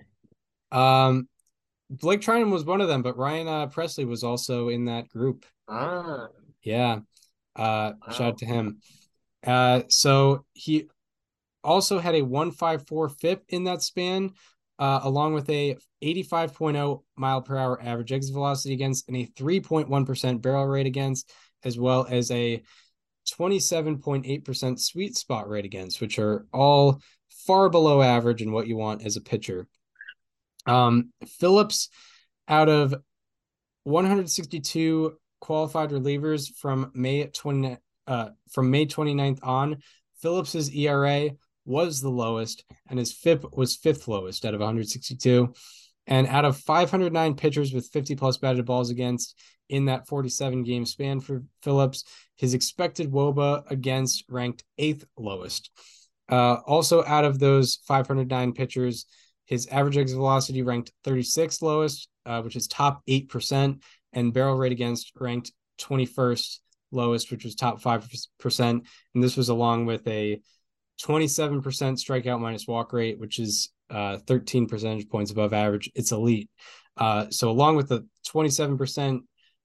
[0.70, 1.28] Um,
[1.90, 5.44] Blake Treinen was one of them, but Ryan uh, Pressly was also in that group.
[5.68, 6.28] Ah,
[6.62, 7.00] yeah.
[7.56, 8.12] Uh, wow.
[8.12, 8.78] shout out to him.
[9.44, 10.88] Uh, so he
[11.68, 14.30] also had a 154 FIP in that span,
[14.78, 20.40] uh, along with a 85.0 mile per hour average exit velocity against and a 3.1%
[20.40, 21.30] barrel rate against,
[21.64, 22.62] as well as a
[23.30, 29.04] 27.8% sweet spot rate against, which are all far below average and what you want
[29.04, 29.66] as a pitcher.
[30.66, 31.90] Um, Phillips,
[32.48, 32.94] out of
[33.84, 37.76] 162 qualified relievers from May 20
[38.06, 39.82] uh, from May 29th on,
[40.22, 41.30] Phillips's ERA
[41.68, 45.52] was the lowest, and his FIP was fifth lowest out of 162.
[46.06, 49.38] And out of 509 pitchers with 50 plus batted balls against
[49.68, 52.04] in that 47 game span for Phillips,
[52.36, 55.70] his expected WOBA against ranked eighth lowest.
[56.30, 59.04] Uh, also, out of those 509 pitchers,
[59.44, 63.82] his average exit velocity ranked 36th lowest, uh, which is top 8%,
[64.12, 66.58] and barrel rate against ranked 21st
[66.92, 68.60] lowest, which was top 5%.
[68.60, 68.84] And
[69.14, 70.40] this was along with a
[71.02, 75.90] 27% strikeout minus walk rate, which is uh, 13 percentage points above average.
[75.94, 76.50] It's elite.
[76.96, 79.20] Uh, so, along with the 27%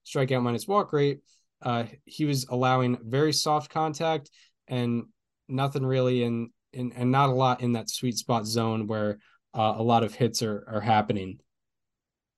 [0.06, 1.20] strikeout minus walk rate,
[1.62, 4.30] uh, he was allowing very soft contact
[4.68, 5.04] and
[5.48, 9.18] nothing really in, in and not a lot in that sweet spot zone where
[9.54, 11.38] uh, a lot of hits are are happening.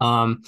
[0.01, 0.43] Um,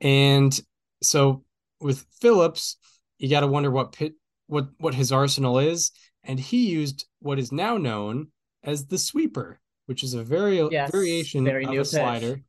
[0.00, 0.58] and
[1.02, 1.44] so
[1.80, 2.76] with Phillips,
[3.18, 4.14] you got to wonder what pit
[4.46, 5.90] what what his arsenal is,
[6.22, 8.28] and he used what is now known
[8.62, 12.40] as the sweeper, which is a very yes, variation very of a slider.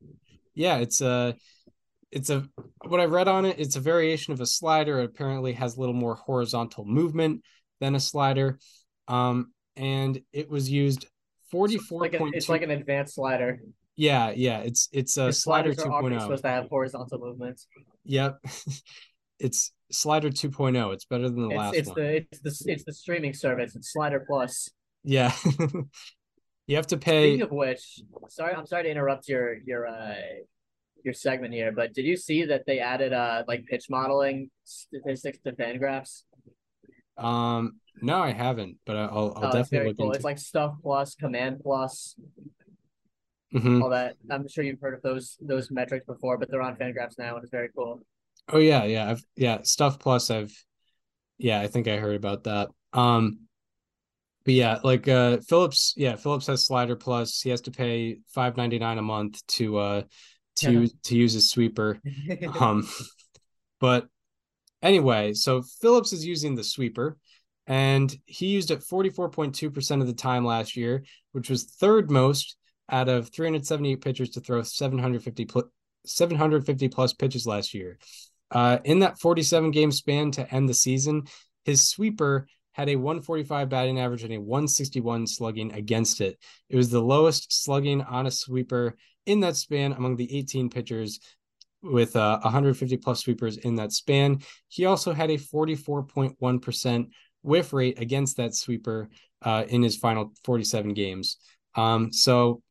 [0.54, 1.36] Yeah, it's a
[2.12, 2.48] it's a
[2.86, 3.60] what I've read on it.
[3.60, 5.00] It's a variation of a slider.
[5.00, 7.42] It apparently has a little more horizontal movement
[7.80, 8.60] than a slider,
[9.08, 11.08] um, and it was used
[11.52, 13.60] 44 like it's like an advanced slider.
[13.96, 16.22] Yeah, yeah, it's it's a slider 2.0.
[16.22, 17.68] supposed to have horizontal movements.
[18.06, 18.40] Yep.
[19.40, 20.94] it's slider 2.0.
[20.94, 21.98] It's better than the it's, last it's one.
[21.98, 23.76] The, it's the it's the streaming service.
[23.76, 24.70] It's Slider Plus.
[25.04, 25.34] Yeah.
[26.68, 28.00] you have to pay Speaking of which,
[28.30, 30.16] sorry, I'm sorry to interrupt your your uh
[31.04, 35.40] your segment here, but did you see that they added uh like pitch modeling statistics
[35.46, 36.24] to Fangraphs?
[37.18, 40.06] Um, no, I haven't, but I'll, I'll oh, definitely look cool.
[40.08, 40.16] into.
[40.16, 42.16] It's like Stuff Plus, Command Plus,
[43.54, 43.84] mm-hmm.
[43.84, 44.16] all that.
[44.32, 47.44] I'm sure you've heard of those those metrics before, but they're on Fangraphs now, and
[47.44, 48.02] it's very cool.
[48.50, 50.30] Oh yeah, yeah, I've yeah Stuff Plus.
[50.30, 50.54] I've
[51.38, 52.70] yeah, I think I heard about that.
[52.92, 53.40] Um,
[54.46, 57.42] but yeah, like uh Phillips, yeah, Phillips has Slider Plus.
[57.42, 60.02] He has to pay five ninety nine a month to uh
[60.58, 60.88] to yeah.
[61.04, 62.00] to use his sweeper.
[62.60, 62.88] um,
[63.80, 64.08] but
[64.84, 67.18] Anyway, so Phillips is using the sweeper,
[67.66, 72.58] and he used it 44.2% of the time last year, which was third most
[72.92, 75.72] out of 378 pitchers to throw 750 pl-
[76.06, 77.98] 750 plus pitches last year.
[78.54, 81.24] Uh, in that 47 game span to end the season,
[81.66, 86.38] his sweeper had a 145 batting average and a 161 slugging against it.
[86.70, 91.20] It was the lowest slugging on a sweeper in that span among the 18 pitchers
[91.82, 94.42] with uh, 150 plus sweepers in that span.
[94.70, 97.08] He also had a 44.1%
[97.42, 99.10] whiff rate against that sweeper
[99.42, 101.38] uh, in his final 47 games.
[101.76, 102.62] Um, so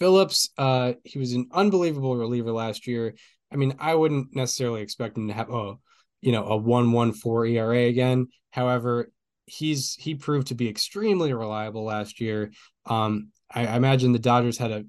[0.00, 3.14] Phillips, uh, he was an unbelievable reliever last year.
[3.52, 5.74] I mean, I wouldn't necessarily expect him to have a,
[6.20, 8.28] you know, a one one four ERA again.
[8.50, 9.10] However,
[9.46, 12.52] he's he proved to be extremely reliable last year.
[12.86, 14.84] Um, I, I imagine the Dodgers had a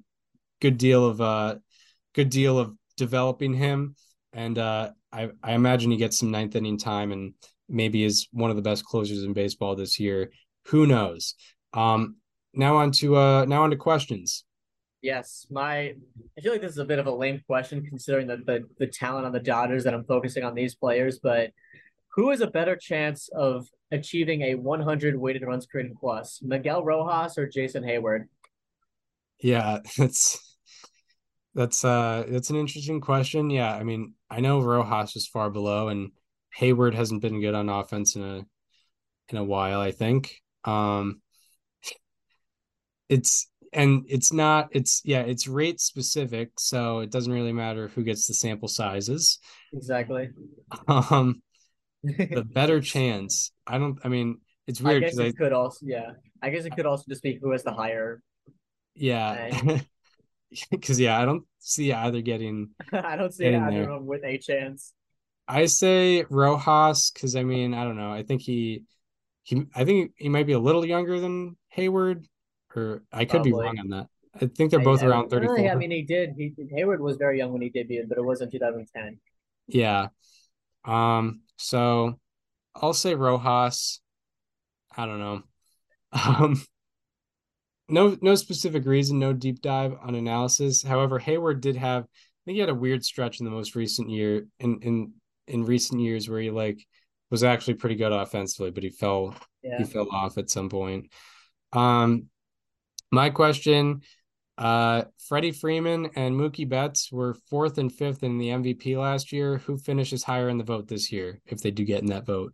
[0.60, 1.56] good deal of uh
[2.14, 3.94] good deal of developing him.
[4.32, 7.32] And uh, I, I imagine he gets some ninth inning time and
[7.68, 10.32] maybe is one of the best closers in baseball this year.
[10.66, 11.34] Who knows?
[11.72, 12.16] Um,
[12.52, 14.44] now on to uh, now on to questions.
[15.00, 15.94] Yes, my
[16.36, 18.86] I feel like this is a bit of a lame question considering the, the the
[18.86, 21.52] talent on the Dodgers that I'm focusing on these players, but
[22.14, 27.38] who has a better chance of achieving a 100 weighted runs created plus, Miguel Rojas
[27.38, 28.24] or Jason Heyward?
[29.40, 30.56] Yeah, that's
[31.54, 33.50] that's uh that's an interesting question.
[33.50, 36.10] Yeah, I mean, I know Rojas is far below, and
[36.54, 38.46] Hayward hasn't been good on offense in a
[39.28, 39.80] in a while.
[39.80, 40.42] I think.
[40.64, 41.22] Um,
[43.08, 48.02] it's and it's not it's yeah it's rate specific so it doesn't really matter who
[48.02, 49.38] gets the sample sizes.
[49.72, 50.30] Exactly.
[50.86, 51.42] Um
[52.02, 53.52] the better chance.
[53.66, 56.12] I don't i mean it's weird i guess it I, could also yeah.
[56.42, 58.22] I guess it could also just be who has the higher
[58.94, 59.80] yeah.
[60.70, 64.38] Because yeah i don't see either getting i don't see either of them with a
[64.38, 64.92] chance.
[65.46, 68.12] I say rojas because i mean i don't know.
[68.12, 68.84] I think he
[69.42, 72.24] he i think he might be a little younger than heyward
[72.74, 73.50] or I could Probably.
[73.50, 74.06] be wrong on that.
[74.40, 75.70] I think they're both I, around 34.
[75.70, 76.34] I mean, he did.
[76.36, 79.18] He, Heyward was very young when he debuted, but it was in 2010.
[79.66, 80.08] Yeah.
[80.84, 81.42] Um.
[81.56, 82.18] So
[82.74, 84.00] I'll say Rojas.
[84.96, 85.42] I don't know.
[86.12, 86.62] Um.
[87.90, 90.82] No, no specific reason, no deep dive on analysis.
[90.82, 92.04] However, Heyward did have.
[92.04, 95.12] I think he had a weird stretch in the most recent year, in in
[95.46, 96.86] in recent years where he like
[97.30, 99.78] was actually pretty good offensively, but he fell yeah.
[99.78, 101.10] he fell off at some point.
[101.72, 102.26] Um,
[103.10, 104.02] my question
[104.58, 109.58] uh, Freddie Freeman and Mookie Betts were fourth and fifth in the MVP last year.
[109.58, 112.52] Who finishes higher in the vote this year if they do get in that vote?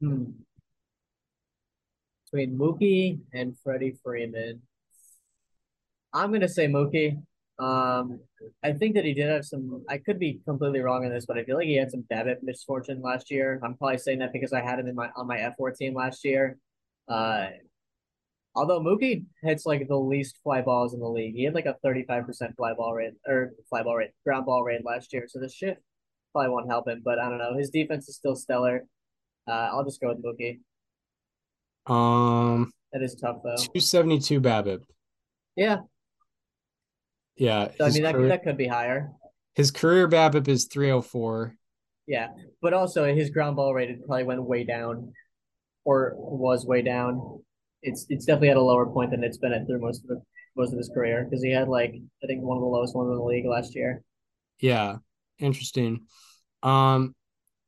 [0.00, 0.26] Hmm.
[2.30, 4.62] Between Mookie and Freddie Freeman,
[6.14, 7.20] I'm gonna say Mookie.
[7.58, 8.20] Um,
[8.62, 9.84] I think that he did have some.
[9.88, 12.42] I could be completely wrong on this, but I feel like he had some BABIP
[12.42, 13.60] misfortune last year.
[13.62, 16.24] I'm probably saying that because I had him in my on my F4 team last
[16.24, 16.58] year.
[17.08, 17.48] Uh,
[18.54, 21.76] Although Mookie hits like the least fly balls in the league, he had like a
[21.82, 25.24] thirty five percent fly ball rate or fly ball rate, ground ball rate last year.
[25.26, 25.80] So the shift
[26.32, 27.00] probably won't help him.
[27.02, 27.56] But I don't know.
[27.56, 28.84] His defense is still stellar.
[29.48, 30.60] Uh, I'll just go with Mookie.
[31.90, 33.56] Um, that is tough though.
[33.56, 34.82] Two seventy two BABIP.
[35.56, 35.78] Yeah.
[37.36, 37.68] Yeah.
[37.78, 39.10] So, I mean that that could be higher.
[39.54, 41.54] His career BABIP is three oh four.
[42.06, 42.28] Yeah,
[42.60, 45.12] but also his ground ball rate probably went way down,
[45.84, 47.42] or was way down
[47.82, 50.22] it's it's definitely at a lower point than it's been at through most of the,
[50.56, 53.10] most of his career because he had like I think one of the lowest ones
[53.10, 54.02] in the league last year.
[54.60, 54.96] Yeah,
[55.38, 56.06] interesting.
[56.62, 57.14] Um,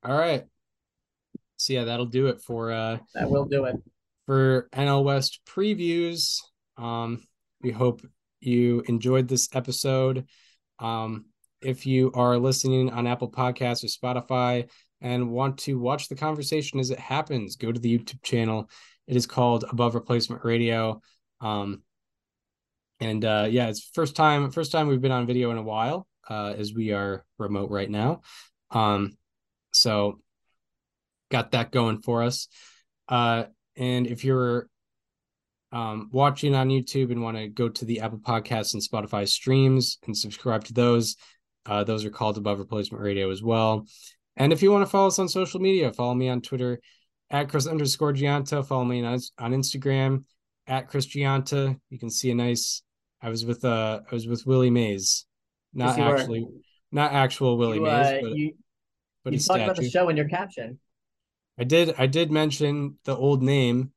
[0.05, 0.45] all right.
[1.57, 2.99] So yeah, that'll do it for uh.
[3.15, 3.77] That will do it
[4.27, 6.39] for NL West previews.
[6.77, 7.23] Um,
[7.62, 8.03] we hope
[8.41, 10.27] you enjoyed this episode.
[10.78, 11.27] Um,
[11.62, 14.69] if you are listening on Apple Podcasts or Spotify
[15.01, 18.69] and want to watch the conversation as it happens, go to the YouTube channel
[19.07, 21.01] it is called Above Replacement Radio.
[21.41, 21.83] Um,
[23.01, 26.07] and uh, yeah, it's first time first time we've been on video in a while,
[26.29, 28.23] uh, as we are remote right now.
[28.71, 29.17] Um,
[29.73, 30.21] so
[31.31, 32.49] got that going for us.
[33.09, 33.45] Uh,
[33.77, 34.69] and if you're
[35.73, 39.99] um, watching on YouTube and want to go to the Apple Podcasts and Spotify streams
[40.07, 41.17] and subscribe to those,
[41.67, 43.87] uh, those are called Above Replacement Radio as well.
[44.37, 46.81] And if you want to follow us on social media, follow me on Twitter
[47.35, 48.65] at Chris underscore Gianta.
[48.65, 50.24] Follow me on, on Instagram
[50.69, 51.77] at Chris Gianta.
[51.90, 52.82] You can see a nice.
[53.20, 55.27] I was with uh I was with Willie Mays,
[55.73, 56.51] not actually, were.
[56.93, 58.52] not actual Willie you, Mays, uh, but you,
[59.24, 60.78] but you talked about the show in your caption.
[61.59, 61.94] I did.
[61.98, 63.93] I did mention the old name,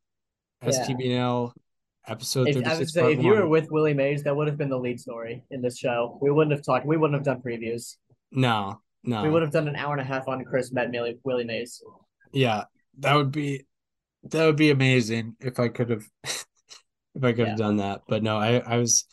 [0.63, 0.69] yeah.
[0.69, 1.51] STBNL
[2.07, 2.47] episode.
[2.47, 4.79] If, I would say if you were with Willie Mays, that would have been the
[4.79, 6.17] lead story in this show.
[6.21, 6.87] We wouldn't have talked.
[6.87, 7.97] We wouldn't have done previews.
[8.31, 9.21] No, no.
[9.21, 10.89] We would have done an hour and a half on Chris met
[11.23, 11.83] Willie Mays.
[12.31, 12.63] Yeah,
[12.99, 13.65] that would be
[14.23, 17.49] that would be amazing if I could have if I could yeah.
[17.49, 18.01] have done that.
[18.07, 19.05] But no, I I was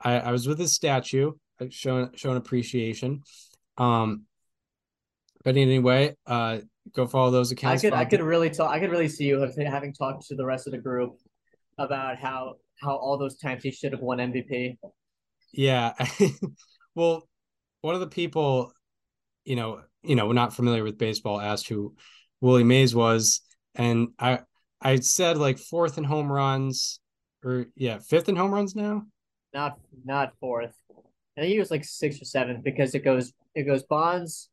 [0.00, 3.22] I, I was with his statue, uh, showing showing appreciation.
[3.76, 4.24] Um,
[5.44, 6.58] but anyway, uh,
[6.94, 7.84] go follow those accounts.
[7.84, 8.70] I could I could really talk.
[8.70, 11.16] I could really see you having talked to the rest of the group
[11.78, 14.76] about how how all those times he should have won MVP.
[15.52, 15.94] Yeah,
[16.94, 17.28] well,
[17.80, 18.72] one of the people,
[19.44, 21.94] you know, you know, not familiar with baseball, asked who
[22.40, 23.40] Willie Mays was,
[23.74, 24.40] and I
[24.80, 27.00] I said like fourth in home runs,
[27.44, 29.02] or yeah, fifth in home runs now.
[29.52, 30.74] Not not fourth.
[31.36, 34.48] I think he was like sixth or seventh because it goes it goes Bonds,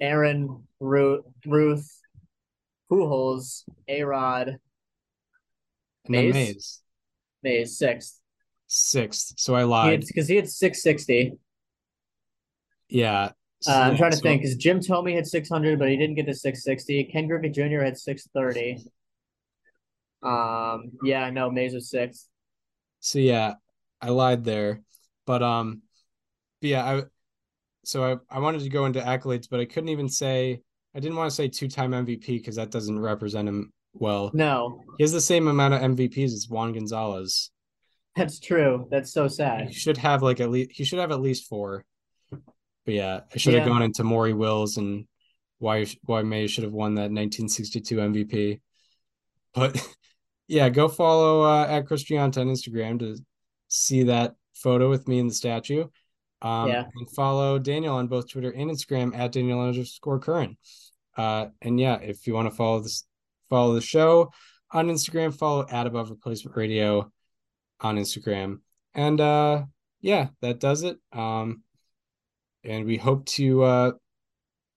[0.00, 1.90] Aaron, Ruth, Ruth,
[2.90, 4.58] Pujols, A Rod,
[6.08, 6.34] Mays.
[6.34, 6.80] Mays.
[7.42, 8.20] Mays sixth.
[8.66, 9.34] Sixth.
[9.36, 11.32] So I lied because he, he had six sixty.
[12.88, 13.30] Yeah,
[13.66, 16.26] uh, I'm trying to so, think because Jim Thome had 600, but he didn't get
[16.26, 17.04] to 660.
[17.04, 17.82] Ken Griffey Jr.
[17.82, 18.90] had 630.
[20.24, 22.28] Um, yeah, no, Mays was six.
[23.00, 23.54] So yeah,
[24.00, 24.80] I lied there,
[25.26, 25.82] but um,
[26.60, 27.02] but yeah, I
[27.84, 30.62] so I I wanted to go into accolades, but I couldn't even say
[30.94, 34.30] I didn't want to say two time MVP because that doesn't represent him well.
[34.32, 37.50] No, he has the same amount of MVPs as Juan Gonzalez.
[38.16, 38.88] That's true.
[38.90, 39.68] That's so sad.
[39.68, 41.84] He should have like at least he should have at least four.
[42.84, 43.68] But yeah, I should have Yeah.
[43.72, 45.06] gone into Maury Wills and
[45.58, 48.60] why why May should have won that 1962 MVP.
[49.54, 49.76] But
[50.48, 53.16] yeah, go follow uh, at Chris Giant on Instagram to
[53.68, 55.86] see that photo with me in the statue.
[56.42, 56.84] Um, Yeah.
[56.94, 60.58] and follow Daniel on both Twitter and Instagram at Daniel underscore Curran.
[61.16, 63.04] Uh, and yeah, if you want to follow this,
[63.48, 64.30] follow the show
[64.70, 67.10] on Instagram, follow at above replacement radio
[67.80, 68.58] on Instagram.
[68.94, 69.64] And uh,
[70.00, 70.98] yeah, that does it.
[71.12, 71.62] Um,
[72.64, 73.92] and we hope to uh,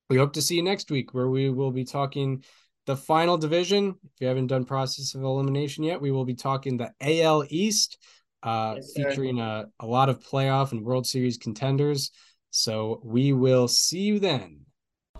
[0.10, 2.44] we hope to see you next week where we will be talking
[2.86, 3.96] the final division.
[4.04, 7.98] If you haven't done process of elimination yet, we will be talking the AL East,
[8.44, 12.12] uh, Yes, featuring a, a lot of playoff and World Series contenders.
[12.50, 14.62] So we will see you then.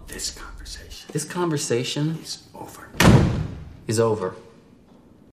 [0.08, 2.90] This conversation This conversation is over.
[3.88, 4.36] is over.